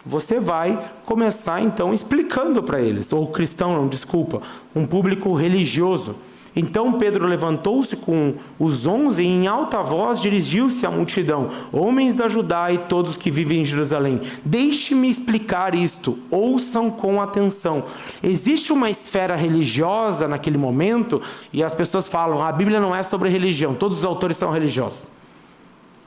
você 0.05 0.39
vai 0.39 0.91
começar 1.05 1.61
então 1.61 1.93
explicando 1.93 2.61
para 2.63 2.80
eles, 2.80 3.11
ou 3.11 3.27
cristão, 3.27 3.73
não, 3.73 3.88
desculpa, 3.88 4.41
um 4.75 4.86
público 4.86 5.34
religioso. 5.34 6.15
Então 6.55 6.93
Pedro 6.93 7.27
levantou-se 7.27 7.95
com 7.95 8.33
os 8.57 8.85
onze 8.85 9.23
e 9.23 9.27
em 9.27 9.47
alta 9.47 9.81
voz 9.81 10.19
dirigiu-se 10.19 10.85
à 10.85 10.91
multidão: 10.91 11.49
Homens 11.71 12.13
da 12.13 12.27
Judá 12.27 12.71
e 12.71 12.77
todos 12.77 13.17
que 13.17 13.31
vivem 13.31 13.61
em 13.61 13.65
Jerusalém, 13.65 14.21
deixe-me 14.43 15.09
explicar 15.09 15.75
isto, 15.75 16.17
ouçam 16.29 16.89
com 16.89 17.21
atenção. 17.21 17.83
Existe 18.23 18.73
uma 18.73 18.89
esfera 18.89 19.35
religiosa 19.35 20.27
naquele 20.27 20.57
momento 20.57 21.21
e 21.53 21.63
as 21.63 21.73
pessoas 21.73 22.07
falam: 22.07 22.43
a 22.43 22.51
Bíblia 22.51 22.79
não 22.79 22.95
é 22.95 23.03
sobre 23.03 23.29
religião, 23.29 23.73
todos 23.73 23.99
os 23.99 24.05
autores 24.05 24.37
são 24.37 24.51
religiosos. 24.51 25.07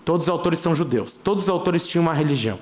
Todos 0.05 0.27
os 0.27 0.29
autores 0.29 0.59
são 0.59 0.75
judeus, 0.75 1.17
todos 1.23 1.45
os 1.45 1.51
autores 1.51 1.87
tinham 1.87 2.03
uma 2.03 2.13
religião. 2.13 2.59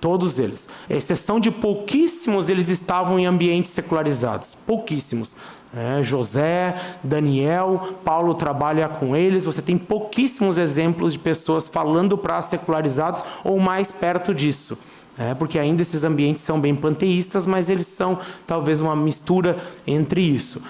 Todos 0.00 0.38
eles. 0.38 0.68
exceção 0.88 1.40
de 1.40 1.50
pouquíssimos, 1.50 2.48
eles 2.48 2.68
estavam 2.68 3.18
em 3.18 3.26
ambientes 3.26 3.72
secularizados. 3.72 4.56
Pouquíssimos. 4.66 5.34
É, 5.76 6.02
José, 6.02 6.74
Daniel, 7.02 7.94
Paulo 8.02 8.34
trabalha 8.34 8.88
com 8.88 9.14
eles. 9.14 9.44
Você 9.44 9.60
tem 9.60 9.76
pouquíssimos 9.76 10.56
exemplos 10.56 11.12
de 11.12 11.18
pessoas 11.18 11.68
falando 11.68 12.16
para 12.16 12.40
secularizados 12.40 13.22
ou 13.44 13.58
mais 13.58 13.92
perto 13.92 14.34
disso. 14.34 14.78
É, 15.18 15.34
porque 15.34 15.58
ainda 15.58 15.82
esses 15.82 16.04
ambientes 16.04 16.44
são 16.44 16.60
bem 16.60 16.74
panteístas, 16.74 17.44
mas 17.46 17.68
eles 17.68 17.88
são 17.88 18.18
talvez 18.46 18.80
uma 18.80 18.94
mistura 18.94 19.58
entre 19.86 20.22
isso. 20.22 20.62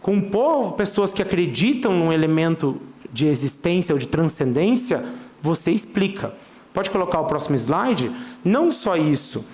Com 0.00 0.20
povo, 0.20 0.72
pessoas 0.72 1.12
que 1.12 1.20
acreditam 1.20 1.92
num 1.92 2.12
elemento 2.12 2.80
de 3.12 3.26
existência 3.26 3.92
ou 3.92 3.98
de 3.98 4.06
transcendência, 4.06 5.04
você 5.42 5.72
explica. 5.72 6.32
Pode 6.72 6.90
colocar 6.90 7.20
o 7.20 7.26
próximo 7.26 7.56
slide? 7.56 8.10
Não 8.44 8.70
só 8.70 8.96
isso, 8.96 9.44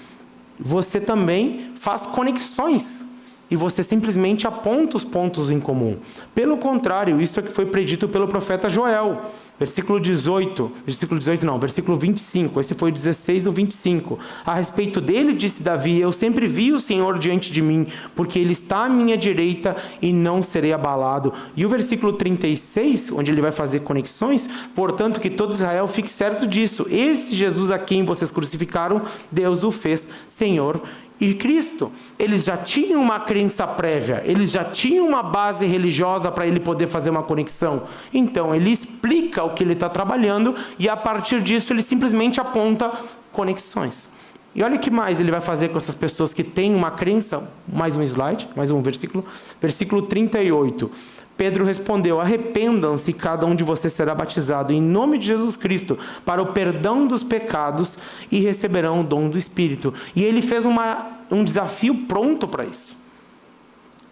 você 0.61 1.01
também 1.01 1.73
faz 1.75 2.05
conexões 2.05 3.04
e 3.51 3.57
você 3.57 3.83
simplesmente 3.83 4.47
aponta 4.47 4.97
os 4.97 5.05
pontos 5.05 5.51
em 5.51 5.61
comum. 5.61 5.97
Pelo 6.35 6.57
contrário, 6.57 7.21
isto 7.21 7.41
é 7.41 7.43
que 7.43 7.53
foi 7.53 7.67
predito 7.67 8.09
pelo 8.09 8.29
profeta 8.29 8.69
Joel. 8.71 9.21
Versículo 9.57 10.01
18, 10.01 10.73
versículo 10.85 11.21
18 11.21 11.47
não, 11.47 11.61
versículo 11.61 11.97
25, 11.97 12.61
esse 12.61 12.75
foi 12.75 12.91
o 12.91 12.93
16 12.93 13.47
ou 13.47 13.53
25. 13.53 14.19
A 14.45 14.55
respeito 14.55 15.01
dele 15.01 15.33
disse 15.33 15.63
Davi: 15.63 16.01
Eu 16.01 16.11
sempre 16.11 16.49
vi 16.49 16.73
o 16.73 16.81
Senhor 16.81 17.21
diante 17.21 17.53
de 17.53 17.63
mim, 17.63 17.87
porque 18.17 18.37
ele 18.41 18.51
está 18.51 18.87
à 18.87 18.89
minha 18.89 19.17
direita 19.17 19.77
e 20.03 20.13
não 20.13 20.43
serei 20.43 20.73
abalado. 20.73 21.33
E 21.57 21.65
o 21.65 21.69
versículo 21.69 22.15
36, 22.15 23.13
onde 23.13 23.31
ele 23.31 23.41
vai 23.41 23.53
fazer 23.53 23.81
conexões, 23.81 24.51
portanto 24.75 25.21
que 25.21 25.31
todo 25.31 25.53
Israel 25.53 25.87
fique 25.87 26.11
certo 26.11 26.49
disso. 26.49 26.85
Esse 26.91 27.33
Jesus 27.37 27.71
a 27.71 27.79
quem 27.79 28.05
vocês 28.05 28.33
crucificaram, 28.33 29.03
Deus 29.31 29.63
o 29.63 29.71
fez 29.71 30.09
Senhor 30.29 30.83
e 31.31 31.35
Cristo. 31.35 31.91
Eles 32.19 32.45
já 32.45 32.57
tinham 32.57 33.01
uma 33.01 33.21
crença 33.21 33.67
prévia, 33.67 34.23
eles 34.25 34.51
já 34.51 34.65
tinham 34.65 35.07
uma 35.07 35.23
base 35.23 35.67
religiosa 35.67 36.31
para 36.31 36.47
ele 36.47 36.61
poder 36.61 36.87
fazer 36.87 37.11
uma 37.11 37.23
conexão. 37.23 37.85
Então 38.13 38.55
ele 38.55 38.71
explica 38.71 39.43
o 39.43 39.55
que 39.55 39.65
ele 39.65 39.73
está 39.73 39.89
trabalhando 39.89 40.55
e 40.79 40.89
a 40.89 40.97
partir 40.97 41.41
disso 41.41 41.73
ele 41.73 41.83
simplesmente 41.83 42.41
aponta 42.41 42.93
conexões. 43.33 44.09
E 44.55 44.63
olha 44.63 44.77
o 44.77 44.79
que 44.79 44.91
mais 44.91 45.19
ele 45.19 45.33
vai 45.33 45.41
fazer 45.41 45.71
com 45.71 45.79
essas 45.79 45.97
pessoas 45.97 46.33
que 46.33 46.45
têm 46.45 46.73
uma 46.75 46.93
crença. 46.93 47.51
Mais 47.67 47.97
um 47.97 48.03
slide, 48.03 48.49
mais 48.55 48.71
um 48.71 48.81
versículo. 48.81 49.25
Versículo 49.61 50.03
38. 50.03 50.91
Pedro 51.37 51.65
respondeu: 51.65 52.21
Arrependam-se, 52.21 53.13
cada 53.13 53.47
um 53.47 53.55
de 53.55 53.65
vocês 53.65 53.93
será 53.93 54.15
batizado 54.15 54.73
em 54.73 54.81
nome 54.81 55.19
de 55.19 55.27
Jesus 55.27 55.57
Cristo 55.57 55.99
para 56.25 56.43
o 56.43 56.47
perdão 56.47 57.07
dos 57.07 57.25
pecados 57.25 57.99
e 58.31 58.41
receberão 58.41 59.01
o 59.01 59.05
dom 59.05 59.29
do 59.29 59.39
Espírito. 59.39 59.93
E 60.15 60.23
ele 60.23 60.41
fez 60.41 60.65
uma, 60.65 61.07
um 61.31 61.43
desafio 61.43 62.07
pronto 62.07 62.47
para 62.47 62.65
isso. 62.65 62.97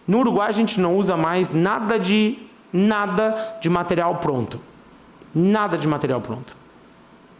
No 0.07 0.19
Uruguai 0.19 0.49
a 0.49 0.53
gente 0.53 0.79
não 0.79 0.97
usa 0.97 1.15
mais 1.15 1.53
nada 1.53 1.97
de 1.97 2.37
nada 2.71 3.57
de 3.61 3.69
material 3.69 4.15
pronto. 4.15 4.59
Nada 5.33 5.77
de 5.77 5.87
material 5.87 6.19
pronto. 6.19 6.55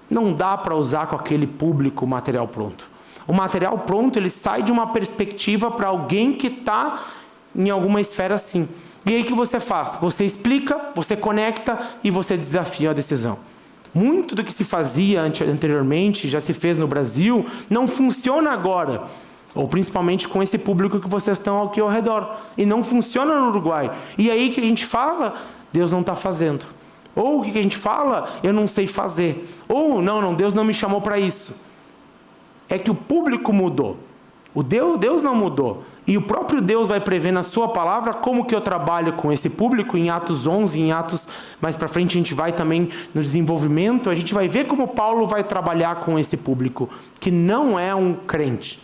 Não 0.10 0.34
dá 0.34 0.58
para 0.58 0.76
usar 0.76 1.08
com 1.08 1.16
aquele 1.16 1.46
público 1.46 2.08
material 2.08 2.48
pronto. 2.48 2.88
O 3.28 3.34
material 3.34 3.78
pronto 3.80 4.18
ele 4.18 4.30
sai 4.30 4.64
de 4.64 4.72
uma 4.72 4.88
perspectiva 4.88 5.72
para 5.72 5.88
alguém 5.88 6.34
que 6.34 6.48
está 6.48 7.04
em 7.56 7.70
alguma 7.70 8.00
esfera 8.02 8.36
assim. 8.36 8.68
E 9.06 9.14
aí 9.14 9.22
o 9.22 9.26
que 9.26 9.34
você 9.34 9.60
faz? 9.60 9.98
Você 10.02 10.26
explica, 10.26 10.80
você 10.96 11.16
conecta 11.16 11.78
e 12.04 12.10
você 12.10 12.38
desafia 12.38 12.92
a 12.92 12.94
decisão. 12.94 13.38
Muito 13.94 14.34
do 14.34 14.44
que 14.44 14.52
se 14.52 14.64
fazia 14.64 15.22
anteriormente, 15.22 16.28
já 16.28 16.40
se 16.40 16.54
fez 16.54 16.78
no 16.78 16.88
Brasil, 16.88 17.46
não 17.70 17.88
funciona 17.88 18.52
agora. 18.52 19.04
Ou 19.54 19.68
principalmente 19.68 20.28
com 20.28 20.42
esse 20.42 20.58
público 20.58 21.00
que 21.00 21.08
vocês 21.08 21.38
estão 21.38 21.62
aqui 21.64 21.80
ao 21.80 21.90
redor. 21.90 22.38
E 22.58 22.66
não 22.66 22.84
funciona 22.84 23.40
no 23.40 23.50
Uruguai. 23.50 23.92
E 24.18 24.32
aí 24.32 24.50
que 24.50 24.60
a 24.60 24.64
gente 24.64 24.86
fala, 24.86 25.36
Deus 25.72 25.92
não 25.92 26.02
está 26.02 26.16
fazendo. 26.16 26.66
Ou 27.16 27.40
o 27.40 27.44
que 27.44 27.60
a 27.60 27.62
gente 27.62 27.78
fala, 27.78 28.30
eu 28.42 28.52
não 28.52 28.66
sei 28.68 28.88
fazer. 28.88 29.48
Ou 29.68 30.02
não, 30.02 30.22
não, 30.22 30.34
Deus 30.34 30.54
não 30.54 30.64
me 30.64 30.74
chamou 30.74 31.02
para 31.02 31.20
isso. 31.20 31.54
É 32.68 32.80
que 32.80 32.90
o 32.90 32.96
público 32.96 33.54
mudou. 33.54 33.98
O 34.56 34.62
Deus, 34.62 35.00
Deus 35.00 35.24
não 35.24 35.36
mudou. 35.36 35.84
E 36.06 36.18
o 36.18 36.22
próprio 36.22 36.62
Deus 36.62 36.88
vai 36.88 37.00
prever 37.00 37.32
na 37.32 37.44
sua 37.44 37.70
palavra 37.70 38.14
como 38.14 38.46
que 38.46 38.54
eu 38.54 38.62
trabalho 38.62 39.14
com 39.14 39.32
esse 39.32 39.50
público 39.50 39.98
em 39.98 40.10
Atos 40.10 40.46
11, 40.46 40.80
em 40.80 40.92
Atos 40.92 41.28
mais 41.62 41.76
para 41.76 41.88
frente 41.88 42.18
a 42.18 42.20
gente 42.20 42.34
vai 42.34 42.52
também 42.52 42.90
no 43.16 43.22
desenvolvimento, 43.22 44.10
a 44.10 44.16
gente 44.16 44.34
vai 44.34 44.48
ver 44.48 44.66
como 44.66 44.88
Paulo 44.88 45.26
vai 45.26 45.44
trabalhar 45.44 46.02
com 46.02 46.20
esse 46.20 46.38
público 46.38 46.90
que 47.20 47.32
não 47.32 47.80
é 47.80 47.96
um 47.96 48.14
crente, 48.14 48.80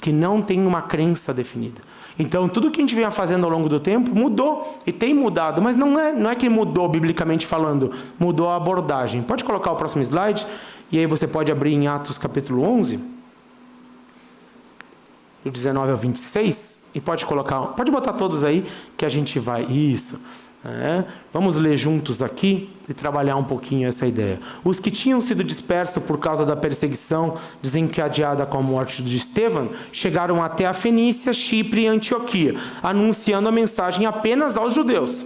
que 0.00 0.12
não 0.12 0.40
tem 0.40 0.64
uma 0.64 0.82
crença 0.82 1.34
definida. 1.34 1.82
Então, 2.18 2.48
tudo 2.48 2.70
que 2.70 2.80
a 2.80 2.82
gente 2.82 2.94
vem 2.94 3.10
fazendo 3.10 3.44
ao 3.44 3.50
longo 3.50 3.68
do 3.68 3.80
tempo 3.80 4.14
mudou 4.14 4.78
e 4.86 4.92
tem 4.92 5.12
mudado, 5.12 5.60
mas 5.60 5.74
não 5.74 5.98
é, 5.98 6.12
não 6.12 6.30
é 6.30 6.34
que 6.34 6.48
mudou 6.48 6.88
biblicamente 6.88 7.46
falando, 7.46 7.92
mudou 8.18 8.48
a 8.48 8.56
abordagem. 8.56 9.22
Pode 9.22 9.42
colocar 9.42 9.72
o 9.72 9.76
próximo 9.76 10.02
slide 10.02 10.46
e 10.92 10.98
aí 10.98 11.06
você 11.06 11.26
pode 11.26 11.50
abrir 11.50 11.72
em 11.72 11.88
Atos 11.88 12.16
capítulo 12.16 12.62
11 12.62 13.19
do 15.44 15.50
19 15.50 15.90
ao 15.90 15.96
26, 15.96 16.82
e 16.94 17.00
pode 17.00 17.24
colocar, 17.24 17.60
pode 17.68 17.90
botar 17.90 18.14
todos 18.14 18.44
aí 18.44 18.66
que 18.96 19.04
a 19.04 19.08
gente 19.08 19.38
vai. 19.38 19.64
Isso. 19.64 20.18
É, 20.62 21.04
vamos 21.32 21.56
ler 21.56 21.74
juntos 21.74 22.22
aqui 22.22 22.68
e 22.86 22.92
trabalhar 22.92 23.36
um 23.36 23.44
pouquinho 23.44 23.88
essa 23.88 24.06
ideia. 24.06 24.38
Os 24.62 24.78
que 24.78 24.90
tinham 24.90 25.18
sido 25.18 25.42
dispersos 25.42 26.02
por 26.02 26.18
causa 26.18 26.44
da 26.44 26.54
perseguição 26.54 27.38
desencadeada 27.62 28.44
com 28.44 28.58
a 28.58 28.62
morte 28.62 29.02
de 29.02 29.16
Estevão 29.16 29.70
chegaram 29.90 30.42
até 30.42 30.66
a 30.66 30.74
Fenícia, 30.74 31.32
Chipre 31.32 31.82
e 31.82 31.86
Antioquia, 31.86 32.56
anunciando 32.82 33.48
a 33.48 33.52
mensagem 33.52 34.04
apenas 34.04 34.54
aos 34.54 34.74
judeus. 34.74 35.24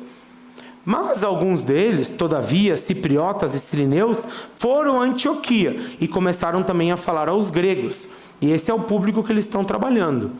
Mas 0.85 1.25
alguns 1.25 1.63
deles, 1.63 2.11
todavia, 2.11 2.77
cipriotas 2.77 3.55
e 3.55 3.59
sirineus, 3.59 4.29
foram 4.55 5.01
a 5.01 5.05
Antioquia 5.05 5.81
e 5.99 6.07
começaram 6.07 6.63
também 6.63 6.93
a 6.93 6.97
falar 6.97 7.29
aos 7.29 7.51
gregos. 7.51 8.07
E 8.45 8.53
esse 8.53 8.71
é 8.71 8.75
o 8.75 8.81
público 8.81 9.25
que 9.25 9.33
eles 9.33 9.47
estão 9.47 9.65
trabalhando. 9.65 10.31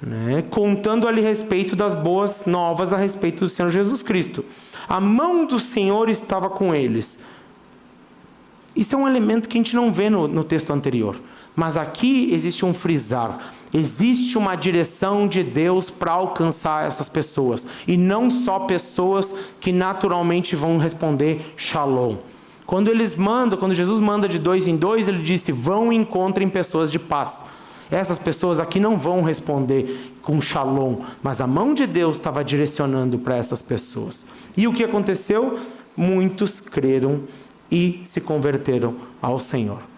Né? 0.00 0.42
Contando 0.48 1.06
ali 1.06 1.20
respeito 1.20 1.76
das 1.76 1.94
boas 1.94 2.46
novas 2.46 2.94
a 2.94 2.96
respeito 2.96 3.40
do 3.40 3.48
Senhor 3.48 3.68
Jesus 3.70 4.02
Cristo. 4.02 4.42
A 4.88 4.98
mão 4.98 5.44
do 5.44 5.60
Senhor 5.60 6.08
estava 6.08 6.48
com 6.48 6.74
eles. 6.74 7.18
Isso 8.74 8.94
é 8.94 8.98
um 8.98 9.06
elemento 9.06 9.50
que 9.50 9.58
a 9.58 9.60
gente 9.60 9.76
não 9.76 9.92
vê 9.92 10.08
no, 10.08 10.26
no 10.26 10.42
texto 10.42 10.72
anterior. 10.72 11.20
Mas 11.54 11.76
aqui 11.76 12.32
existe 12.32 12.64
um 12.64 12.72
frisar. 12.72 13.52
Existe 13.70 14.38
uma 14.38 14.56
direção 14.56 15.28
de 15.28 15.44
Deus 15.44 15.90
para 15.90 16.12
alcançar 16.12 16.86
essas 16.86 17.10
pessoas. 17.10 17.66
E 17.86 17.98
não 17.98 18.30
só 18.30 18.60
pessoas 18.60 19.34
que 19.60 19.72
naturalmente 19.72 20.56
vão 20.56 20.78
responder 20.78 21.52
shalom. 21.54 22.16
Quando 22.66 22.88
eles 22.88 23.16
mandam, 23.16 23.58
quando 23.58 23.74
Jesus 23.74 24.00
manda 24.00 24.28
de 24.28 24.38
dois 24.38 24.66
em 24.66 24.76
dois, 24.76 25.08
ele 25.08 25.22
disse: 25.22 25.52
vão 25.52 25.92
e 25.92 25.96
encontrem 25.96 26.48
pessoas 26.48 26.90
de 26.90 26.98
paz. 26.98 27.42
Essas 27.90 28.18
pessoas 28.18 28.58
aqui 28.58 28.80
não 28.80 28.96
vão 28.96 29.22
responder 29.22 30.14
com 30.22 30.40
shalom, 30.40 31.00
mas 31.22 31.42
a 31.42 31.46
mão 31.46 31.74
de 31.74 31.86
Deus 31.86 32.16
estava 32.16 32.42
direcionando 32.42 33.18
para 33.18 33.36
essas 33.36 33.60
pessoas. 33.60 34.24
E 34.56 34.66
o 34.66 34.72
que 34.72 34.82
aconteceu? 34.82 35.58
Muitos 35.94 36.58
creram 36.58 37.20
e 37.70 38.02
se 38.06 38.18
converteram 38.20 38.94
ao 39.20 39.38
Senhor. 39.38 39.91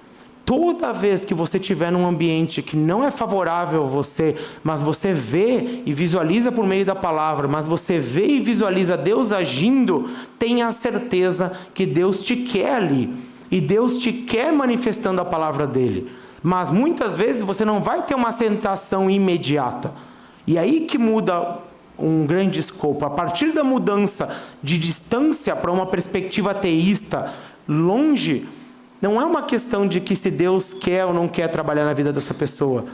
Toda 0.45 0.93
vez 0.93 1.25
que 1.25 1.33
você 1.33 1.57
estiver 1.57 1.91
num 1.91 2.07
ambiente 2.07 2.61
que 2.61 2.77
não 2.77 3.03
é 3.03 3.11
favorável 3.11 3.85
a 3.85 3.87
você, 3.87 4.35
mas 4.63 4.83
você 4.83 5.15
vê 5.15 5.83
e 5.87 5.93
visualiza 5.93 6.53
por 6.53 6.67
meio 6.67 6.85
da 6.85 6.95
palavra, 6.95 7.49
mas 7.49 7.67
você 7.67 7.99
vê 7.99 8.27
e 8.27 8.41
visualiza 8.41 8.97
Deus 8.97 9.33
agindo, 9.33 10.09
tenha 10.39 10.69
a 10.69 10.73
certeza 10.73 11.53
que 11.73 11.87
Deus 11.87 12.23
te 12.23 12.37
quer 12.37 12.75
ali. 12.75 13.11
E 13.51 13.61
Deus 13.61 13.99
te 13.99 14.13
quer 14.13 14.53
manifestando 14.53 15.21
a 15.21 15.25
palavra 15.25 15.67
dele. 15.67 16.11
Mas 16.43 16.71
muitas 16.71 17.17
vezes 17.17 17.43
você 17.43 17.65
não 17.65 17.81
vai 17.81 18.03
ter 18.03 18.15
uma 18.15 18.29
aceitação 18.29 19.11
imediata. 19.11 19.93
E 20.47 20.59
aí 20.59 20.81
que 20.81 20.99
muda 20.99 21.59
um 21.99 22.27
grande 22.27 22.61
escopo. 22.61 23.07
A 23.07 23.11
partir 23.11 23.53
da 23.53 23.65
mudança 23.65 24.29
de 24.63 24.77
distância 24.77 25.57
para 25.57 25.73
uma 25.73 25.87
perspectiva 25.87 26.51
ateísta, 26.51 27.33
longe 27.67 28.47
não 29.01 29.21
é 29.21 29.25
uma 29.25 29.43
questão 29.43 29.87
de 29.87 30.01
que 30.01 30.17
se 30.17 30.31
Deus 30.31 30.73
quer 30.73 31.05
ou 31.05 31.13
não 31.13 31.29
quer 31.29 31.49
trabalhar 31.49 31.85
na 31.85 31.93
vida 31.93 32.13
dessa 32.13 32.33
pessoa. 32.33 32.85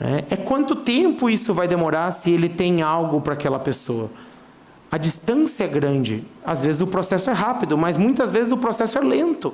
Né? 0.00 0.24
É 0.30 0.36
quanto 0.36 0.76
tempo 0.76 1.28
isso 1.28 1.52
vai 1.52 1.68
demorar 1.68 2.10
se 2.10 2.30
ele 2.30 2.48
tem 2.48 2.82
algo 2.82 3.20
para 3.20 3.34
aquela 3.34 3.58
pessoa. 3.58 4.10
A 4.90 4.96
distância 4.96 5.64
é 5.64 5.68
grande. 5.68 6.24
Às 6.44 6.62
vezes 6.62 6.80
o 6.80 6.86
processo 6.86 7.28
é 7.28 7.32
rápido, 7.32 7.76
mas 7.76 7.96
muitas 7.96 8.30
vezes 8.30 8.52
o 8.52 8.56
processo 8.56 8.96
é 8.96 9.00
lento. 9.02 9.52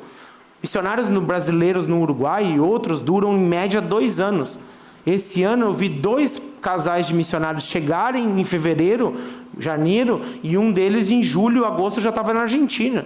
Missionários 0.62 1.08
brasileiros 1.08 1.86
no 1.86 2.00
Uruguai 2.00 2.54
e 2.54 2.60
outros 2.60 3.00
duram 3.00 3.36
em 3.36 3.40
média 3.40 3.80
dois 3.80 4.20
anos. 4.20 4.58
Esse 5.06 5.42
ano 5.42 5.66
eu 5.66 5.72
vi 5.72 5.88
dois 5.88 6.40
casais 6.62 7.08
de 7.08 7.14
missionários 7.14 7.64
chegarem 7.64 8.40
em 8.40 8.44
fevereiro, 8.44 9.16
janeiro, 9.58 10.22
e 10.42 10.56
um 10.56 10.72
deles 10.72 11.10
em 11.10 11.22
julho, 11.22 11.66
agosto 11.66 12.00
já 12.00 12.08
estava 12.08 12.32
na 12.32 12.42
Argentina. 12.42 13.04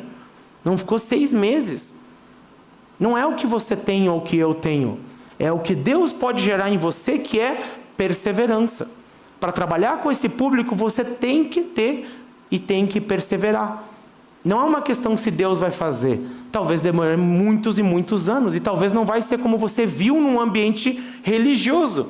Não 0.65 0.79
ficou 0.79 0.99
seis 0.99 1.35
meses. 1.35 1.93
Não 2.99 3.17
é 3.17 3.25
o 3.27 3.35
que 3.35 3.47
você 3.47 3.77
tem 3.77 4.09
ou 4.09 4.19
o 4.19 4.23
que 4.23 4.37
eu 4.37 4.55
tenho. 4.55 4.99
É 5.39 5.53
o 5.53 5.61
que 5.61 5.75
Deus 5.75 6.13
pode 6.13 6.43
gerar 6.43 6.69
em 6.71 6.79
você, 6.79 7.19
que 7.19 7.39
é 7.39 7.63
perseverança. 7.97 8.89
Para 9.39 9.53
trabalhar 9.53 9.99
com 10.03 10.11
esse 10.11 10.29
público, 10.29 10.75
você 10.75 11.05
tem 11.05 11.45
que 11.45 11.63
ter 11.63 12.11
e 12.51 12.59
tem 12.59 12.87
que 12.87 13.01
perseverar. 13.01 13.85
Não 14.45 14.61
é 14.61 14.65
uma 14.65 14.83
questão 14.83 15.17
se 15.17 15.31
Deus 15.31 15.59
vai 15.59 15.71
fazer. 15.71 16.21
Talvez 16.51 16.81
demore 16.81 17.17
muitos 17.17 17.79
e 17.79 17.83
muitos 17.83 18.29
anos. 18.29 18.57
E 18.57 18.61
talvez 18.61 18.93
não 18.93 19.05
vai 19.05 19.21
ser 19.21 19.39
como 19.39 19.57
você 19.57 19.85
viu 19.85 20.21
num 20.21 20.41
ambiente 20.41 21.01
religioso. 21.23 22.09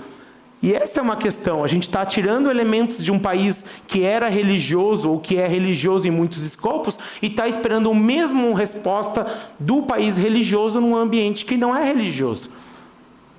E 0.60 0.74
essa 0.74 0.98
é 1.00 1.02
uma 1.02 1.16
questão. 1.16 1.62
A 1.62 1.68
gente 1.68 1.84
está 1.84 2.04
tirando 2.04 2.50
elementos 2.50 3.02
de 3.02 3.12
um 3.12 3.18
país 3.18 3.64
que 3.86 4.02
era 4.02 4.28
religioso 4.28 5.10
ou 5.10 5.20
que 5.20 5.36
é 5.36 5.46
religioso 5.46 6.08
em 6.08 6.10
muitos 6.10 6.44
escopos 6.44 6.98
e 7.22 7.26
está 7.26 7.46
esperando 7.46 7.90
o 7.90 7.94
mesmo 7.94 8.52
resposta 8.54 9.26
do 9.58 9.82
país 9.82 10.18
religioso 10.18 10.80
num 10.80 10.96
ambiente 10.96 11.44
que 11.44 11.56
não 11.56 11.76
é 11.76 11.84
religioso. 11.84 12.50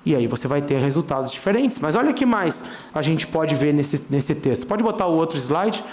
E 0.04 0.16
aí 0.16 0.26
você 0.26 0.48
vai 0.48 0.62
ter 0.62 0.78
resultados 0.78 1.30
diferentes. 1.30 1.78
Mas 1.78 1.94
olha 1.94 2.12
que 2.14 2.24
mais 2.24 2.64
a 2.94 3.02
gente 3.02 3.26
pode 3.26 3.54
ver 3.54 3.74
nesse, 3.74 4.02
nesse 4.08 4.34
texto. 4.34 4.66
Pode 4.66 4.82
botar 4.82 5.06
o 5.06 5.14
outro 5.14 5.36
slide? 5.36 5.84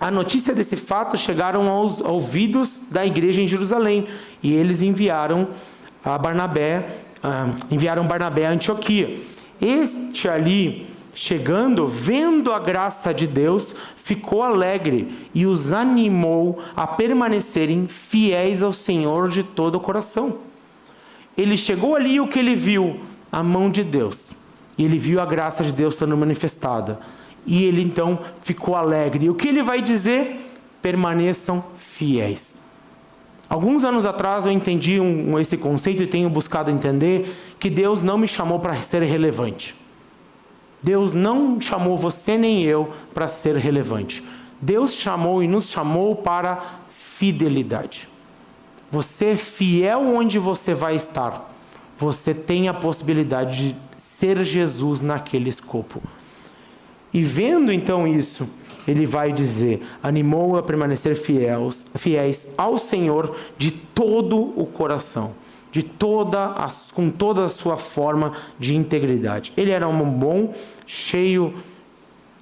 A 0.00 0.12
notícia 0.12 0.54
desse 0.54 0.76
fato 0.76 1.16
chegaram 1.16 1.68
aos 1.68 2.00
ouvidos 2.00 2.82
da 2.88 3.04
igreja 3.04 3.42
em 3.42 3.48
Jerusalém 3.48 4.06
e 4.40 4.54
eles 4.54 4.80
enviaram 4.80 5.48
a 6.04 6.16
Barnabé, 6.16 6.88
uh, 7.18 7.52
enviaram 7.68 8.06
Barnabé 8.06 8.46
a 8.46 8.50
Antioquia. 8.50 9.18
Este 9.60 10.28
ali, 10.28 10.86
chegando, 11.14 11.86
vendo 11.86 12.52
a 12.52 12.58
graça 12.58 13.12
de 13.12 13.26
Deus, 13.26 13.74
ficou 13.96 14.42
alegre 14.42 15.08
e 15.34 15.46
os 15.46 15.72
animou 15.72 16.60
a 16.76 16.86
permanecerem 16.86 17.88
fiéis 17.88 18.62
ao 18.62 18.72
Senhor 18.72 19.28
de 19.28 19.42
todo 19.42 19.76
o 19.76 19.80
coração. 19.80 20.38
Ele 21.36 21.56
chegou 21.56 21.94
ali 21.94 22.14
e 22.14 22.20
o 22.20 22.28
que 22.28 22.38
ele 22.38 22.54
viu? 22.54 23.00
A 23.30 23.42
mão 23.42 23.70
de 23.70 23.84
Deus. 23.84 24.30
E 24.76 24.84
ele 24.84 24.98
viu 24.98 25.20
a 25.20 25.26
graça 25.26 25.62
de 25.62 25.72
Deus 25.72 25.96
sendo 25.96 26.16
manifestada. 26.16 27.00
E 27.46 27.64
ele 27.64 27.82
então 27.82 28.18
ficou 28.42 28.74
alegre. 28.74 29.26
E 29.26 29.30
o 29.30 29.34
que 29.34 29.48
ele 29.48 29.62
vai 29.62 29.82
dizer? 29.82 30.52
Permaneçam 30.80 31.64
fiéis. 31.76 32.57
Alguns 33.48 33.82
anos 33.82 34.04
atrás 34.04 34.44
eu 34.44 34.52
entendi 34.52 35.00
um, 35.00 35.38
esse 35.38 35.56
conceito 35.56 36.02
e 36.02 36.06
tenho 36.06 36.28
buscado 36.28 36.70
entender 36.70 37.34
que 37.58 37.70
Deus 37.70 38.02
não 38.02 38.18
me 38.18 38.28
chamou 38.28 38.60
para 38.60 38.74
ser 38.74 39.02
relevante. 39.02 39.74
Deus 40.82 41.12
não 41.12 41.60
chamou 41.60 41.96
você 41.96 42.36
nem 42.36 42.62
eu 42.62 42.92
para 43.14 43.26
ser 43.26 43.56
relevante. 43.56 44.22
Deus 44.60 44.92
chamou 44.92 45.42
e 45.42 45.48
nos 45.48 45.70
chamou 45.70 46.16
para 46.16 46.62
fidelidade. 46.90 48.08
Você 48.90 49.26
é 49.26 49.36
fiel 49.36 50.00
onde 50.00 50.38
você 50.38 50.74
vai 50.74 50.94
estar. 50.94 51.52
Você 51.98 52.32
tem 52.32 52.68
a 52.68 52.74
possibilidade 52.74 53.70
de 53.70 53.76
ser 53.96 54.42
Jesus 54.44 55.00
naquele 55.00 55.48
escopo. 55.48 56.02
E 57.12 57.22
vendo 57.22 57.72
então 57.72 58.06
isso, 58.06 58.48
ele 58.88 59.04
vai 59.04 59.32
dizer: 59.32 59.82
animou 60.02 60.56
a 60.56 60.62
permanecer 60.62 61.14
fiéis, 61.14 61.86
fiéis 61.94 62.48
ao 62.56 62.78
Senhor 62.78 63.36
de 63.58 63.70
todo 63.70 64.52
o 64.56 64.66
coração, 64.66 65.32
de 65.70 65.82
toda 65.82 66.46
a, 66.46 66.68
com 66.94 67.10
toda 67.10 67.44
a 67.44 67.48
sua 67.48 67.76
forma 67.76 68.32
de 68.58 68.74
integridade. 68.74 69.52
Ele 69.56 69.70
era 69.70 69.86
um 69.86 70.10
bom, 70.10 70.54
cheio 70.86 71.52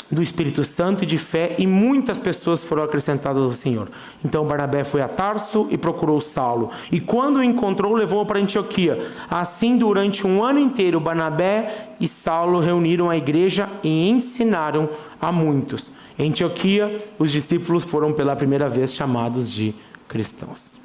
do 0.09 0.23
Espírito 0.23 0.63
Santo 0.63 1.03
e 1.03 1.07
de 1.07 1.19
fé, 1.19 1.57
e 1.59 1.67
muitas 1.67 2.21
pessoas 2.21 2.63
foram 2.63 2.85
acrescentadas 2.85 3.43
ao 3.43 3.53
Senhor. 3.53 3.89
Então 4.25 4.45
Barnabé 4.47 4.85
foi 4.85 5.03
a 5.03 5.09
Tarso 5.09 5.67
e 5.69 5.77
procurou 5.77 6.21
Saulo, 6.21 6.71
e 6.93 7.01
quando 7.01 7.39
o 7.39 7.43
encontrou, 7.43 7.93
levou-o 7.93 8.25
para 8.25 8.39
Antioquia. 8.39 9.05
Assim, 9.29 9.77
durante 9.77 10.25
um 10.25 10.45
ano 10.45 10.61
inteiro, 10.61 11.01
Barnabé 11.01 11.89
e 11.99 12.07
Saulo 12.07 12.61
reuniram 12.61 13.11
a 13.11 13.17
igreja 13.17 13.69
e 13.83 14.09
ensinaram 14.09 14.89
a 15.21 15.33
muitos. 15.33 15.96
Em 16.19 16.31
Antioquia, 16.31 17.03
os 17.19 17.31
discípulos 17.31 17.85
foram 17.85 18.13
pela 18.13 18.35
primeira 18.35 18.69
vez 18.69 18.95
chamados 18.95 19.51
de 19.51 19.75
cristãos. 20.09 20.79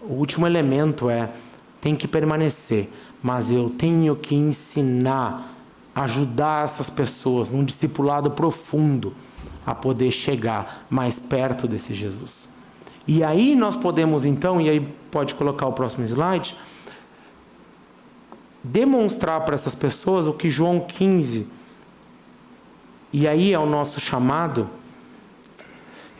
O 0.00 0.14
último 0.14 0.46
elemento 0.46 1.10
é: 1.10 1.32
tem 1.80 1.94
que 1.94 2.08
permanecer, 2.08 2.88
mas 3.22 3.50
eu 3.50 3.70
tenho 3.70 4.16
que 4.16 4.34
ensinar 4.34 5.54
ajudar 5.94 6.64
essas 6.64 6.90
pessoas 6.90 7.50
num 7.50 7.64
discipulado 7.64 8.30
profundo 8.30 9.14
a 9.64 9.74
poder 9.74 10.10
chegar 10.10 10.84
mais 10.90 11.18
perto 11.18 11.68
desse 11.68 11.94
Jesus. 11.94 12.48
E 13.06 13.22
aí 13.22 13.54
nós 13.54 13.76
podemos 13.76 14.24
então, 14.24 14.60
e 14.60 14.68
aí 14.68 14.80
pode 15.10 15.34
colocar 15.34 15.66
o 15.66 15.72
próximo 15.72 16.04
slide, 16.04 16.56
demonstrar 18.62 19.42
para 19.42 19.54
essas 19.54 19.74
pessoas 19.74 20.26
o 20.26 20.32
que 20.32 20.50
João 20.50 20.80
15, 20.80 21.46
e 23.14 23.26
aí 23.26 23.52
é 23.52 23.58
o 23.58 23.64
nosso 23.64 24.00
chamado 24.00 24.68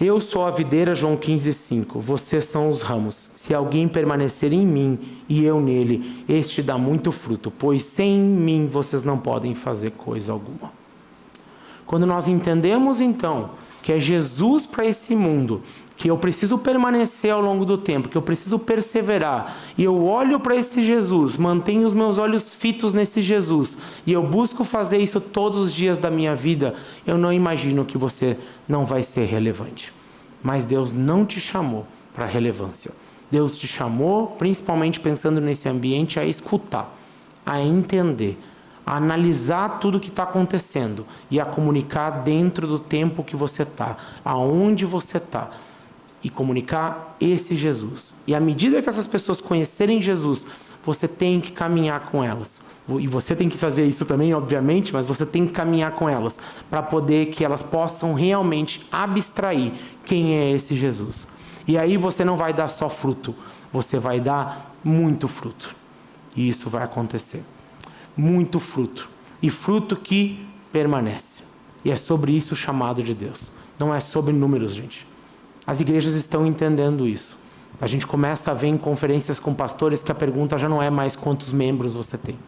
eu 0.00 0.18
sou 0.18 0.44
a 0.44 0.50
videira, 0.50 0.92
João 0.94 1.16
15, 1.16 1.52
5. 1.52 2.00
Vocês 2.00 2.46
são 2.46 2.68
os 2.68 2.82
ramos. 2.82 3.30
Se 3.36 3.54
alguém 3.54 3.86
permanecer 3.86 4.52
em 4.52 4.66
mim 4.66 4.98
e 5.28 5.44
eu 5.44 5.60
nele, 5.60 6.24
este 6.28 6.60
dá 6.60 6.76
muito 6.76 7.12
fruto, 7.12 7.50
pois 7.50 7.84
sem 7.84 8.18
mim 8.18 8.68
vocês 8.70 9.04
não 9.04 9.16
podem 9.16 9.54
fazer 9.54 9.92
coisa 9.92 10.32
alguma. 10.32 10.72
Quando 11.86 12.06
nós 12.06 12.26
entendemos 12.26 13.00
então 13.00 13.50
que 13.84 13.92
é 13.92 14.00
Jesus 14.00 14.66
para 14.66 14.86
esse 14.86 15.14
mundo, 15.14 15.60
que 15.94 16.10
eu 16.10 16.16
preciso 16.16 16.56
permanecer 16.56 17.30
ao 17.30 17.42
longo 17.42 17.66
do 17.66 17.76
tempo, 17.76 18.08
que 18.08 18.16
eu 18.16 18.22
preciso 18.22 18.58
perseverar, 18.58 19.54
e 19.76 19.84
eu 19.84 20.06
olho 20.06 20.40
para 20.40 20.56
esse 20.56 20.82
Jesus, 20.82 21.36
mantenho 21.36 21.86
os 21.86 21.92
meus 21.92 22.16
olhos 22.16 22.54
fitos 22.54 22.94
nesse 22.94 23.20
Jesus, 23.20 23.76
e 24.06 24.12
eu 24.14 24.22
busco 24.22 24.64
fazer 24.64 24.96
isso 24.96 25.20
todos 25.20 25.58
os 25.58 25.74
dias 25.74 25.98
da 25.98 26.10
minha 26.10 26.34
vida, 26.34 26.74
eu 27.06 27.18
não 27.18 27.30
imagino 27.30 27.84
que 27.84 27.98
você 27.98 28.38
não 28.66 28.86
vai 28.86 29.02
ser 29.02 29.26
relevante. 29.26 29.92
Mas 30.42 30.64
Deus 30.64 30.90
não 30.90 31.26
te 31.26 31.38
chamou 31.38 31.86
para 32.14 32.24
relevância. 32.24 32.90
Deus 33.30 33.58
te 33.58 33.66
chamou, 33.66 34.28
principalmente 34.38 34.98
pensando 34.98 35.42
nesse 35.42 35.68
ambiente, 35.68 36.18
a 36.18 36.24
escutar, 36.24 36.90
a 37.44 37.60
entender, 37.60 38.38
a 38.86 38.96
analisar 38.96 39.78
tudo 39.78 39.98
o 39.98 40.00
que 40.00 40.08
está 40.08 40.24
acontecendo 40.24 41.06
e 41.30 41.40
a 41.40 41.44
comunicar 41.44 42.22
dentro 42.22 42.66
do 42.66 42.78
tempo 42.78 43.24
que 43.24 43.36
você 43.36 43.62
está, 43.62 43.96
aonde 44.24 44.84
você 44.84 45.18
está 45.18 45.50
e 46.22 46.30
comunicar 46.30 47.16
esse 47.20 47.54
Jesus. 47.54 48.14
E 48.26 48.34
à 48.34 48.40
medida 48.40 48.80
que 48.80 48.88
essas 48.88 49.06
pessoas 49.06 49.40
conhecerem 49.40 50.00
Jesus, 50.00 50.46
você 50.84 51.06
tem 51.06 51.40
que 51.40 51.52
caminhar 51.52 52.00
com 52.10 52.24
elas. 52.24 52.62
E 53.00 53.06
você 53.06 53.34
tem 53.34 53.48
que 53.48 53.56
fazer 53.56 53.86
isso 53.86 54.04
também, 54.04 54.34
obviamente, 54.34 54.92
mas 54.92 55.06
você 55.06 55.24
tem 55.24 55.46
que 55.46 55.52
caminhar 55.52 55.92
com 55.92 56.08
elas 56.08 56.38
para 56.68 56.82
poder 56.82 57.26
que 57.26 57.44
elas 57.44 57.62
possam 57.62 58.12
realmente 58.12 58.86
abstrair 58.92 59.72
quem 60.04 60.34
é 60.36 60.50
esse 60.50 60.76
Jesus. 60.76 61.26
E 61.66 61.78
aí 61.78 61.96
você 61.96 62.24
não 62.24 62.36
vai 62.36 62.52
dar 62.52 62.68
só 62.68 62.90
fruto, 62.90 63.34
você 63.72 63.98
vai 63.98 64.20
dar 64.20 64.70
muito 64.84 65.26
fruto. 65.26 65.74
E 66.36 66.48
isso 66.48 66.68
vai 66.68 66.82
acontecer. 66.82 67.42
Muito 68.16 68.60
fruto. 68.60 69.10
E 69.42 69.50
fruto 69.50 69.96
que 69.96 70.46
permanece. 70.72 71.42
E 71.84 71.90
é 71.90 71.96
sobre 71.96 72.32
isso 72.32 72.54
o 72.54 72.56
chamado 72.56 73.02
de 73.02 73.14
Deus. 73.14 73.40
Não 73.78 73.94
é 73.94 74.00
sobre 74.00 74.32
números, 74.32 74.72
gente. 74.72 75.06
As 75.66 75.80
igrejas 75.80 76.14
estão 76.14 76.46
entendendo 76.46 77.06
isso. 77.06 77.36
A 77.80 77.86
gente 77.86 78.06
começa 78.06 78.50
a 78.50 78.54
ver 78.54 78.68
em 78.68 78.78
conferências 78.78 79.40
com 79.40 79.52
pastores 79.52 80.02
que 80.02 80.12
a 80.12 80.14
pergunta 80.14 80.56
já 80.56 80.68
não 80.68 80.82
é 80.82 80.90
mais 80.90 81.16
quantos 81.16 81.52
membros 81.52 81.94
você 81.94 82.16
tem. 82.16 82.38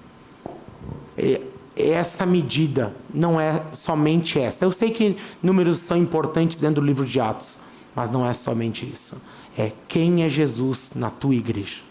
É, 1.16 1.40
essa 1.76 2.24
medida 2.24 2.94
não 3.12 3.40
é 3.40 3.62
somente 3.72 4.38
essa. 4.38 4.64
Eu 4.64 4.72
sei 4.72 4.90
que 4.90 5.16
números 5.42 5.78
são 5.78 5.96
importantes 5.96 6.56
dentro 6.56 6.80
do 6.80 6.86
livro 6.86 7.04
de 7.04 7.20
Atos, 7.20 7.58
mas 7.94 8.10
não 8.10 8.26
é 8.26 8.32
somente 8.32 8.86
isso. 8.86 9.14
É 9.58 9.72
quem 9.88 10.22
é 10.22 10.28
Jesus 10.28 10.92
na 10.94 11.10
tua 11.10 11.34
igreja. 11.34 11.82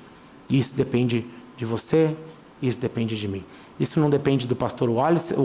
Isso 0.50 0.74
depende 0.74 1.26
de 1.58 1.66
você, 1.66 2.16
isso 2.62 2.80
depende 2.80 3.16
de 3.18 3.28
mim. 3.28 3.44
Isso 3.80 4.00
não 4.00 4.10
depende 4.10 4.48
do 4.48 4.56
pastor 4.56 4.90
Wallace, 4.90 5.36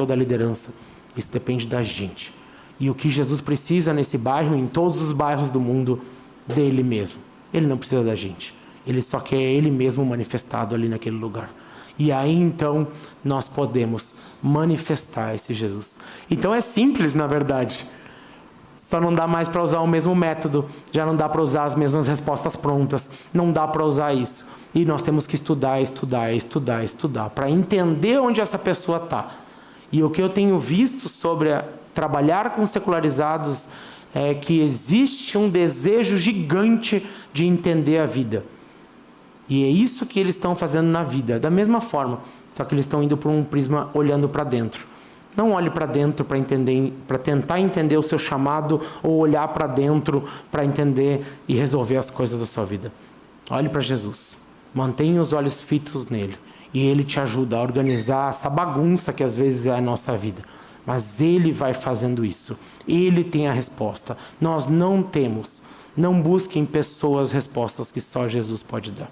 ou 0.00 0.06
da 0.06 0.14
liderança. 0.14 0.70
Isso 1.16 1.30
depende 1.30 1.66
da 1.66 1.82
gente 1.82 2.32
e 2.80 2.88
o 2.88 2.94
que 2.94 3.10
Jesus 3.10 3.42
precisa 3.42 3.92
nesse 3.92 4.16
bairro, 4.16 4.56
em 4.56 4.66
todos 4.66 5.02
os 5.02 5.12
bairros 5.12 5.50
do 5.50 5.60
mundo, 5.60 6.00
dele 6.46 6.82
mesmo. 6.82 7.18
Ele 7.52 7.66
não 7.66 7.76
precisa 7.76 8.02
da 8.02 8.14
gente. 8.14 8.54
Ele 8.86 9.02
só 9.02 9.20
quer 9.20 9.36
ele 9.36 9.70
mesmo 9.70 10.04
manifestado 10.04 10.74
ali 10.74 10.88
naquele 10.88 11.16
lugar. 11.16 11.52
E 11.98 12.10
aí 12.10 12.34
então 12.34 12.88
nós 13.22 13.46
podemos 13.46 14.14
manifestar 14.42 15.34
esse 15.34 15.52
Jesus. 15.52 15.98
Então 16.30 16.54
é 16.54 16.62
simples, 16.62 17.14
na 17.14 17.26
verdade. 17.26 17.86
Só 18.90 19.00
não 19.00 19.14
dá 19.14 19.24
mais 19.24 19.46
para 19.46 19.62
usar 19.62 19.78
o 19.78 19.86
mesmo 19.86 20.16
método, 20.16 20.66
já 20.90 21.06
não 21.06 21.14
dá 21.14 21.28
para 21.28 21.40
usar 21.40 21.62
as 21.62 21.76
mesmas 21.76 22.08
respostas 22.08 22.56
prontas, 22.56 23.08
não 23.32 23.52
dá 23.52 23.64
para 23.68 23.84
usar 23.84 24.12
isso. 24.12 24.44
E 24.74 24.84
nós 24.84 25.00
temos 25.00 25.28
que 25.28 25.36
estudar, 25.36 25.80
estudar, 25.80 26.32
estudar, 26.32 26.82
estudar, 26.82 27.30
para 27.30 27.48
entender 27.48 28.18
onde 28.18 28.40
essa 28.40 28.58
pessoa 28.58 28.98
está. 28.98 29.28
E 29.92 30.02
o 30.02 30.10
que 30.10 30.20
eu 30.20 30.28
tenho 30.28 30.58
visto 30.58 31.08
sobre 31.08 31.52
a, 31.52 31.64
trabalhar 31.94 32.50
com 32.50 32.66
secularizados 32.66 33.68
é 34.12 34.34
que 34.34 34.60
existe 34.60 35.38
um 35.38 35.48
desejo 35.48 36.16
gigante 36.16 37.06
de 37.32 37.46
entender 37.46 37.98
a 37.98 38.06
vida. 38.06 38.44
E 39.48 39.64
é 39.64 39.68
isso 39.68 40.04
que 40.04 40.18
eles 40.18 40.34
estão 40.34 40.56
fazendo 40.56 40.88
na 40.88 41.04
vida, 41.04 41.38
da 41.38 41.48
mesma 41.48 41.80
forma, 41.80 42.18
só 42.56 42.64
que 42.64 42.74
eles 42.74 42.86
estão 42.86 43.00
indo 43.00 43.16
por 43.16 43.30
um 43.30 43.44
prisma 43.44 43.88
olhando 43.94 44.28
para 44.28 44.42
dentro. 44.42 44.89
Não 45.36 45.52
olhe 45.52 45.70
para 45.70 45.86
dentro 45.86 46.24
para 46.24 46.38
entender, 46.38 46.92
para 47.06 47.18
tentar 47.18 47.60
entender 47.60 47.96
o 47.96 48.02
seu 48.02 48.18
chamado 48.18 48.80
ou 49.02 49.18
olhar 49.18 49.46
para 49.48 49.66
dentro 49.66 50.24
para 50.50 50.64
entender 50.64 51.24
e 51.46 51.54
resolver 51.54 51.96
as 51.96 52.10
coisas 52.10 52.38
da 52.38 52.46
sua 52.46 52.64
vida. 52.64 52.92
Olhe 53.48 53.68
para 53.68 53.80
Jesus. 53.80 54.32
Mantenha 54.74 55.20
os 55.20 55.32
olhos 55.32 55.60
fitos 55.60 56.06
nele 56.06 56.36
e 56.72 56.86
ele 56.86 57.04
te 57.04 57.18
ajuda 57.18 57.56
a 57.56 57.62
organizar 57.62 58.30
essa 58.30 58.48
bagunça 58.48 59.12
que 59.12 59.24
às 59.24 59.34
vezes 59.34 59.66
é 59.66 59.76
a 59.76 59.80
nossa 59.80 60.16
vida. 60.16 60.42
Mas 60.86 61.20
Ele 61.20 61.52
vai 61.52 61.74
fazendo 61.74 62.24
isso. 62.24 62.56
Ele 62.86 63.22
tem 63.22 63.46
a 63.46 63.52
resposta. 63.52 64.16
Nós 64.40 64.66
não 64.66 65.02
temos. 65.02 65.62
Não 65.96 66.20
busquem 66.20 66.64
pessoas 66.64 67.32
respostas 67.32 67.90
que 67.90 68.00
só 68.00 68.26
Jesus 68.28 68.62
pode 68.62 68.92
dar. 68.92 69.10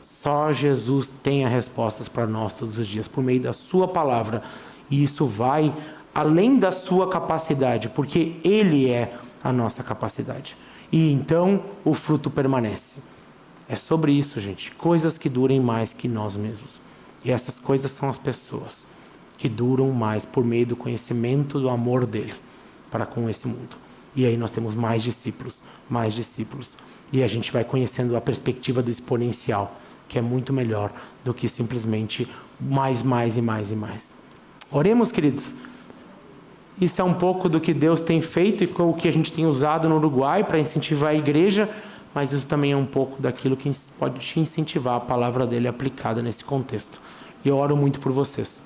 Só 0.00 0.52
Jesus 0.52 1.12
tem 1.22 1.44
as 1.44 1.52
respostas 1.52 2.08
para 2.08 2.26
nós 2.26 2.52
todos 2.52 2.78
os 2.78 2.86
dias, 2.86 3.08
por 3.08 3.22
meio 3.22 3.40
da 3.40 3.52
Sua 3.52 3.88
palavra. 3.88 4.42
E 4.92 5.02
isso 5.02 5.24
vai 5.24 5.74
além 6.14 6.58
da 6.58 6.70
sua 6.70 7.08
capacidade, 7.08 7.88
porque 7.88 8.36
Ele 8.44 8.90
é 8.90 9.16
a 9.42 9.50
nossa 9.50 9.82
capacidade. 9.82 10.54
E 10.92 11.10
então 11.10 11.64
o 11.82 11.94
fruto 11.94 12.28
permanece. 12.28 12.96
É 13.66 13.74
sobre 13.74 14.12
isso, 14.12 14.38
gente. 14.38 14.70
Coisas 14.72 15.16
que 15.16 15.30
durem 15.30 15.58
mais 15.58 15.94
que 15.94 16.06
nós 16.06 16.36
mesmos. 16.36 16.78
E 17.24 17.30
essas 17.30 17.58
coisas 17.58 17.90
são 17.90 18.10
as 18.10 18.18
pessoas 18.18 18.84
que 19.38 19.48
duram 19.48 19.90
mais 19.92 20.26
por 20.26 20.44
meio 20.44 20.66
do 20.66 20.76
conhecimento 20.76 21.58
do 21.58 21.70
amor 21.70 22.04
dele 22.04 22.34
para 22.90 23.06
com 23.06 23.30
esse 23.30 23.48
mundo. 23.48 23.74
E 24.14 24.26
aí 24.26 24.36
nós 24.36 24.50
temos 24.50 24.74
mais 24.74 25.02
discípulos, 25.02 25.62
mais 25.88 26.12
discípulos. 26.12 26.76
E 27.10 27.22
a 27.22 27.28
gente 27.28 27.50
vai 27.50 27.64
conhecendo 27.64 28.14
a 28.14 28.20
perspectiva 28.20 28.82
do 28.82 28.90
exponencial, 28.90 29.80
que 30.06 30.18
é 30.18 30.22
muito 30.22 30.52
melhor 30.52 30.92
do 31.24 31.32
que 31.32 31.48
simplesmente 31.48 32.28
mais, 32.60 33.02
mais 33.02 33.38
e 33.38 33.40
mais 33.40 33.70
e 33.70 33.74
mais. 33.74 34.21
Oremos, 34.72 35.12
queridos. 35.12 35.52
Isso 36.80 36.98
é 37.02 37.04
um 37.04 37.12
pouco 37.12 37.46
do 37.46 37.60
que 37.60 37.74
Deus 37.74 38.00
tem 38.00 38.22
feito 38.22 38.64
e 38.64 38.66
com 38.66 38.88
o 38.88 38.94
que 38.94 39.06
a 39.06 39.12
gente 39.12 39.30
tem 39.30 39.46
usado 39.46 39.86
no 39.86 39.96
Uruguai 39.96 40.42
para 40.42 40.58
incentivar 40.58 41.10
a 41.10 41.14
igreja, 41.14 41.68
mas 42.14 42.32
isso 42.32 42.46
também 42.46 42.72
é 42.72 42.76
um 42.76 42.86
pouco 42.86 43.20
daquilo 43.20 43.54
que 43.54 43.70
pode 43.98 44.18
te 44.20 44.40
incentivar 44.40 44.94
a 44.94 45.00
palavra 45.00 45.46
dele 45.46 45.68
aplicada 45.68 46.22
nesse 46.22 46.42
contexto. 46.42 46.98
E 47.44 47.48
eu 47.48 47.56
oro 47.58 47.76
muito 47.76 48.00
por 48.00 48.12
vocês. 48.12 48.62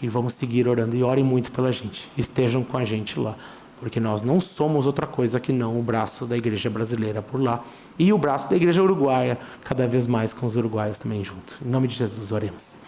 E 0.00 0.06
vamos 0.06 0.34
seguir 0.34 0.68
orando 0.68 0.94
e 0.94 1.02
orem 1.02 1.24
muito 1.24 1.50
pela 1.50 1.72
gente. 1.72 2.08
Estejam 2.16 2.62
com 2.62 2.78
a 2.78 2.84
gente 2.84 3.18
lá, 3.18 3.34
porque 3.80 3.98
nós 3.98 4.22
não 4.22 4.40
somos 4.40 4.86
outra 4.86 5.08
coisa 5.08 5.40
que 5.40 5.52
não 5.52 5.76
o 5.76 5.82
braço 5.82 6.24
da 6.24 6.38
igreja 6.38 6.70
brasileira 6.70 7.20
por 7.20 7.42
lá 7.42 7.64
e 7.98 8.12
o 8.12 8.18
braço 8.18 8.48
da 8.48 8.54
igreja 8.54 8.80
uruguaia, 8.80 9.36
cada 9.64 9.88
vez 9.88 10.06
mais 10.06 10.32
com 10.32 10.46
os 10.46 10.54
uruguaios 10.54 11.00
também 11.00 11.24
junto. 11.24 11.58
Em 11.60 11.68
nome 11.68 11.88
de 11.88 11.96
Jesus, 11.96 12.30
oremos. 12.30 12.78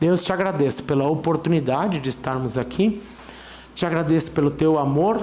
Deus, 0.00 0.22
te 0.22 0.32
agradeço 0.32 0.82
pela 0.84 1.08
oportunidade 1.08 2.00
de 2.00 2.10
estarmos 2.10 2.58
aqui. 2.58 3.02
Te 3.74 3.84
agradeço 3.86 4.30
pelo 4.30 4.50
teu 4.50 4.78
amor, 4.78 5.20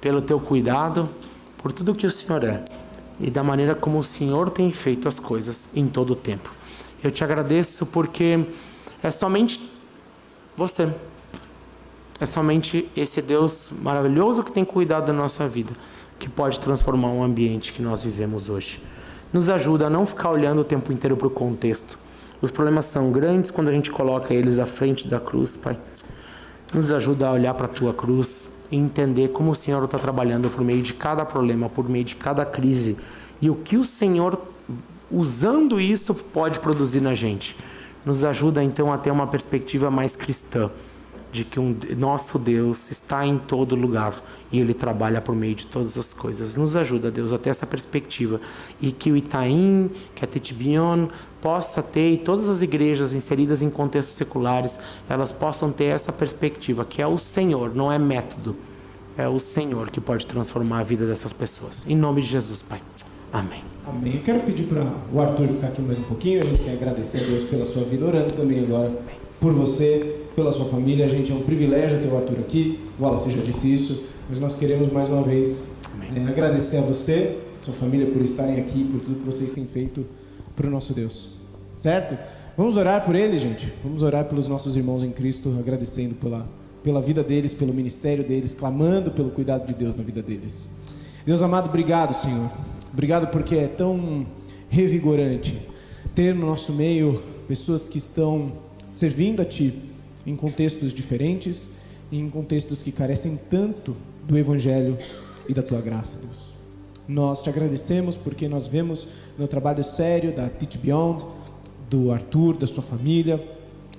pelo 0.00 0.22
teu 0.22 0.38
cuidado, 0.38 1.08
por 1.58 1.72
tudo 1.72 1.94
que 1.94 2.06
o 2.06 2.10
Senhor 2.10 2.44
é 2.44 2.64
e 3.20 3.30
da 3.30 3.42
maneira 3.42 3.74
como 3.74 3.98
o 3.98 4.02
Senhor 4.02 4.50
tem 4.50 4.70
feito 4.70 5.08
as 5.08 5.18
coisas 5.18 5.68
em 5.74 5.86
todo 5.86 6.12
o 6.12 6.16
tempo. 6.16 6.52
Eu 7.02 7.10
te 7.10 7.22
agradeço 7.22 7.86
porque 7.86 8.44
é 9.02 9.10
somente 9.10 9.72
você. 10.56 10.92
É 12.20 12.26
somente 12.26 12.88
esse 12.96 13.20
Deus 13.20 13.70
maravilhoso 13.82 14.42
que 14.42 14.52
tem 14.52 14.64
cuidado 14.64 15.06
da 15.06 15.12
nossa 15.12 15.48
vida 15.48 15.72
que 16.18 16.28
pode 16.28 16.60
transformar 16.60 17.08
um 17.08 17.22
ambiente 17.22 17.72
que 17.72 17.82
nós 17.82 18.04
vivemos 18.04 18.48
hoje. 18.48 18.80
Nos 19.32 19.48
ajuda 19.48 19.88
a 19.88 19.90
não 19.90 20.06
ficar 20.06 20.30
olhando 20.30 20.60
o 20.60 20.64
tempo 20.64 20.92
inteiro 20.92 21.16
para 21.16 21.26
o 21.26 21.30
contexto. 21.30 21.98
Os 22.44 22.50
problemas 22.50 22.84
são 22.84 23.10
grandes 23.10 23.50
quando 23.50 23.68
a 23.68 23.72
gente 23.72 23.90
coloca 23.90 24.34
eles 24.34 24.58
à 24.58 24.66
frente 24.66 25.08
da 25.08 25.18
cruz, 25.18 25.56
Pai. 25.56 25.78
Nos 26.74 26.90
ajuda 26.90 27.26
a 27.26 27.32
olhar 27.32 27.54
para 27.54 27.64
a 27.64 27.70
tua 27.70 27.94
cruz 27.94 28.46
e 28.70 28.76
entender 28.76 29.28
como 29.28 29.52
o 29.52 29.54
Senhor 29.54 29.82
está 29.82 29.98
trabalhando 29.98 30.50
por 30.50 30.62
meio 30.62 30.82
de 30.82 30.92
cada 30.92 31.24
problema, 31.24 31.70
por 31.70 31.88
meio 31.88 32.04
de 32.04 32.14
cada 32.14 32.44
crise 32.44 32.98
e 33.40 33.48
o 33.48 33.54
que 33.54 33.78
o 33.78 33.82
Senhor, 33.82 34.38
usando 35.10 35.80
isso, 35.80 36.14
pode 36.14 36.60
produzir 36.60 37.00
na 37.00 37.14
gente. 37.14 37.56
Nos 38.04 38.22
ajuda 38.22 38.62
então 38.62 38.92
a 38.92 38.98
ter 38.98 39.10
uma 39.10 39.26
perspectiva 39.26 39.90
mais 39.90 40.14
cristã 40.14 40.70
de 41.32 41.44
que 41.44 41.58
um 41.58 41.74
nosso 41.96 42.38
Deus 42.38 42.90
está 42.90 43.26
em 43.26 43.38
todo 43.38 43.74
lugar 43.74 44.22
e 44.54 44.60
ele 44.60 44.72
trabalha 44.72 45.20
por 45.20 45.34
meio 45.34 45.56
de 45.56 45.66
todas 45.66 45.98
as 45.98 46.14
coisas. 46.14 46.54
Nos 46.54 46.76
ajuda, 46.76 47.10
Deus, 47.10 47.32
a 47.32 47.38
ter 47.38 47.50
essa 47.50 47.66
perspectiva 47.66 48.40
e 48.80 48.92
que 48.92 49.10
o 49.10 49.16
Itaim, 49.16 49.90
que 50.14 50.24
a 50.24 50.28
Tetibion 50.28 51.08
possa 51.42 51.82
ter 51.82 52.12
e 52.12 52.18
todas 52.18 52.48
as 52.48 52.62
igrejas 52.62 53.12
inseridas 53.12 53.62
em 53.62 53.68
contextos 53.68 54.14
seculares, 54.14 54.78
elas 55.08 55.32
possam 55.32 55.72
ter 55.72 55.86
essa 55.86 56.12
perspectiva 56.12 56.84
que 56.84 57.02
é 57.02 57.06
o 57.06 57.18
Senhor, 57.18 57.74
não 57.74 57.90
é 57.90 57.98
método. 57.98 58.54
É 59.18 59.26
o 59.26 59.40
Senhor 59.40 59.90
que 59.90 60.00
pode 60.00 60.24
transformar 60.24 60.78
a 60.78 60.82
vida 60.84 61.04
dessas 61.04 61.32
pessoas. 61.32 61.84
Em 61.88 61.96
nome 61.96 62.22
de 62.22 62.28
Jesus, 62.28 62.62
Pai. 62.62 62.80
Amém. 63.32 63.62
Amém. 63.84 64.14
Eu 64.14 64.22
quero 64.22 64.40
pedir 64.40 64.66
para 64.66 64.86
o 65.12 65.20
Arthur 65.20 65.48
ficar 65.48 65.66
aqui 65.66 65.82
mais 65.82 65.98
um 65.98 66.04
pouquinho. 66.04 66.40
A 66.40 66.44
gente 66.44 66.60
quer 66.60 66.74
agradecer 66.74 67.18
a 67.18 67.24
Deus 67.24 67.42
pela 67.42 67.66
sua 67.66 67.82
vida, 67.82 68.06
orando 68.06 68.30
também 68.30 68.60
agora 68.60 68.92
por 69.40 69.52
você, 69.52 70.20
pela 70.36 70.52
sua 70.52 70.66
família. 70.66 71.04
A 71.04 71.08
gente 71.08 71.32
é 71.32 71.34
um 71.34 71.42
privilégio 71.42 72.00
ter 72.00 72.06
o 72.06 72.16
Arthur 72.16 72.38
aqui. 72.38 72.78
O 72.98 73.02
Wallace 73.02 73.32
já 73.32 73.42
disse 73.42 73.72
isso, 73.72 74.13
mas 74.28 74.38
nós 74.38 74.54
queremos 74.54 74.88
mais 74.88 75.08
uma 75.08 75.22
vez 75.22 75.72
é, 76.14 76.28
agradecer 76.28 76.78
a 76.78 76.80
você, 76.80 77.38
sua 77.60 77.74
família, 77.74 78.06
por 78.06 78.22
estarem 78.22 78.58
aqui, 78.58 78.84
por 78.84 79.00
tudo 79.00 79.16
que 79.16 79.26
vocês 79.26 79.52
têm 79.52 79.66
feito 79.66 80.06
para 80.56 80.66
o 80.66 80.70
nosso 80.70 80.92
Deus. 80.92 81.34
Certo? 81.76 82.16
Vamos 82.56 82.76
orar 82.76 83.04
por 83.04 83.14
eles, 83.14 83.40
gente. 83.40 83.72
Vamos 83.82 84.02
orar 84.02 84.24
pelos 84.26 84.48
nossos 84.48 84.76
irmãos 84.76 85.02
em 85.02 85.10
Cristo, 85.10 85.54
agradecendo 85.58 86.14
pela, 86.14 86.46
pela 86.82 87.00
vida 87.00 87.22
deles, 87.22 87.52
pelo 87.52 87.72
ministério 87.74 88.24
deles, 88.24 88.54
clamando 88.54 89.10
pelo 89.10 89.30
cuidado 89.30 89.66
de 89.66 89.74
Deus 89.74 89.94
na 89.94 90.02
vida 90.02 90.22
deles. 90.22 90.68
Deus 91.26 91.42
amado, 91.42 91.68
obrigado, 91.68 92.14
Senhor. 92.14 92.50
Obrigado 92.92 93.28
porque 93.28 93.56
é 93.56 93.66
tão 93.66 94.26
revigorante 94.68 95.60
ter 96.14 96.34
no 96.34 96.46
nosso 96.46 96.72
meio 96.72 97.22
pessoas 97.48 97.88
que 97.88 97.98
estão 97.98 98.52
servindo 98.88 99.42
a 99.42 99.44
Ti 99.44 99.74
em 100.26 100.36
contextos 100.36 100.94
diferentes 100.94 101.68
em 102.12 102.28
contextos 102.28 102.82
que 102.82 102.92
carecem 102.92 103.38
tanto 103.50 103.96
do 104.26 104.36
Evangelho 104.36 104.98
e 105.48 105.54
da 105.54 105.62
Tua 105.62 105.80
graça, 105.80 106.18
Deus. 106.18 106.54
Nós 107.06 107.42
te 107.42 107.50
agradecemos 107.50 108.16
porque 108.16 108.48
nós 108.48 108.66
vemos 108.66 109.06
no 109.38 109.46
trabalho 109.46 109.84
sério 109.84 110.34
da 110.34 110.48
Teach 110.48 110.78
Beyond, 110.78 111.24
do 111.90 112.10
Arthur, 112.10 112.56
da 112.56 112.66
sua 112.66 112.82
família, 112.82 113.42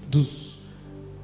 dos, 0.07 0.59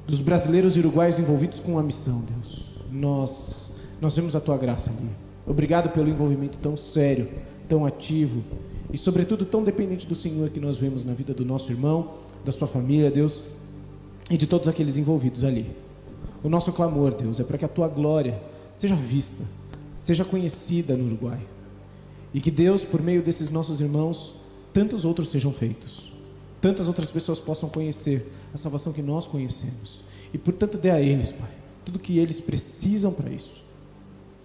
dos 0.06 0.22
brasileiros 0.22 0.78
e 0.78 0.80
uruguaios 0.80 1.20
envolvidos 1.20 1.60
com 1.60 1.80
a 1.80 1.84
missão, 1.84 2.22
Deus. 2.22 2.66
Nós, 2.92 3.74
nós 4.00 4.16
vemos 4.16 4.36
a 4.36 4.40
Tua 4.40 4.58
graça 4.58 4.92
ali. 4.92 5.10
Obrigado 5.46 5.90
pelo 5.90 6.08
envolvimento 6.08 6.58
tão 6.60 6.78
sério, 6.78 7.28
tão 7.68 7.86
ativo 7.86 8.44
e, 8.94 8.98
sobretudo, 8.98 9.46
tão 9.46 9.64
dependente 9.64 10.06
do 10.06 10.14
Senhor 10.14 10.50
que 10.50 10.60
nós 10.60 10.78
vemos 10.78 11.04
na 11.04 11.14
vida 11.14 11.34
do 11.34 11.44
nosso 11.44 11.72
irmão, 11.72 12.12
da 12.46 12.52
sua 12.52 12.68
família, 12.68 13.10
Deus 13.10 13.44
e 14.30 14.38
de 14.38 14.46
todos 14.46 14.68
aqueles 14.68 14.98
envolvidos 14.98 15.44
ali. 15.44 15.70
O 16.44 16.50
nosso 16.50 16.72
clamor, 16.72 17.14
Deus, 17.14 17.40
é 17.40 17.44
para 17.44 17.58
que 17.58 17.66
a 17.66 17.68
tua 17.68 17.88
glória 17.88 18.42
seja 18.76 18.96
vista, 18.96 19.44
seja 19.96 20.26
conhecida 20.26 20.96
no 20.96 21.06
Uruguai. 21.06 21.40
E 22.34 22.40
que 22.40 22.52
Deus, 22.52 22.84
por 22.84 23.02
meio 23.02 23.22
desses 23.22 23.50
nossos 23.50 23.82
irmãos, 23.82 24.36
tantos 24.74 25.06
outros 25.06 25.30
sejam 25.30 25.52
feitos. 25.52 26.12
Tantas 26.62 26.88
outras 26.88 27.12
pessoas 27.12 27.40
possam 27.40 27.70
conhecer 27.70 28.32
a 28.54 28.58
salvação 28.58 28.94
que 28.94 29.02
nós 29.02 29.28
conhecemos. 29.28 30.02
E 30.34 30.38
portanto, 30.38 30.78
dê 30.78 30.92
a 30.92 31.02
eles, 31.02 31.32
Pai, 31.32 31.50
tudo 31.84 32.00
que 32.00 32.20
eles 32.20 32.40
precisam 32.40 33.12
para 33.12 33.30
isso. 33.30 33.62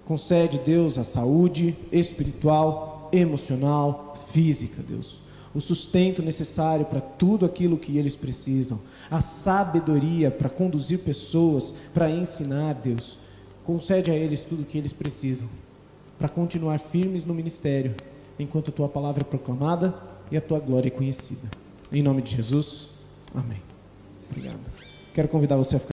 Concede, 0.04 0.58
Deus, 0.58 0.98
a 0.98 1.04
saúde 1.04 1.76
espiritual, 1.92 3.08
emocional, 3.12 4.14
física, 4.30 4.82
Deus 4.82 5.26
o 5.56 5.60
sustento 5.60 6.22
necessário 6.22 6.84
para 6.84 7.00
tudo 7.00 7.46
aquilo 7.46 7.78
que 7.78 7.96
eles 7.96 8.14
precisam, 8.14 8.78
a 9.10 9.22
sabedoria 9.22 10.30
para 10.30 10.50
conduzir 10.50 10.98
pessoas, 10.98 11.72
para 11.94 12.10
ensinar, 12.10 12.74
Deus. 12.74 13.16
Concede 13.66 14.12
a 14.12 14.14
eles 14.14 14.42
tudo 14.42 14.62
o 14.62 14.64
que 14.64 14.78
eles 14.78 14.92
precisam, 14.92 15.48
para 16.16 16.28
continuar 16.28 16.78
firmes 16.78 17.24
no 17.24 17.34
ministério, 17.34 17.96
enquanto 18.38 18.70
a 18.70 18.72
tua 18.72 18.88
palavra 18.88 19.22
é 19.22 19.24
proclamada 19.24 19.92
e 20.30 20.36
a 20.36 20.40
tua 20.40 20.60
glória 20.60 20.86
é 20.86 20.90
conhecida. 20.90 21.50
Em 21.90 22.00
nome 22.00 22.22
de 22.22 22.36
Jesus, 22.36 22.88
amém. 23.34 23.60
Obrigado. 24.30 24.60
Quero 25.12 25.28
convidar 25.28 25.56
você 25.56 25.76
a 25.76 25.78
ficar. 25.80 25.84